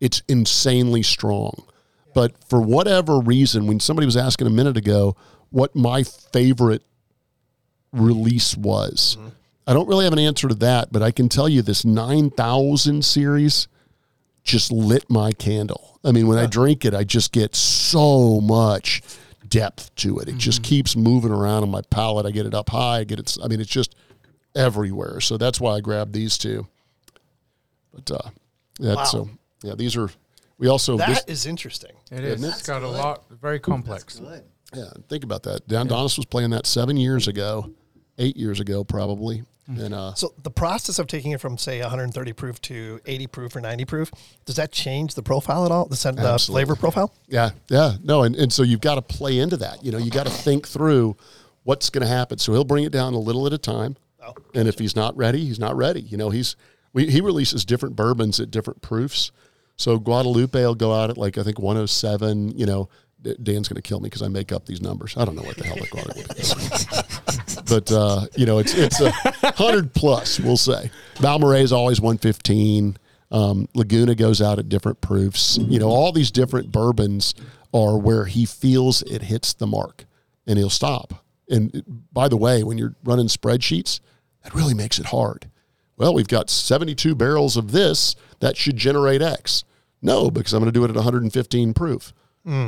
[0.00, 1.64] it's insanely strong.
[2.14, 5.16] But for whatever reason, when somebody was asking a minute ago
[5.50, 6.82] what my favorite
[7.92, 9.16] release was.
[9.66, 13.04] I don't really have an answer to that, but I can tell you this 9000
[13.04, 13.68] series
[14.42, 16.00] just lit my candle.
[16.04, 19.00] I mean, when I drink it, I just get so much
[19.54, 20.28] depth to it.
[20.28, 22.26] It just keeps moving around on my palate.
[22.26, 22.98] I get it up high.
[22.98, 23.36] I get it.
[23.42, 23.94] I mean, it's just
[24.56, 25.20] everywhere.
[25.20, 26.66] So that's why I grabbed these two.
[27.92, 28.30] But uh,
[28.80, 29.04] yeah, Wow.
[29.04, 29.30] so
[29.62, 30.10] yeah, these are.
[30.58, 31.92] We also That this, is interesting.
[32.10, 32.42] It is.
[32.42, 32.48] It?
[32.48, 34.20] It's got a lot, very complex.
[34.72, 35.68] Yeah, think about that.
[35.68, 37.70] Don Donnis was playing that seven years ago,
[38.18, 39.44] eight years ago, probably.
[39.66, 43.56] And uh, So the process of taking it from say 130 proof to 80 proof
[43.56, 44.10] or 90 proof,
[44.44, 45.86] does that change the profile at all?
[45.86, 47.12] The, scent, the flavor profile?
[47.28, 49.82] yeah, yeah, no, and, and so you've got to play into that.
[49.84, 51.16] You know, you got to think through
[51.62, 52.36] what's going to happen.
[52.38, 55.16] So he'll bring it down a little at a time, Oh, and if he's not
[55.16, 56.00] ready, he's not ready.
[56.00, 56.56] You know, he's
[56.92, 59.32] we, he releases different bourbons at different proofs.
[59.76, 62.56] So Guadalupe will go out at like I think 107.
[62.56, 62.88] You know,
[63.20, 65.14] D- Dan's going to kill me because I make up these numbers.
[65.16, 67.02] I don't know what the hell the Guadalupe is.
[67.68, 69.10] but uh, you know, it's it's a
[69.52, 70.38] hundred plus.
[70.40, 72.96] We'll say Balmorhea is always 115.
[73.30, 75.58] Um, Laguna goes out at different proofs.
[75.58, 77.34] You know, all these different bourbons
[77.72, 80.04] are where he feels it hits the mark,
[80.46, 81.24] and he'll stop.
[81.48, 81.82] And
[82.12, 84.00] by the way, when you're running spreadsheets,
[84.42, 85.50] that really makes it hard.
[85.96, 89.64] Well, we've got 72 barrels of this that should generate X.
[90.02, 92.12] No, because I'm going to do it at 115 proof.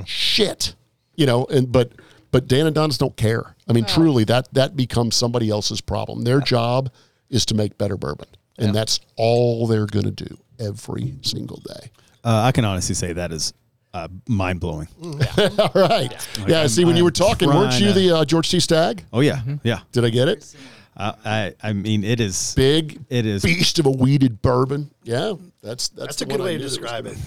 [0.04, 0.74] Shit,
[1.16, 1.44] you know.
[1.46, 1.92] And but
[2.36, 3.54] but Dan and Donnis don't care.
[3.66, 6.22] I mean, truly, that that becomes somebody else's problem.
[6.22, 6.90] Their job
[7.30, 8.26] is to make better bourbon,
[8.58, 11.90] and that's all they're going to do every single day.
[12.22, 13.54] Uh, I can honestly say that is
[13.94, 14.88] uh, mind blowing.
[15.02, 16.12] all right.
[16.46, 16.58] Yeah.
[16.58, 18.60] I'm- see, when you were talking, weren't you to- the uh, George T.
[18.60, 19.02] Stagg?
[19.14, 19.80] Oh yeah, yeah.
[19.92, 20.54] Did I get it?
[20.94, 23.00] Uh, I I mean it is Big.
[23.08, 23.42] It is.
[23.42, 24.90] beast of a weeded bourbon.
[25.04, 27.04] Yeah, that's that's, That's the a good one I way to knew that was describe
[27.04, 27.22] gonna- it.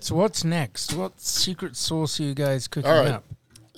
[0.00, 0.94] So what's next?
[0.94, 3.12] What secret sauce are you guys cooking All right.
[3.12, 3.24] up?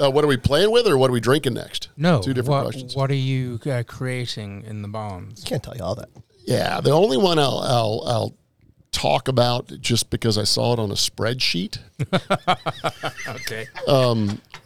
[0.03, 1.89] Uh, what are we playing with, or what are we drinking next?
[1.97, 2.21] No.
[2.21, 2.97] two different what, questions.
[2.97, 5.45] What are you uh, creating in the barns?
[5.45, 6.09] Can't tell you all that.
[6.47, 8.35] Yeah, the only one I'll, I'll I'll
[8.95, 11.79] talk about just because I saw it on a spreadsheet
[13.29, 13.67] Okay.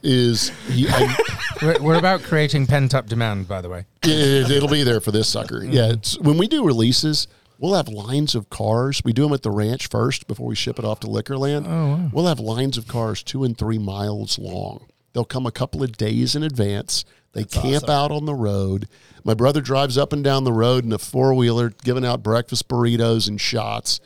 [0.02, 0.86] is he.
[0.88, 1.16] I,
[1.62, 3.86] we're, we're about creating pent up demand, by the way.
[4.04, 5.64] it, it'll be there for this sucker.
[5.68, 7.26] Yeah, it's, when we do releases,
[7.58, 9.02] we'll have lines of cars.
[9.04, 11.66] We do them at the ranch first before we ship it off to Liquorland.
[11.66, 14.86] Oh, We'll have lines of cars two and three miles long.
[15.12, 17.04] They'll come a couple of days in advance.
[17.32, 18.88] They camp out on the road.
[19.24, 22.68] My brother drives up and down the road in a four wheeler, giving out breakfast
[22.68, 24.00] burritos and shots.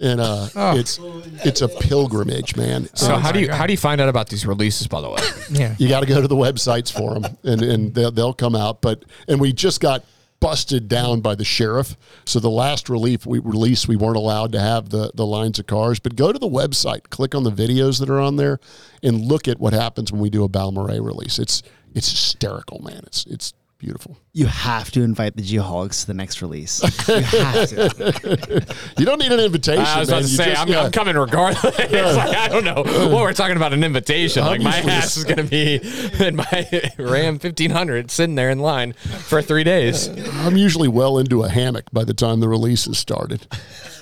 [0.00, 0.98] And uh, it's
[1.44, 2.88] it's a pilgrimage, man.
[2.94, 3.56] So Oh how do you God.
[3.56, 4.88] how do you find out about these releases?
[4.88, 5.20] By the way,
[5.50, 5.76] Yeah.
[5.78, 8.80] you got to go to the websites for them and, and they'll, they'll come out
[8.82, 10.04] but and we just got
[10.42, 11.96] busted down by the sheriff.
[12.24, 15.66] So the last relief we release we weren't allowed to have the the lines of
[15.66, 16.00] cars.
[16.00, 18.58] But go to the website click on the videos that are on there
[19.02, 21.38] and look at what happens when we do a Balmorhea release.
[21.38, 21.62] It's
[21.94, 23.02] it's hysterical man.
[23.06, 26.80] It's it's beautiful You have to invite the Geoholics to the next release.
[27.08, 28.66] You have to.
[28.96, 30.18] you don't need an invitation I was man.
[30.20, 30.82] about to You say just- I'm, yeah.
[30.84, 31.62] I'm coming regardless.
[31.78, 34.44] It's like, I don't know what we're talking about an invitation.
[34.44, 35.80] Like my ass is gonna be
[36.24, 40.08] in my Ram 1500 sitting there in line for three days.
[40.46, 43.46] i'm usually well into a hammock by the time the release has started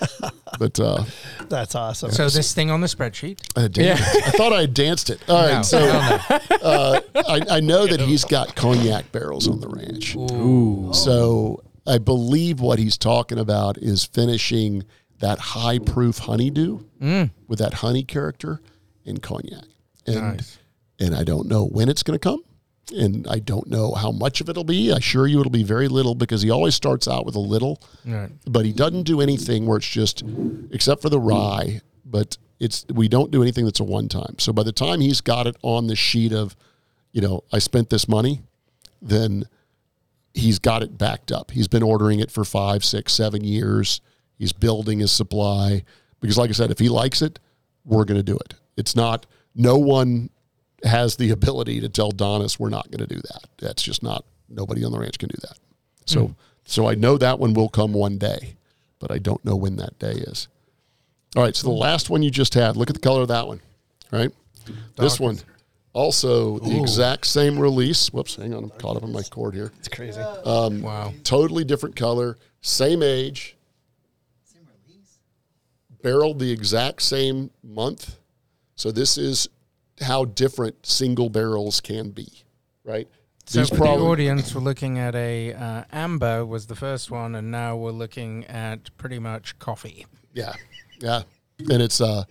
[0.59, 1.05] but uh
[1.48, 2.10] That's awesome.
[2.10, 3.40] So this thing on the spreadsheet.
[3.56, 4.02] I, had danced.
[4.02, 5.20] I thought I had danced it.
[5.28, 6.56] All right, No, so hell no.
[6.62, 10.16] uh, I, I know that he's got cognac barrels on the ranch.
[10.16, 10.90] Ooh.
[10.94, 14.85] So I believe what he's talking about is finishing
[15.18, 16.81] that high proof honeydew
[17.48, 18.60] with that honey character
[19.05, 19.64] in cognac.
[20.06, 20.59] And Nice.
[20.98, 22.43] and I don't know when it's going to come.
[22.93, 24.93] And I don't know how much of it'll be.
[24.93, 27.81] I assure you it'll be very little because he always starts out with a little
[28.05, 28.31] Right.
[28.47, 30.23] but he doesn't do anything where it's just
[30.73, 34.53] except for the rye but it's we don't do anything that's a one time so
[34.53, 36.57] by the time he's got it on the sheet of
[37.12, 38.41] you know i spent this money
[39.01, 39.45] then
[40.35, 44.01] he's got it backed up he's been ordering it for five six seven years
[44.39, 45.85] he's building his supply
[46.21, 47.39] because like i said if he likes it
[47.85, 50.29] we're going to do it it's not no one
[50.85, 53.44] has the ability to tell Donnis we're not going to do that.
[53.59, 55.59] That's just not nobody on the ranch can do that.
[56.07, 56.35] So
[56.65, 58.55] so I know that one will come one day,
[58.98, 60.48] but I don't know when that day is.
[61.36, 63.47] All right, so the last one you just had, look at the color of that
[63.47, 63.61] one,
[64.11, 64.31] right?
[64.97, 65.39] This one
[65.93, 68.12] also the exact same release.
[68.12, 69.73] Whoops, hang on, I'm caught up on my cord here.
[69.78, 70.20] it's crazy.
[70.20, 71.12] Um, Wow.
[71.24, 73.57] Totally different color, same age,
[74.44, 75.19] Same release.
[76.02, 78.16] barreled the exact same month.
[78.77, 79.48] So this is
[80.01, 82.28] how different single barrels can be,
[82.85, 83.09] right?
[83.47, 87.10] So These for probably- the audience, we're looking at a uh, amber was the first
[87.10, 90.06] one, and now we're looking at pretty much coffee.
[90.32, 90.52] Yeah,
[91.01, 91.22] yeah,
[91.59, 92.24] and it's uh,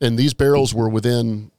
[0.00, 1.50] and these barrels were within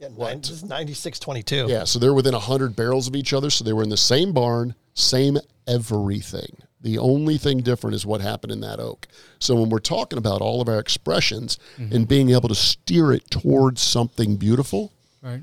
[0.00, 1.66] Nine- This is 9622.
[1.68, 3.50] Yeah, so they're within 100 barrels of each other.
[3.50, 5.36] So they were in the same barn, same
[5.66, 6.56] everything.
[6.80, 9.06] The only thing different is what happened in that oak.
[9.38, 11.94] So when we're talking about all of our expressions mm-hmm.
[11.94, 14.92] and being able to steer it towards something beautiful,
[15.22, 15.42] Right.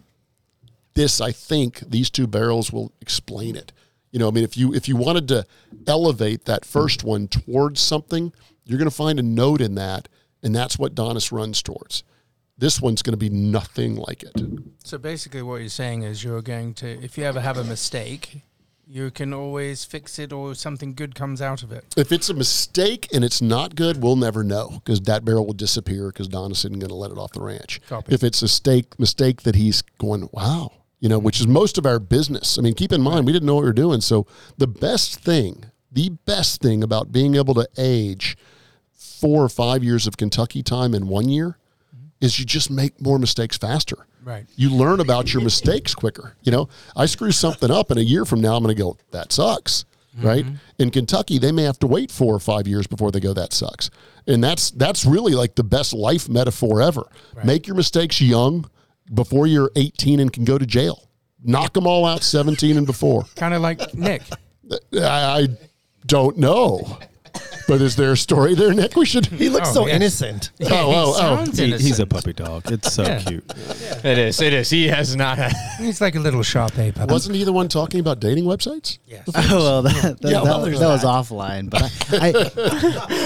[0.96, 3.72] this I think these two barrels will explain it.
[4.12, 5.46] You know, I mean, if you if you wanted to
[5.86, 8.34] elevate that first one towards something,
[8.66, 10.08] you're going to find a note in that,
[10.42, 12.04] and that's what Donnis runs towards.
[12.58, 14.34] This one's going to be nothing like it.
[14.84, 18.42] So basically, what you're saying is you're going to, if you ever have a mistake,
[18.90, 21.94] you can always fix it, or something good comes out of it.
[21.98, 25.54] If it's a mistake and it's not good, we'll never know because that barrel will
[25.54, 27.82] disappear because Don isn't going to let it off the ranch.
[27.88, 28.14] Copy.
[28.14, 31.86] If it's a mistake, mistake that he's going, wow, you know, which is most of
[31.86, 32.58] our business.
[32.58, 34.02] I mean, keep in mind, we didn't know what we were doing.
[34.02, 34.26] So
[34.58, 38.38] the best thing, the best thing about being able to age
[38.94, 41.58] four or five years of Kentucky time in one year
[42.22, 44.08] is you just make more mistakes faster.
[44.28, 44.46] Right.
[44.58, 46.36] You learn about your mistakes quicker.
[46.44, 46.68] You know,
[46.98, 49.86] I screw something up, and a year from now, I'm going to go, that sucks.
[50.18, 50.28] Mm-hmm.
[50.28, 50.46] Right.
[50.80, 53.54] In Kentucky, they may have to wait four or five years before they go, that
[53.54, 53.90] sucks.
[54.28, 57.08] And that's that's really like the best life metaphor ever.
[57.46, 58.70] Make your mistakes young
[59.14, 61.08] before you're 18 and can go to jail.
[61.42, 63.24] Knock them all out 17 and before.
[63.38, 64.24] Kind of like Nick.
[64.94, 65.48] I, I
[66.06, 67.00] don't know.
[67.68, 68.96] But is there a story there, Nick?
[68.96, 69.26] We should.
[69.26, 69.96] He looks Oh, so yeah.
[69.96, 70.52] innocent.
[70.62, 71.18] Oh, oh, oh.
[71.46, 72.72] Sounds He- he's a puppy dog.
[72.72, 73.20] It's so Yeah.
[73.20, 73.44] cute.
[74.06, 74.42] It is.
[74.42, 74.70] It is.
[74.70, 75.54] He has not had.
[75.80, 76.98] He's like a little sharp ape.
[76.98, 79.00] Wasn't he the one talking about dating websites?
[79.08, 79.24] Yes.
[79.36, 81.70] Oh, well, that, that, Yeah, well, that- there's that was offline.
[81.70, 82.34] But I,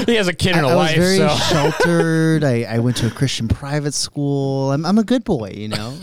[0.01, 2.43] I, He has a kid and a I was very so sheltered.
[2.43, 4.71] I, I went to a Christian private school.
[4.71, 5.97] I'm, I'm a good boy, you know.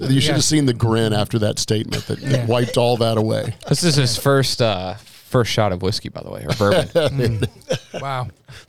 [0.00, 3.54] You should have seen the grin after that statement that wiped all that away.
[3.68, 4.94] this is his first uh,
[5.32, 7.40] first shot of whiskey, by the way, or bourbon.
[8.00, 8.28] Wow.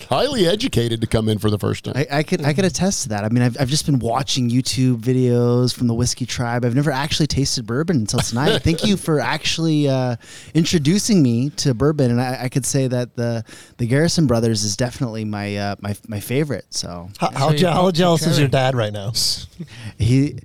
[0.09, 1.93] Highly educated to come in for the first time.
[1.95, 3.23] I, I could I could attest to that.
[3.23, 6.65] I mean, I've, I've just been watching YouTube videos from the Whiskey Tribe.
[6.65, 8.59] I've never actually tasted bourbon until tonight.
[8.59, 10.17] Thank you for actually uh,
[10.53, 13.45] introducing me to bourbon, and I, I could say that the
[13.77, 16.65] the Garrison Brothers is definitely my uh, my my favorite.
[16.69, 19.13] So How, how, you je- how popped the jealous is your dad right now?
[19.97, 20.37] he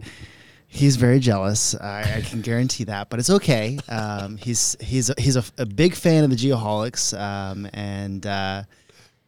[0.69, 1.75] he's very jealous.
[1.75, 3.79] I, I can guarantee that, but it's okay.
[3.89, 8.63] Um, he's he's he's a, a big fan of the Geoholics, um, and uh,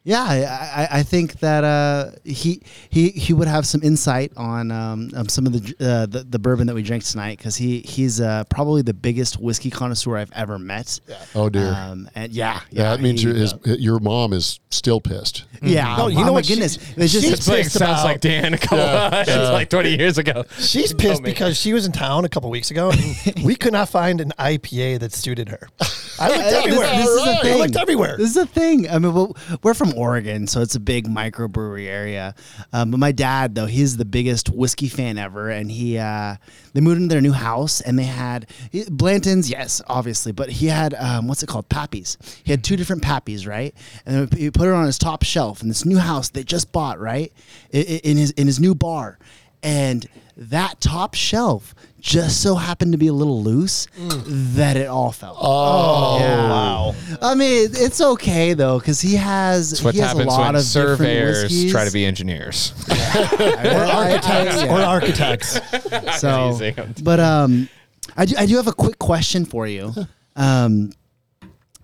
[0.03, 4.71] yeah, I, I, I think that uh, he he he would have some insight on
[4.71, 7.81] um, um, some of the, uh, the the bourbon that we drank tonight because he
[7.81, 10.99] he's uh, probably the biggest whiskey connoisseur I've ever met.
[11.35, 11.67] Oh dear.
[11.73, 15.43] Um, and yeah, yeah, that means he- your, his, your mom is still pissed.
[15.61, 15.95] yeah.
[15.97, 16.47] No, Oh, you know my what?
[16.47, 19.29] goodness, She- it's just she's It's like, pissed sounds about- like Dan a couple it's
[19.51, 20.45] like 20 years ago.
[20.57, 23.89] She's pissed because she was in town a couple weeks ago and we could not
[23.89, 25.67] find an IPA that suited her.
[26.19, 26.89] I looked This- everywhere.
[26.95, 27.57] This, is the I thing.
[27.57, 28.17] looked everywhere.
[28.17, 28.89] This is the thing.
[28.89, 32.35] I mean, well, we're from Oregon, so it's a big microbrewery area.
[32.73, 36.35] Um, but my dad, though, he's the biggest whiskey fan ever, and he uh,
[36.73, 38.49] they moved into their new house, and they had
[38.89, 42.17] Blanton's, yes, obviously, but he had um, what's it called, Pappies.
[42.43, 43.75] He had two different Pappies, right?
[44.05, 46.99] And he put it on his top shelf in this new house they just bought,
[46.99, 47.31] right,
[47.71, 49.19] in his in his new bar,
[49.63, 50.07] and
[50.37, 55.37] that top shelf just so happened to be a little loose that it all fell.
[55.39, 56.49] oh, Yeah.
[56.49, 56.95] wow.
[57.21, 60.55] I mean, it's okay though because he has That's what he has a lot when
[60.55, 61.71] of surveyors whiskeys.
[61.71, 62.73] try to be engineers.
[62.89, 64.63] Or architects.
[64.63, 65.59] Or architects.
[66.19, 66.59] so.
[67.03, 67.69] But um,
[68.17, 69.93] I do, I do have a quick question for you.
[70.35, 70.91] Um,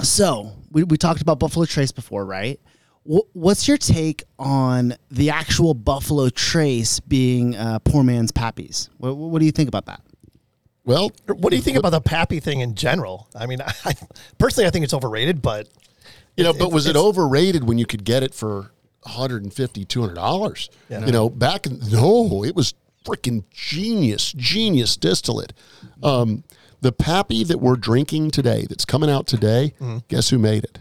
[0.02, 2.60] so we, we talked about Buffalo Trace before, right?
[3.04, 8.90] What's your take on the actual Buffalo Trace being uh, poor man's pappies?
[8.98, 10.02] What, what do you think about that?
[10.88, 13.28] Well, What do you think about the Pappy thing in general?
[13.36, 13.94] I mean, I,
[14.40, 15.68] personally, I think it's overrated, but
[16.36, 18.72] you know, It's- but was it overrated when you could get it for
[19.04, 20.70] 150 $200?
[20.90, 21.06] Yeah.
[21.06, 22.74] You know, back in, no, it was
[23.06, 25.54] freaking genius, genius distillate.
[26.02, 26.44] Um,
[26.82, 29.74] the Pappy that we're drinking today, that's coming out today,
[30.08, 30.80] guess who made it?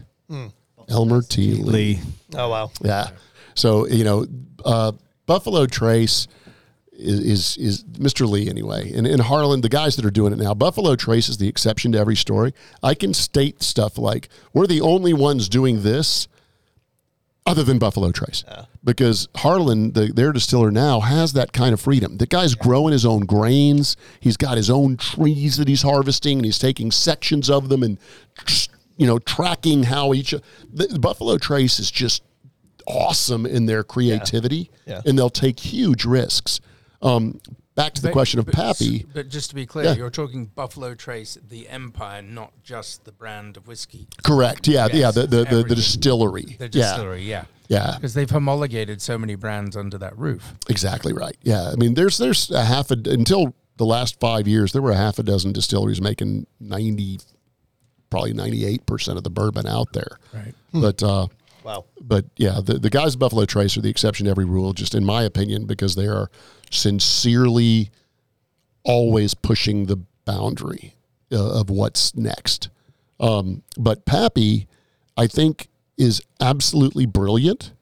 [0.89, 1.53] Elmer T.
[1.55, 1.63] Lee.
[1.63, 1.99] Lee.
[2.35, 2.71] oh wow.
[2.81, 3.09] Yeah.
[3.55, 4.25] So you know,
[4.63, 4.93] uh,
[5.25, 6.27] Buffalo Trace
[6.97, 8.27] is, is is Mr.
[8.27, 11.37] Lee anyway, and in Harlen, the guys that are doing it now, Buffalo Trace is
[11.37, 12.53] the exception to every story.
[12.81, 16.27] I can state stuff like we're the only ones doing this.
[17.45, 18.43] Other than Buffalo Trace,
[18.83, 22.17] because Harlen, the, their distiller now, has that kind of freedom.
[22.17, 23.95] The guy's growing his own grains.
[24.19, 27.97] He's got his own trees that he's harvesting, and he's taking sections of them and,
[28.97, 30.33] you know, tracking how each.
[30.73, 32.21] The Buffalo Trace is just
[32.85, 35.01] awesome in their creativity, Yeah.
[35.05, 36.59] and they'll take huge risks.
[37.01, 37.39] Um,
[37.75, 39.05] back to the But- question of but- Pappy.
[39.13, 39.93] But just to be clear, Yeah.
[39.95, 44.07] you're talking Buffalo Trace, the empire, not just the brand of whiskey.
[44.23, 44.67] Correct.
[44.67, 44.87] Yeah.
[44.87, 45.11] Yes, yeah.
[45.11, 46.55] The the, the, the distillery.
[46.59, 46.69] The Yeah.
[46.69, 47.45] distillery, yeah.
[47.69, 50.53] Yeah, because they've homologated so many brands under that roof.
[50.69, 51.35] exactly right.
[51.43, 54.91] Yeah, I mean, there's there's a half a until the last five years, there were
[54.91, 57.19] a half a dozen distilleries making ninety,
[58.09, 60.17] probably ninety eight percent of the bourbon out there.
[60.33, 60.55] Right.
[60.73, 61.27] But uh,
[61.65, 61.83] Wow.
[62.01, 64.95] but yeah, the, the guys at Buffalo Trace are the exception to every rule, just
[64.95, 66.31] in my opinion, because they are
[66.71, 67.89] sincerely
[68.83, 70.95] always pushing the boundary
[71.31, 72.69] uh, of what's next.
[73.19, 74.67] Um, but Pappy,
[75.15, 75.67] I think,
[75.97, 77.73] is absolutely brilliant.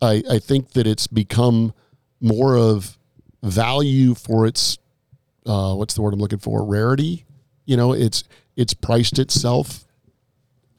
[0.00, 1.72] I, I think that it's become
[2.20, 2.96] more of
[3.42, 4.78] value for its
[5.46, 7.24] uh, what's the word I'm looking for rarity.
[7.64, 8.24] You know, it's
[8.56, 9.84] it's priced itself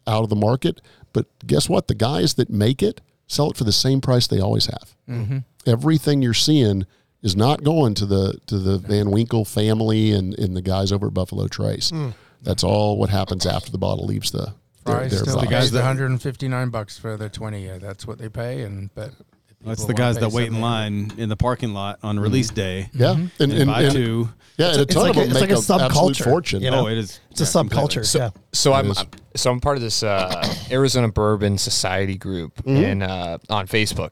[0.08, 0.82] out of the market.
[1.12, 1.88] But guess what?
[1.88, 4.96] The guys that make it sell it for the same price they always have.
[5.66, 6.86] Everything you're seeing
[7.22, 11.08] is not going to the to the Van Winkle family and, and the guys over
[11.08, 11.91] at Buffalo Trace.
[12.41, 14.54] That's all what happens after the bottle leaves the
[14.86, 15.48] their, Fry their still box.
[15.50, 17.80] pays 159 bucks for the 20 year.
[17.80, 19.12] That's what they pay, and but
[19.66, 22.90] That's the guys that wait in line in the parking lot on release day.
[22.94, 24.30] Yeah, and, And, and, buy and- two.
[24.58, 26.24] yeah, and a It's ton like of a- them make like a an absolute subculture,
[26.24, 26.62] fortune.
[26.62, 26.86] you know?
[26.86, 27.20] Oh, it is.
[27.32, 28.02] It's a yeah, completely.
[28.02, 28.06] subculture.
[28.06, 28.30] So, yeah.
[28.54, 28.91] so I'm.
[28.94, 32.70] I'm- so I'm part of this uh, Arizona Bourbon Society group Mm-hmm.
[32.84, 34.12] in uh, on Facebook,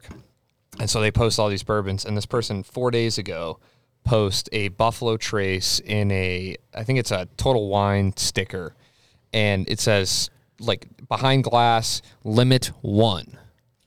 [0.78, 2.04] and so they post all these bourbons.
[2.04, 3.58] And this person four days ago
[4.04, 8.74] post a Buffalo Trace in a I think it's a Total Wine sticker,
[9.32, 10.30] and it says
[10.60, 13.38] like behind glass limit one.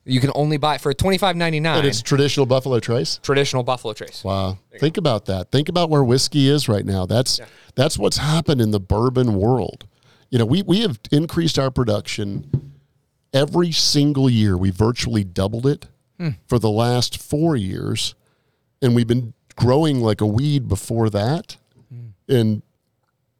[0.03, 1.79] You can only buy it for twenty five ninety nine.
[1.79, 3.19] And it's traditional Buffalo Trace.
[3.21, 4.23] Traditional Buffalo Trace.
[4.23, 4.57] Wow.
[4.79, 5.51] Think about that.
[5.51, 7.05] Think about where whiskey is right now.
[7.05, 7.39] That's
[7.75, 9.87] that's what's happened in the bourbon world.
[10.29, 12.73] You know, we we have increased our production
[13.33, 14.57] every single year.
[14.57, 15.87] We virtually doubled it
[16.21, 16.35] Mm.
[16.47, 18.13] for the last 4 years
[18.81, 21.57] and we've been growing like a weed before that.
[21.93, 22.13] Mm.
[22.27, 22.61] And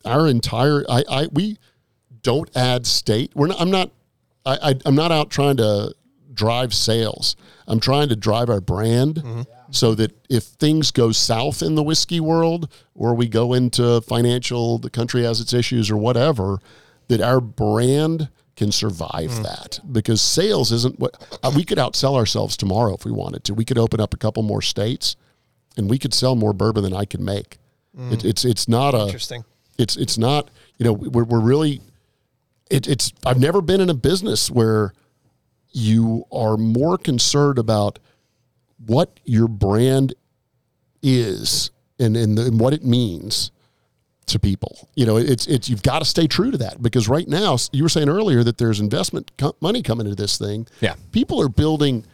[0.05, 1.57] our entire I I we
[2.21, 3.31] don't add state.
[3.35, 3.91] We're not I'm not
[4.45, 5.95] I, I I'm not out trying to
[6.33, 7.35] drive sales.
[7.67, 9.41] I'm trying to drive our brand mm-hmm.
[9.71, 14.77] so that if things go south in the whiskey world or we go into financial
[14.77, 16.59] the country has its issues or whatever,
[17.07, 22.57] that our brand can survive that because sales isn't what uh, we could outsell ourselves
[22.57, 23.53] tomorrow if we wanted to.
[23.53, 25.15] We could open up a couple more states
[25.77, 27.57] and we could sell more bourbon than I can make.
[28.13, 29.43] It, it's it's not a Interesting.
[29.77, 31.81] it's it's not you know we're, we're really
[32.69, 34.93] it, it's i've never been in a business where
[35.73, 37.99] you are more concerned about
[38.85, 40.13] what your brand
[41.03, 41.69] is
[41.99, 43.51] and and, the, and what it means
[44.31, 47.27] to people you know it's it's you've got to stay true to that because right
[47.27, 50.95] now you were saying earlier that there's investment co- money coming into this thing Yeah.
[51.11, 52.05] people are building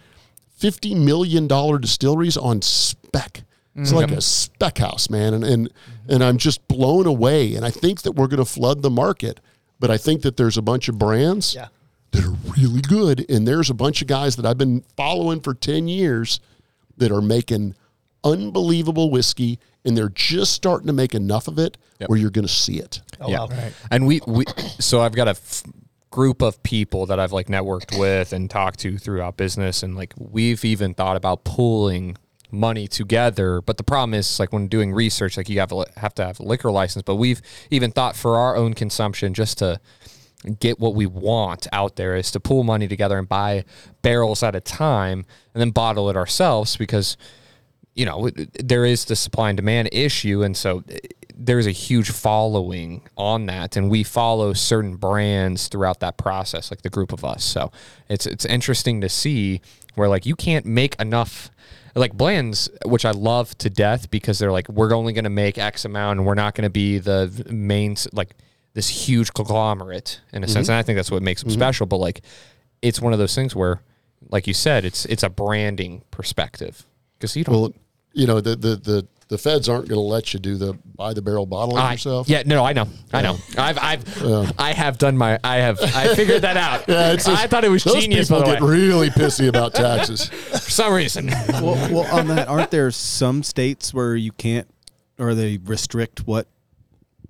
[0.57, 3.43] 50 million dollar distilleries on spec
[3.75, 4.17] it's like mm-hmm.
[4.17, 5.71] a spec house man and and
[6.09, 9.39] and i'm just blown away and i think that we're going to flood the market
[9.79, 11.67] but i think that there's a bunch of brands Yeah.
[12.11, 15.53] that are really good and there's a bunch of guys that i've been following for
[15.53, 16.39] 10 years
[16.97, 17.75] that are making
[18.23, 21.77] unbelievable whiskey and they're just starting to make enough of it
[22.07, 23.01] where you're going to see it.
[23.19, 23.45] Oh, yeah.
[23.45, 23.69] wow.
[23.89, 24.45] And we, we
[24.79, 25.63] so I've got a f-
[26.11, 30.13] group of people that I've like networked with and talked to throughout business and like
[30.17, 32.17] we've even thought about pooling
[32.51, 33.61] money together.
[33.61, 36.43] But the problem is like when doing research like you have have to have a
[36.43, 37.03] liquor license.
[37.03, 37.41] But we've
[37.71, 39.79] even thought for our own consumption just to
[40.59, 43.65] get what we want out there is to pool money together and buy
[44.01, 47.17] barrels at a time and then bottle it ourselves because
[47.97, 48.29] you know
[48.59, 50.99] there is the supply and demand issue and so eh,
[51.35, 56.81] there's a huge following on that and we follow certain brands throughout that process like
[56.83, 57.71] the group of us so
[58.07, 59.61] it's it's interesting to see
[59.95, 61.49] where like you can't make enough
[61.95, 65.57] like Blanton's, which I love to death because they're like, we're only going to make
[65.57, 68.35] X amount and we're not going to be the main, like
[68.73, 70.69] this huge conglomerate in a sense.
[70.69, 71.87] And I think that's what makes them special.
[71.87, 72.21] But like,
[72.83, 73.81] it's one of those things where,
[74.29, 76.85] like you said, it's it's a branding perspective
[77.17, 77.55] because you don't.
[77.55, 77.73] well
[78.13, 81.13] you know the the the, the feds aren't going to let you do the buy
[81.13, 83.37] the barrel bottle I- yourself Yeah, no, I know, I know.
[83.57, 86.85] I've, I've, I have done my, I have, I figured that out.
[86.87, 88.29] Yeah, it's just- I thought it was those genius.
[88.29, 90.27] people By the get way, really pissy about taxes.
[90.29, 91.27] for some reason.
[91.27, 94.67] well, well, on that, aren't there some states where you can't,
[95.19, 96.47] or they restrict what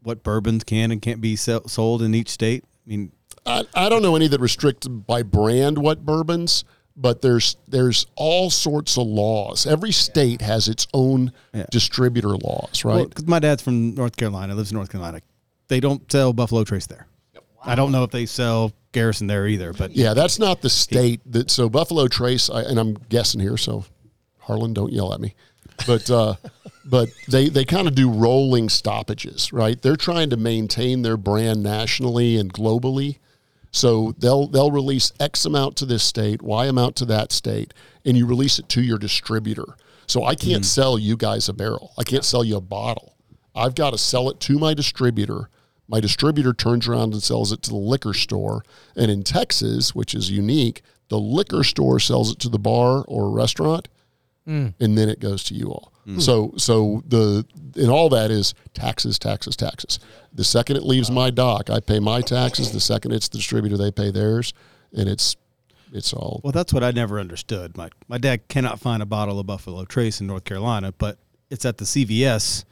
[0.03, 2.63] what bourbons can and can't be sell, sold in each state?
[2.85, 3.11] I mean,
[3.45, 6.63] I, I don't know any that restrict by brand what bourbons,
[6.97, 9.65] but there's there's all sorts of laws.
[9.67, 11.65] Every state has its own Yeah.
[11.71, 12.95] distributor laws, right?
[12.95, 15.21] well, my dad's from North Carolina, lives in North Carolina.
[15.67, 17.07] They don't sell Buffalo Trace there.
[17.63, 21.21] I don't know if they sell Garrison there either, but yeah, that's not the state
[21.31, 21.51] that.
[21.51, 23.57] So Buffalo Trace, I, and I'm guessing here.
[23.57, 23.83] So
[24.45, 25.35] Harlen, don't yell at me.
[25.85, 26.35] But uh,
[26.85, 29.81] but they they kind of do rolling stoppages, right?
[29.81, 33.17] They're trying to maintain their brand nationally and globally.
[33.71, 37.73] So they'll they'll release X amount to this state, Y amount to that state,
[38.05, 39.75] and you release it to your distributor.
[40.07, 40.63] So I can't hmm.
[40.63, 41.93] sell you guys a barrel.
[41.97, 43.15] I can't sell you a bottle.
[43.53, 45.49] I've got to sell it to my distributor.
[45.87, 48.63] My distributor turns around and sells it to the liquor store.
[48.95, 53.31] And in Texas, which is unique, the liquor store sells it to the bar or
[53.31, 53.87] restaurant,
[54.45, 54.67] hmm.
[54.79, 55.93] and then it goes to you all.
[56.07, 56.19] Hmm.
[56.19, 59.99] So so the and all that is taxes, taxes, taxes.
[60.33, 62.71] The second it leaves my dock, I pay my taxes.
[62.71, 64.53] The second it's the distributor, they pay theirs,
[64.95, 65.35] and it's
[65.91, 67.75] it's all Well, that's what I never understood.
[67.75, 71.17] My my dad cannot find a bottle of Buffalo Trace in North Carolina, but
[71.49, 72.63] it's at the CVS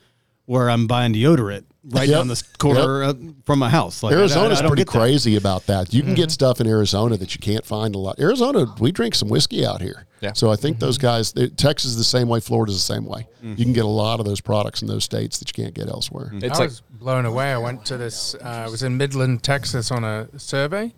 [0.46, 2.18] where I'm buying deodorant right Yep.
[2.18, 3.14] down the corner uh,
[3.46, 4.02] from my house.
[4.04, 5.00] Like Arizona's I, I don't pretty get that.
[5.00, 5.94] crazy about that.
[5.94, 8.20] You can get stuff in Arizona that you can't find a lot.
[8.20, 10.06] Arizona, we drink some whiskey out here.
[10.22, 10.34] Yeah.
[10.34, 13.28] So I think those guys, they- Texas is the same way, Florida's the same way.
[13.44, 15.88] You can get a lot of those products in those states that you can't get
[15.88, 16.32] elsewhere.
[16.34, 17.52] It's I like was blown away.
[17.54, 18.34] I went to this.
[18.36, 20.92] Uh, I was in Midland, Texas, on a survey,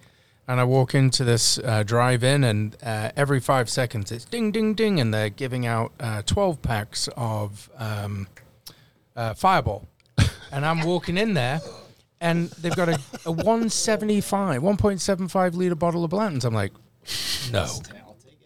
[0.47, 4.76] and I walk into this uh, drive-in, and uh, every five seconds it's ding, ding,
[4.76, 8.27] ding, and they're giving out uh, twelve packs of um,
[9.18, 9.89] uh, Fireball,
[10.52, 11.61] and I'm walking in there.
[12.19, 16.45] And they've got a, a 175, 1.75 liter bottle of Blanton's.
[16.45, 16.72] I'm like,
[17.52, 17.68] no.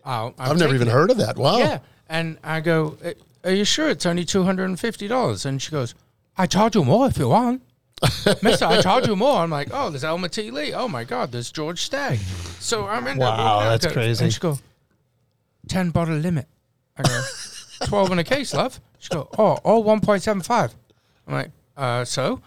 [0.03, 0.91] I'll, I'm I've never even it.
[0.91, 1.37] heard of that.
[1.37, 1.57] Wow.
[1.59, 1.79] Yeah.
[2.09, 3.11] And I go, "Uh,
[3.45, 5.45] Are you sure it's only $250?
[5.45, 5.95] And she goes,
[6.37, 7.61] I charge you more if you want.
[8.41, 9.37] Mister, I charge you more.
[9.37, 10.51] I'm like, Oh, there's Elmer T.
[10.51, 10.73] Lee.
[10.73, 12.17] Oh my God, there's George Stagg.
[12.59, 13.27] So I'm in there.
[13.29, 14.25] Wow, walking that's go- crazy.
[14.25, 14.57] And she go,
[15.69, 16.47] 10 bottle limit.
[16.97, 17.21] I go,
[17.85, 18.79] 12 in a case, love.
[18.99, 20.73] She go, Oh, all 1.75.
[21.27, 22.41] I'm like, uh, So?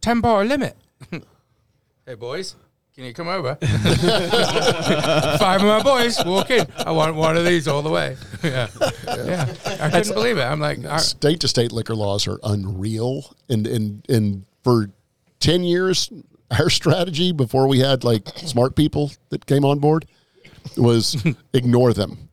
[0.00, 0.76] 10 bar limit.
[2.06, 2.56] hey, boys.
[2.94, 3.56] Can you come over?
[3.60, 6.64] Five of my boys walk in.
[6.78, 8.16] I want one of these all the way.
[8.44, 8.68] yeah,
[9.04, 9.52] yeah.
[9.80, 10.42] I couldn't believe it.
[10.42, 13.34] I'm like, I, State to state liquor laws are unreal.
[13.48, 14.90] And, and, and for
[15.40, 16.08] 10 years,
[16.52, 20.06] our strategy before we had like smart people that came on board
[20.76, 21.20] was
[21.52, 22.28] ignore them.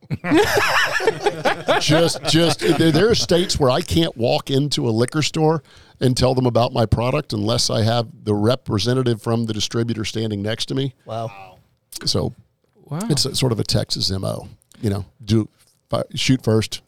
[1.80, 5.64] just, just there, there are states where I can't walk into a liquor store
[6.02, 10.42] and tell them about my product unless I have the representative from the distributor standing
[10.42, 10.94] next to me.
[11.06, 11.58] Wow.
[12.04, 12.34] So
[12.84, 12.98] wow.
[13.08, 14.48] it's a, sort of a Texas mo.
[14.80, 15.48] You know, do
[15.88, 16.82] fi- shoot first.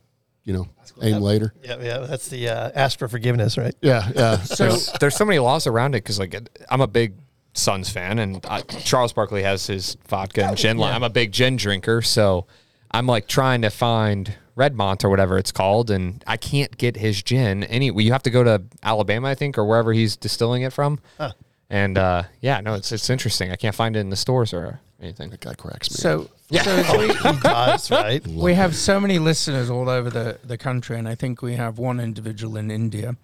[0.45, 0.69] You know,
[1.01, 1.55] aim later.
[1.62, 1.99] Yeah, yeah.
[2.01, 3.74] That's the uh, ask for forgiveness, right?
[3.81, 4.36] Yeah, yeah.
[4.43, 6.36] so there's, there's so many laws around it because like
[6.69, 7.15] I'm a big
[7.55, 10.93] Suns fan and uh, Charles Barkley has his vodka and gin line.
[10.93, 12.47] I'm a big gin drinker, so
[12.91, 17.23] I'm like trying to find Redmont or whatever it's called, and I can't get his
[17.23, 17.65] gin.
[17.65, 21.01] Any you have to go to Alabama, I think, or wherever he's distilling it from.
[21.71, 23.51] And uh, yeah, no, it's it's interesting.
[23.51, 25.31] I can't find it in the stores or anything.
[25.31, 25.97] That guy cracks me.
[25.97, 27.09] so so we,
[27.43, 28.25] Does, right?
[28.27, 31.79] we have so many listeners all over the, the country, and I think we have
[31.79, 33.17] one individual in India.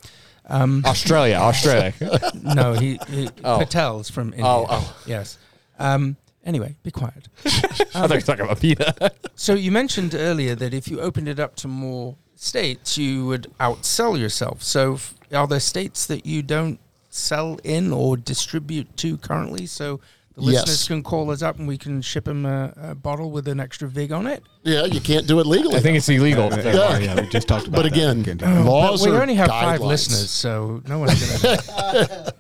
[0.49, 1.93] Australia, Australia.
[2.43, 3.59] No, he, he Oh.
[3.59, 4.47] Patel's from India.
[4.47, 4.97] Oh, oh.
[5.07, 5.39] yes.
[5.79, 6.17] Um,
[6.51, 7.29] anyway, be quiet.
[7.47, 9.13] I thought you were talking about pita.
[9.47, 13.47] So you mentioned earlier that if you opened it up to more states, you would
[13.59, 14.63] outsell yourself.
[14.63, 16.79] So f- are there states that you don't
[17.09, 19.65] sell in or distribute to currently?
[19.67, 20.01] So
[20.37, 20.67] the Yes.
[20.67, 23.61] listeners can call us up and we can ship them a, a bottle with an
[23.61, 24.43] extra vig on it.
[24.63, 25.77] yeah, you can't do it legally.
[25.77, 26.51] I think it's illegal.
[26.53, 26.99] Yeah.
[26.99, 27.93] yeah, we just talked about but that.
[27.93, 28.65] again, Can't do that.
[28.67, 29.87] laws but we are only have five guidelines.
[29.95, 32.35] listeners, so no one's going to.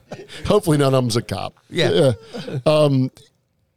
[0.47, 1.57] Hopefully, none of them's a cop.
[1.71, 2.13] Yeah.
[2.67, 3.11] Um,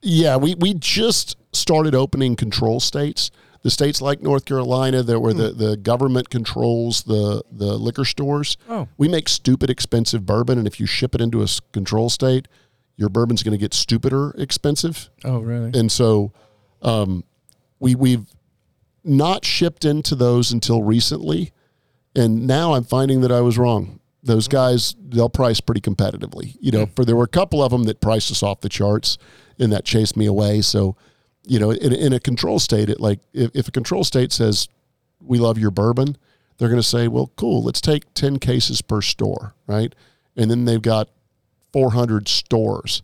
[0.03, 3.31] yeah, we, we just started opening control states.
[3.61, 8.57] The states like North Carolina, that where the, the government controls the, the liquor stores.
[8.67, 8.89] Oh.
[8.97, 12.49] We make stupid expensive bourbon, and if you ship it into a control state,
[12.97, 15.09] your bourbon's going to get stupider expensive.
[15.23, 15.71] oh, really?
[15.79, 16.33] And so
[16.81, 17.23] um,
[17.79, 18.27] we we've
[19.03, 21.53] not shipped into those until recently,
[22.15, 24.01] and now I'm finding that I was wrong.
[24.23, 26.55] Those guys they'll price pretty competitively.
[26.59, 26.95] You know, mm.
[26.95, 29.17] for there were a couple of them that priced us off the charts,
[29.59, 30.61] and that chased me away.
[30.61, 30.95] So,
[31.45, 34.67] you know, in, in a control state, it like if, if a control state says
[35.21, 36.17] we love your bourbon,
[36.57, 39.93] they're going to say, well, cool, let's take ten cases per store, right?
[40.35, 41.09] And then they've got
[41.71, 43.03] 400 stores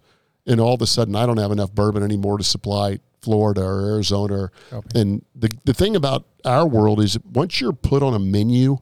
[0.50, 3.94] and all of a sudden I don't have enough bourbon anymore to supply Florida or
[3.94, 4.34] Arizona.
[4.34, 4.52] Or,
[4.96, 8.78] and the, the thing about our world is once you're put on a menu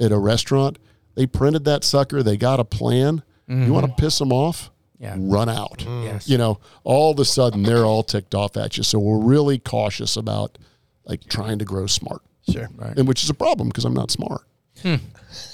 [0.00, 0.78] at a restaurant,
[1.14, 3.22] they printed that sucker, they got a plan.
[3.48, 4.00] You want to mm-hmm.
[4.00, 4.70] piss them off?
[4.98, 5.14] Yeah.
[5.18, 5.80] Run out.
[5.80, 6.04] Mm.
[6.04, 6.28] Yes.
[6.28, 8.82] You know, all of a sudden they're all ticked off at you.
[8.82, 10.56] So we're really cautious about
[11.04, 12.22] like trying to grow smart.
[12.48, 12.68] Sure.
[12.76, 12.96] Right.
[12.96, 14.42] And which is a problem because I'm not smart.
[14.80, 14.94] Hmm.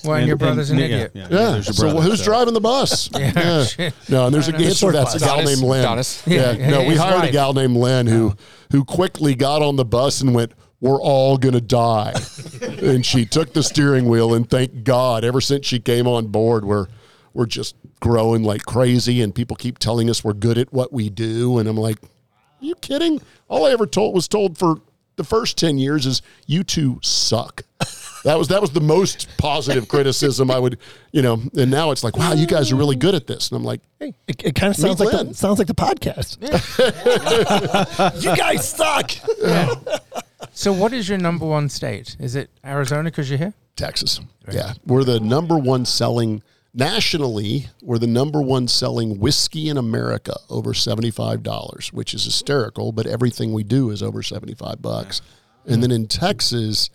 [0.05, 1.13] Well, and your brother's an yeah, idiot.
[1.15, 1.29] Yeah, Yeah.
[1.29, 3.11] there's your so brother, who's so- driving the bus?
[3.19, 3.65] yeah.
[4.09, 4.67] No, and there's a I know.
[4.67, 4.93] answer.
[4.93, 5.29] That's a bus.
[5.29, 5.85] gal named Lynn.
[5.85, 6.27] Donnis.
[6.27, 6.53] Yeah.
[6.53, 7.33] Yeah, No, we his hired a wife.
[7.33, 8.35] gal named Lynn who
[8.71, 12.15] who quickly got on the bus and went, "We're all gonna die,"
[12.63, 14.35] and she took the steering wheel.
[14.35, 16.87] And thank God, ever since she came on board, we're
[17.35, 21.09] we're just growing like crazy, and people keep telling us we're good at what we
[21.09, 23.21] do, and I'm like, are you kidding?
[23.49, 24.81] All I ever told was told for
[25.17, 27.63] the first ten years is you two suck.
[28.25, 30.79] That was that was the most positive criticism I would,
[31.13, 31.41] you know.
[31.57, 33.81] And now it's like, wow, you guys are really good at this, and I'm like,
[34.01, 36.39] Hey, it, it kind of sounds like the, sounds like the podcast.
[38.23, 39.13] you guys suck.
[40.53, 42.17] So, what is your number one state?
[42.21, 43.55] Is it Arizona because you're here?
[43.77, 44.21] Texas.
[44.53, 46.43] Yeah, we're the number one selling
[46.75, 47.69] nationally.
[47.83, 52.93] We're the number one selling whiskey in America over seventy five dollars, which is hysterical.
[52.93, 55.23] But everything we do is over seventy five bucks.
[55.67, 56.89] And then in Texas,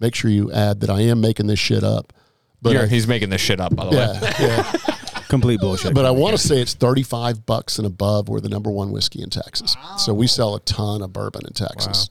[0.00, 2.12] make sure you add that I am making this shit up.
[2.60, 4.18] But You're- I, he's making this shit up, by the way.
[4.40, 4.96] yeah, yeah.
[5.28, 5.94] Complete bullshit.
[5.94, 8.28] But I want to say it's thirty five bucks and above.
[8.28, 9.76] We're the number one whiskey in Texas.
[9.98, 12.10] So we sell a ton of bourbon in Texas.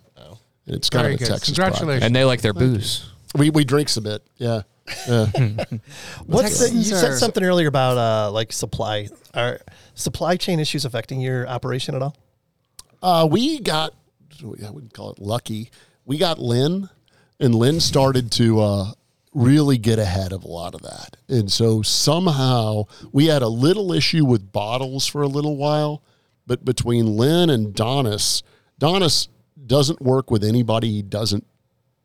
[0.65, 1.31] And it's kind Very of a good.
[1.31, 1.55] Texas.
[1.55, 1.77] product.
[1.77, 2.05] Congratulations.
[2.05, 3.09] And they like their booze.
[3.35, 4.23] We we drinks a bit.
[4.37, 4.61] Yeah.
[5.07, 5.25] Yeah.
[6.25, 9.59] What's the, you said something earlier about uh, like supply are
[9.95, 12.15] supply chain issues affecting your operation at all?
[13.01, 13.93] Uh, we got,
[14.41, 15.71] I wouldn't call it lucky.
[16.05, 16.89] We got Lynn,
[17.39, 18.91] and Lynn started to uh,
[19.33, 21.17] really get ahead of a lot of that.
[21.27, 26.03] And so somehow we had a little issue with bottles for a little while,
[26.45, 28.43] but between Lynn and Donnis,
[28.79, 29.27] Donnis
[29.65, 31.45] doesn't work with anybody he doesn't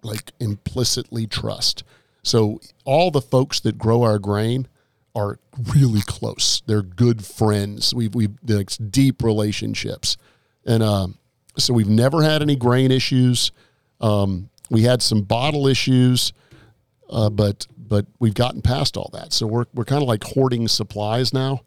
[0.02, 1.84] like implicitly trust.
[2.22, 4.68] So all the folks that grow our grain
[5.14, 5.38] are
[5.74, 6.62] really close.
[6.66, 7.94] They're good friends.
[7.94, 10.16] We've we've like deep relationships,
[10.64, 11.18] and um,
[11.56, 13.50] so we've never had any grain issues.
[14.00, 16.32] Um, we had some bottle issues,
[17.10, 19.32] uh, but but we've gotten past all that.
[19.32, 21.62] So we're we're kind of like hoarding supplies now.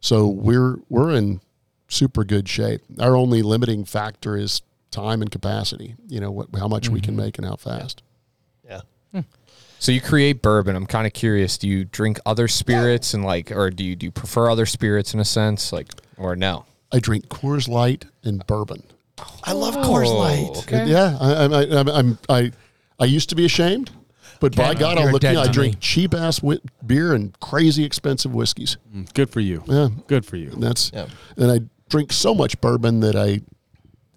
[0.00, 1.40] So we're we're in
[1.88, 2.82] super good shape.
[2.98, 5.96] Our only limiting factor is time and capacity.
[6.08, 8.02] You know what, how much we can make and how fast.
[8.64, 8.82] Yeah.
[9.78, 10.76] So you create bourbon.
[10.76, 11.58] I'm kind of curious.
[11.58, 15.12] Do you drink other spirits and like, or do you do you prefer other spirits
[15.12, 16.66] in a sense, like, or no?
[16.92, 18.84] I drink Coors Light and bourbon.
[19.42, 20.56] I love Coors Light.
[20.58, 20.86] Okay.
[20.86, 22.52] Yeah, I, I, I, I'm, I'm, I,
[23.00, 23.90] I used to be ashamed,
[24.42, 25.22] but by God, I'll look.
[25.22, 28.76] dead I drink cheap ass wi- beer and crazy expensive whiskeys.
[29.14, 29.62] Good for you.
[29.66, 30.50] Yeah, Good for you.
[30.50, 31.06] and that's Yeah.
[31.38, 33.40] and I drink so much bourbon that I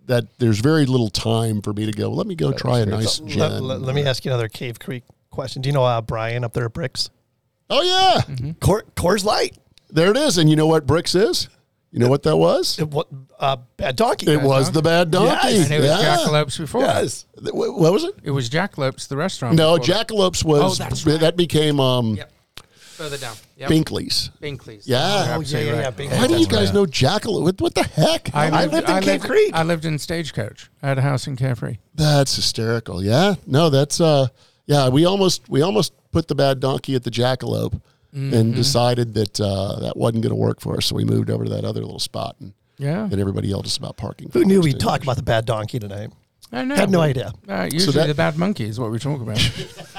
[0.07, 2.09] that there's very little time for me to go.
[2.11, 3.39] Let me go try a nice gin.
[3.39, 5.61] Let, let- let me ask you another Cave Creek question.
[5.61, 7.09] Do you know uh, Brian up there at Bricks?
[7.69, 8.51] oh yeah, Mm-hmm.
[8.59, 9.57] Cor- Coors Light.
[9.89, 10.37] there it is.
[10.37, 11.49] And you know what Bricks is?
[11.95, 12.77] You know what that was?
[12.77, 13.07] It, what,
[13.39, 14.29] uh, bad donkey.
[14.29, 15.47] It was the Bad Donkey.
[15.55, 15.63] Yes.
[15.65, 16.17] and it was Yeah.
[16.17, 16.81] Jackalopes before.
[16.81, 17.25] Yes.
[17.41, 18.15] Th- What was it?
[18.21, 19.55] It was Jackalopes, the restaurant.
[19.55, 19.95] No, before.
[19.95, 21.19] Jackalopes was Oh, right.
[21.21, 22.31] that became um, Yep.
[22.75, 23.35] Further down.
[23.57, 23.69] Yep.
[23.69, 24.29] Binkley's.
[24.41, 24.87] Binkley's.
[24.87, 24.97] Yeah.
[24.97, 25.95] You're Oh, yeah, absolutely yeah, yeah, right.
[25.97, 26.17] Binkley's.
[26.19, 26.73] Why do you guys right.
[26.73, 27.43] know Jackalope?
[27.43, 28.35] What, what the heck?
[28.35, 29.51] I lived in Cave Creek.
[29.53, 30.69] I lived in Stagecoach.
[30.83, 31.77] I had a house in Carefree.
[31.93, 33.01] That's hysterical.
[33.03, 33.35] Yeah.
[33.47, 34.27] No, that's uh
[34.65, 37.81] yeah, we almost we almost put the bad donkey at the jackalope
[38.15, 38.33] Mm-hmm.
[38.33, 41.43] and decided that uh, that wasn't going to work for us, so we moved over
[41.43, 43.03] to that other little spot and Yeah.
[43.03, 44.29] and everybody yelled us about parking.
[44.31, 46.11] Who knew we'd talk about the bad donkey tonight?
[46.51, 46.75] I know.
[46.75, 47.33] Had no idea.
[47.49, 49.39] Uh, usually that- the bad monkey is what we talk about.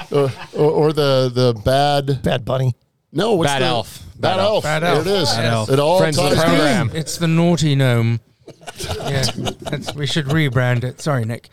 [0.11, 0.31] Or,
[0.71, 2.73] or the the bad Bad bunny.
[3.11, 4.01] no what's Bad the, elf.
[4.15, 5.05] bad, Bad elf Bad there elf.
[5.05, 5.69] it is Bad elf.
[5.69, 6.49] it all Friends of the ties in.
[6.49, 6.91] program.
[6.95, 8.19] it's the naughty gnome.
[8.79, 9.25] yeah,
[9.59, 11.01] that's, we should rebrand it.
[11.01, 11.49] Sorry, Nick.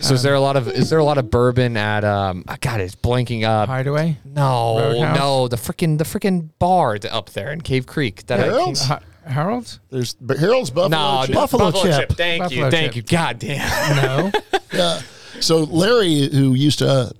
[0.00, 2.44] So is there a lot of is there a lot of bourbon at um?
[2.46, 3.68] I God, it's blanking up.
[3.68, 4.18] Hideaway.
[4.24, 5.18] No, Roadhouse?
[5.18, 8.26] no, the freaking the freaking bar th- up there in Cave Creek.
[8.26, 8.82] That Harold's?
[8.82, 9.80] I, Ha- Harold's?
[9.90, 11.34] There's but Harold's Buffalo no, Chip.
[11.34, 12.12] Buffalo chip.
[12.12, 12.96] Thank Buffalo you, thank chip.
[12.96, 13.02] you.
[13.16, 13.96] God damn.
[13.96, 14.32] No.
[14.72, 15.00] Yeah.
[15.40, 17.10] So Larry, who used to,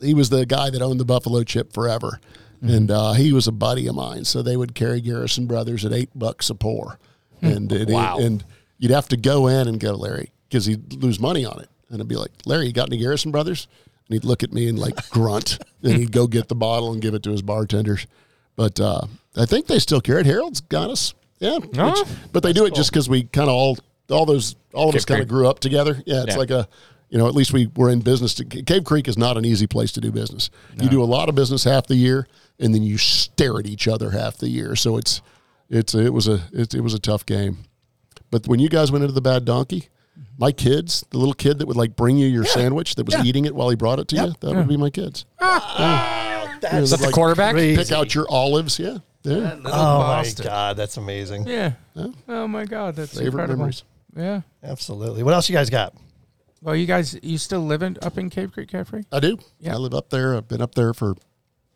[0.00, 2.20] he was the guy that owned the Buffalo Chip forever,
[2.60, 4.24] and uh, he was a buddy of mine.
[4.24, 6.98] So they would carry Garrison Brothers at eight bucks a pour,
[7.42, 8.18] and it, Wow.
[8.18, 8.44] and
[8.78, 12.00] you'd have to go in and go Larry because he'd lose money on it, and
[12.00, 13.68] I'd be like, Larry, you got any Garrison Brothers?
[14.08, 17.02] And he'd look at me and like grunt, and he'd go get the bottle and
[17.02, 18.06] give it to his bartenders.
[18.54, 19.02] But uh,
[19.36, 20.26] I think they still carry it.
[20.26, 21.58] Harold's got us, yeah.
[21.58, 24.94] which- but they do it just because we kind of all all those all of
[24.94, 26.00] us kind of grew up together.
[26.06, 26.36] Yeah, it's Yeah.
[26.38, 26.68] like a
[27.10, 28.34] you know at least we were in business.
[28.34, 30.50] To, Cave Creek is not an easy place to do business.
[30.80, 32.26] You do a lot of business half the year,
[32.60, 34.76] and then you stare at each other half the year.
[34.76, 35.20] So it's
[35.68, 37.58] it's it was a it, it was a tough game.
[38.30, 39.88] But when you guys went into the Bad Donkey,
[40.38, 43.24] my kids, the little kid that would like bring you your sandwich that was Yeah.
[43.24, 45.24] eating it while he brought it to you, that would be my kids.
[45.40, 46.56] Ah.
[46.60, 47.52] That's Is that the quarterback?
[47.52, 47.76] crazy.
[47.76, 49.56] Pick out your olives, yeah, yeah.
[49.66, 50.46] Oh bastard.
[50.46, 51.46] my god, that's amazing.
[51.46, 51.72] Yeah.
[52.28, 53.56] Oh my God, that's Favorite incredible.
[53.58, 53.82] memories.
[54.16, 54.40] Yeah.
[54.62, 55.22] Absolutely.
[55.22, 55.94] What else you guys got?
[56.62, 59.02] Well, you guys, you still live in, up in Cave Creek, Carefree?
[59.12, 59.38] I do.
[59.60, 59.74] Yeah.
[59.74, 60.34] I live up there.
[60.34, 61.14] I've been up there for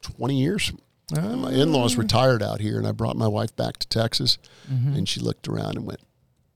[0.01, 0.73] twenty years.
[1.15, 4.39] And my in-laws retired out here, and I brought my wife back to Texas,
[4.73, 4.95] mm-hmm.
[4.95, 6.01] and she looked around and went,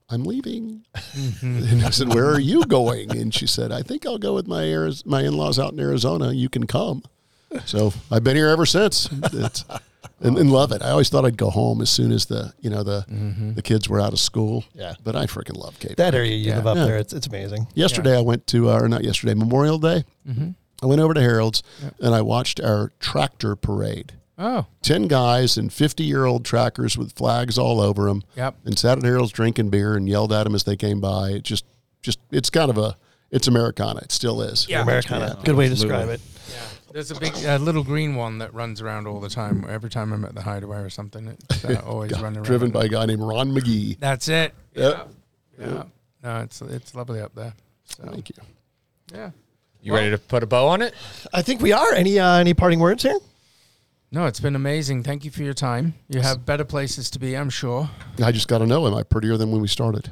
[0.09, 1.57] "I'm leaving." Mm-hmm.
[1.69, 4.47] and I said, "Where are you going?" And she said, "I think I'll go with
[4.47, 6.31] my Ariz- my in-laws out in Arizona.
[6.33, 7.03] You can come."
[7.65, 9.09] So I've been here ever since.
[9.31, 9.63] It's,
[10.21, 10.81] and, and love it.
[10.81, 13.53] I always thought I'd go home as soon as the you know the mm-hmm.
[13.53, 14.63] the kids were out of school.
[14.73, 14.93] Yeah.
[15.03, 15.95] but I freaking love Cape.
[15.97, 16.85] That area you live up Yeah.
[16.85, 17.67] there, it's, it's amazing.
[17.73, 20.03] Yesterday I went to, uh, or not yesterday, Memorial Day.
[20.27, 20.51] Mm-hmm.
[20.83, 21.63] I went over to Harold's
[21.99, 24.13] and I watched our tractor parade.
[24.37, 28.23] Oh, 10 guys and 50 year old trackers with flags all over them.
[28.35, 28.55] Yep.
[28.65, 31.29] And sat at Harold's drinking beer and yelled at them as they came by.
[31.31, 31.65] It just,
[32.01, 32.97] just, it's kind of a,
[33.31, 34.01] it's Americana.
[34.01, 34.67] It still is.
[34.67, 34.81] Yeah.
[34.81, 35.39] Americana.
[35.43, 36.19] Good way to describe it.
[36.91, 39.65] there's a big uh, little green one that runs around all the time.
[39.69, 42.45] Every time I'm at the hideaway or something, it's uh, always running around.
[42.45, 43.99] Driven by a guy named Ron McGee.
[43.99, 44.53] That's it.
[44.73, 45.09] Yep.
[45.59, 45.83] Yeah.
[46.23, 47.53] No, it's it's lovely up there.
[47.85, 48.35] So Thank you.
[49.13, 49.31] yeah.
[49.81, 50.93] You ready to put a bow on it?
[51.31, 51.93] I think we are.
[51.93, 53.19] Any uh, any parting words here?
[54.15, 55.03] No, it's been amazing.
[55.03, 55.93] Thank you for your time.
[56.07, 57.89] You have better places to be, I'm sure.
[58.23, 60.09] I just got to know, am I prettier than when we started?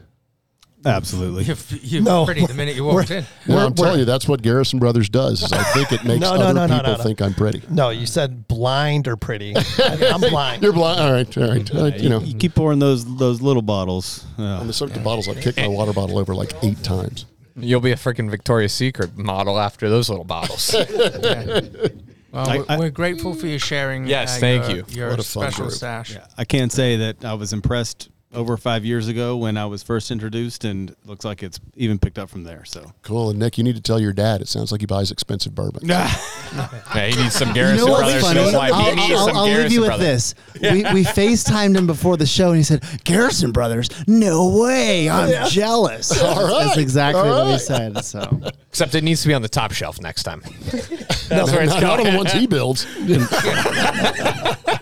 [0.85, 1.45] Absolutely.
[1.45, 2.25] You're, you're No.
[2.25, 3.23] pretty the minute you walked in.
[3.47, 5.41] No, We're- I'm telling we're- you, that's what Garrison Brothers does.
[5.41, 7.03] Is I think it makes No, no, other no, no, people no, no.
[7.03, 7.61] think I'm pretty.
[7.69, 9.55] No, you said blind or pretty.
[9.79, 10.61] I'm blind.
[10.63, 10.99] You're blind.
[10.99, 11.73] All right, all right.
[11.73, 14.25] Uh, you know, you keep pouring those those little bottles.
[14.37, 17.25] on Uh, the subject of bottles, I've kicked my water bottle over like eight times.
[17.55, 20.75] You'll be a freaking Victoria's Secret model after those little bottles.
[22.33, 24.07] Well, I- we're, I- we're grateful for you sharing.
[24.07, 24.85] Yes, uh, thank your, you.
[24.89, 25.75] Your What a fun special group.
[25.75, 26.17] stash.
[26.37, 30.11] I can't say that I was impressed over five years ago when I was first
[30.11, 32.65] introduced, and looks like it's even picked up from there.
[32.65, 33.29] So Cool.
[33.31, 34.41] And Nick, you need to tell your dad.
[34.41, 35.81] It sounds like he buys expensive bourbon.
[35.87, 38.21] yeah, he needs some Garrison You know what's Brothers.
[38.23, 38.39] funny?
[38.41, 40.33] His wife, I'll, I'll- I'll leave Garrison you with Brothers.
[40.33, 40.61] this.
[40.61, 45.09] We, we FaceTimed him before the show, and he said, "Garrison Brothers, no way!
[45.09, 48.03] I'm jealous." That's exactly All what he said.
[48.03, 48.39] So
[48.69, 50.41] Except it needs to be on the top shelf next time.
[50.71, 52.11] That's Not, where it's not on going.
[52.11, 52.85] the ones he builds.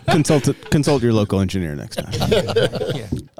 [0.07, 2.11] consult consult your local engineer next time.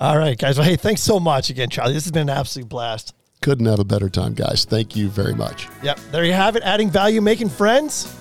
[0.02, 0.58] All right, guys.
[0.58, 1.94] Well, hey, thanks so much again, Charlie.
[1.94, 3.14] This has been an absolute blast.
[3.44, 4.66] Couldn't have a better time, guys.
[4.66, 5.68] Thank you very much.
[5.84, 6.64] Yep, there you have it.
[6.64, 8.12] Adding value, making friends.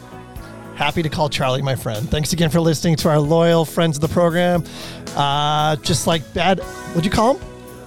[0.74, 2.06] Happy to call Charlie my friend.
[2.10, 4.62] Thanks again for listening to our loyal friends of the program.
[5.16, 7.46] Uh, just like bad, what'd you call him?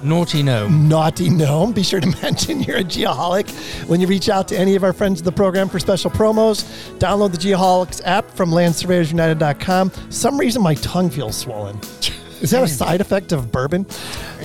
[0.09, 0.67] Naughty no.
[0.67, 1.71] Naughty gnome.
[1.71, 3.51] Be sure to mention you're a Geoholic
[3.87, 6.63] when you reach out to any of our friends of the program for special promos.
[6.97, 9.91] Download the Geoholics app from landsurveyorsunited.com.
[10.09, 11.79] Some reason my tongue feels swollen.
[12.43, 12.69] Is that a mm.
[12.69, 13.87] side effect of bourbon?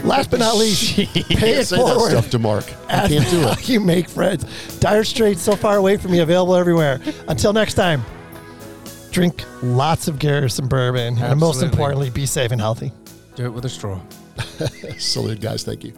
[0.05, 2.11] Last but not least, pay it Say that forward.
[2.11, 2.65] stuff to Mark.
[2.89, 3.69] I can't do it.
[3.69, 4.45] You make friends.
[4.79, 7.01] Dire Straits so far away from me, available everywhere.
[7.27, 8.05] Until next time,
[9.11, 11.67] drink lots of Garrison bourbon, and most Absolutely.
[11.67, 12.93] importantly, be safe and healthy.
[13.35, 14.01] Do it with a straw.
[14.99, 15.65] Salute, guys.
[15.65, 15.93] Thank you.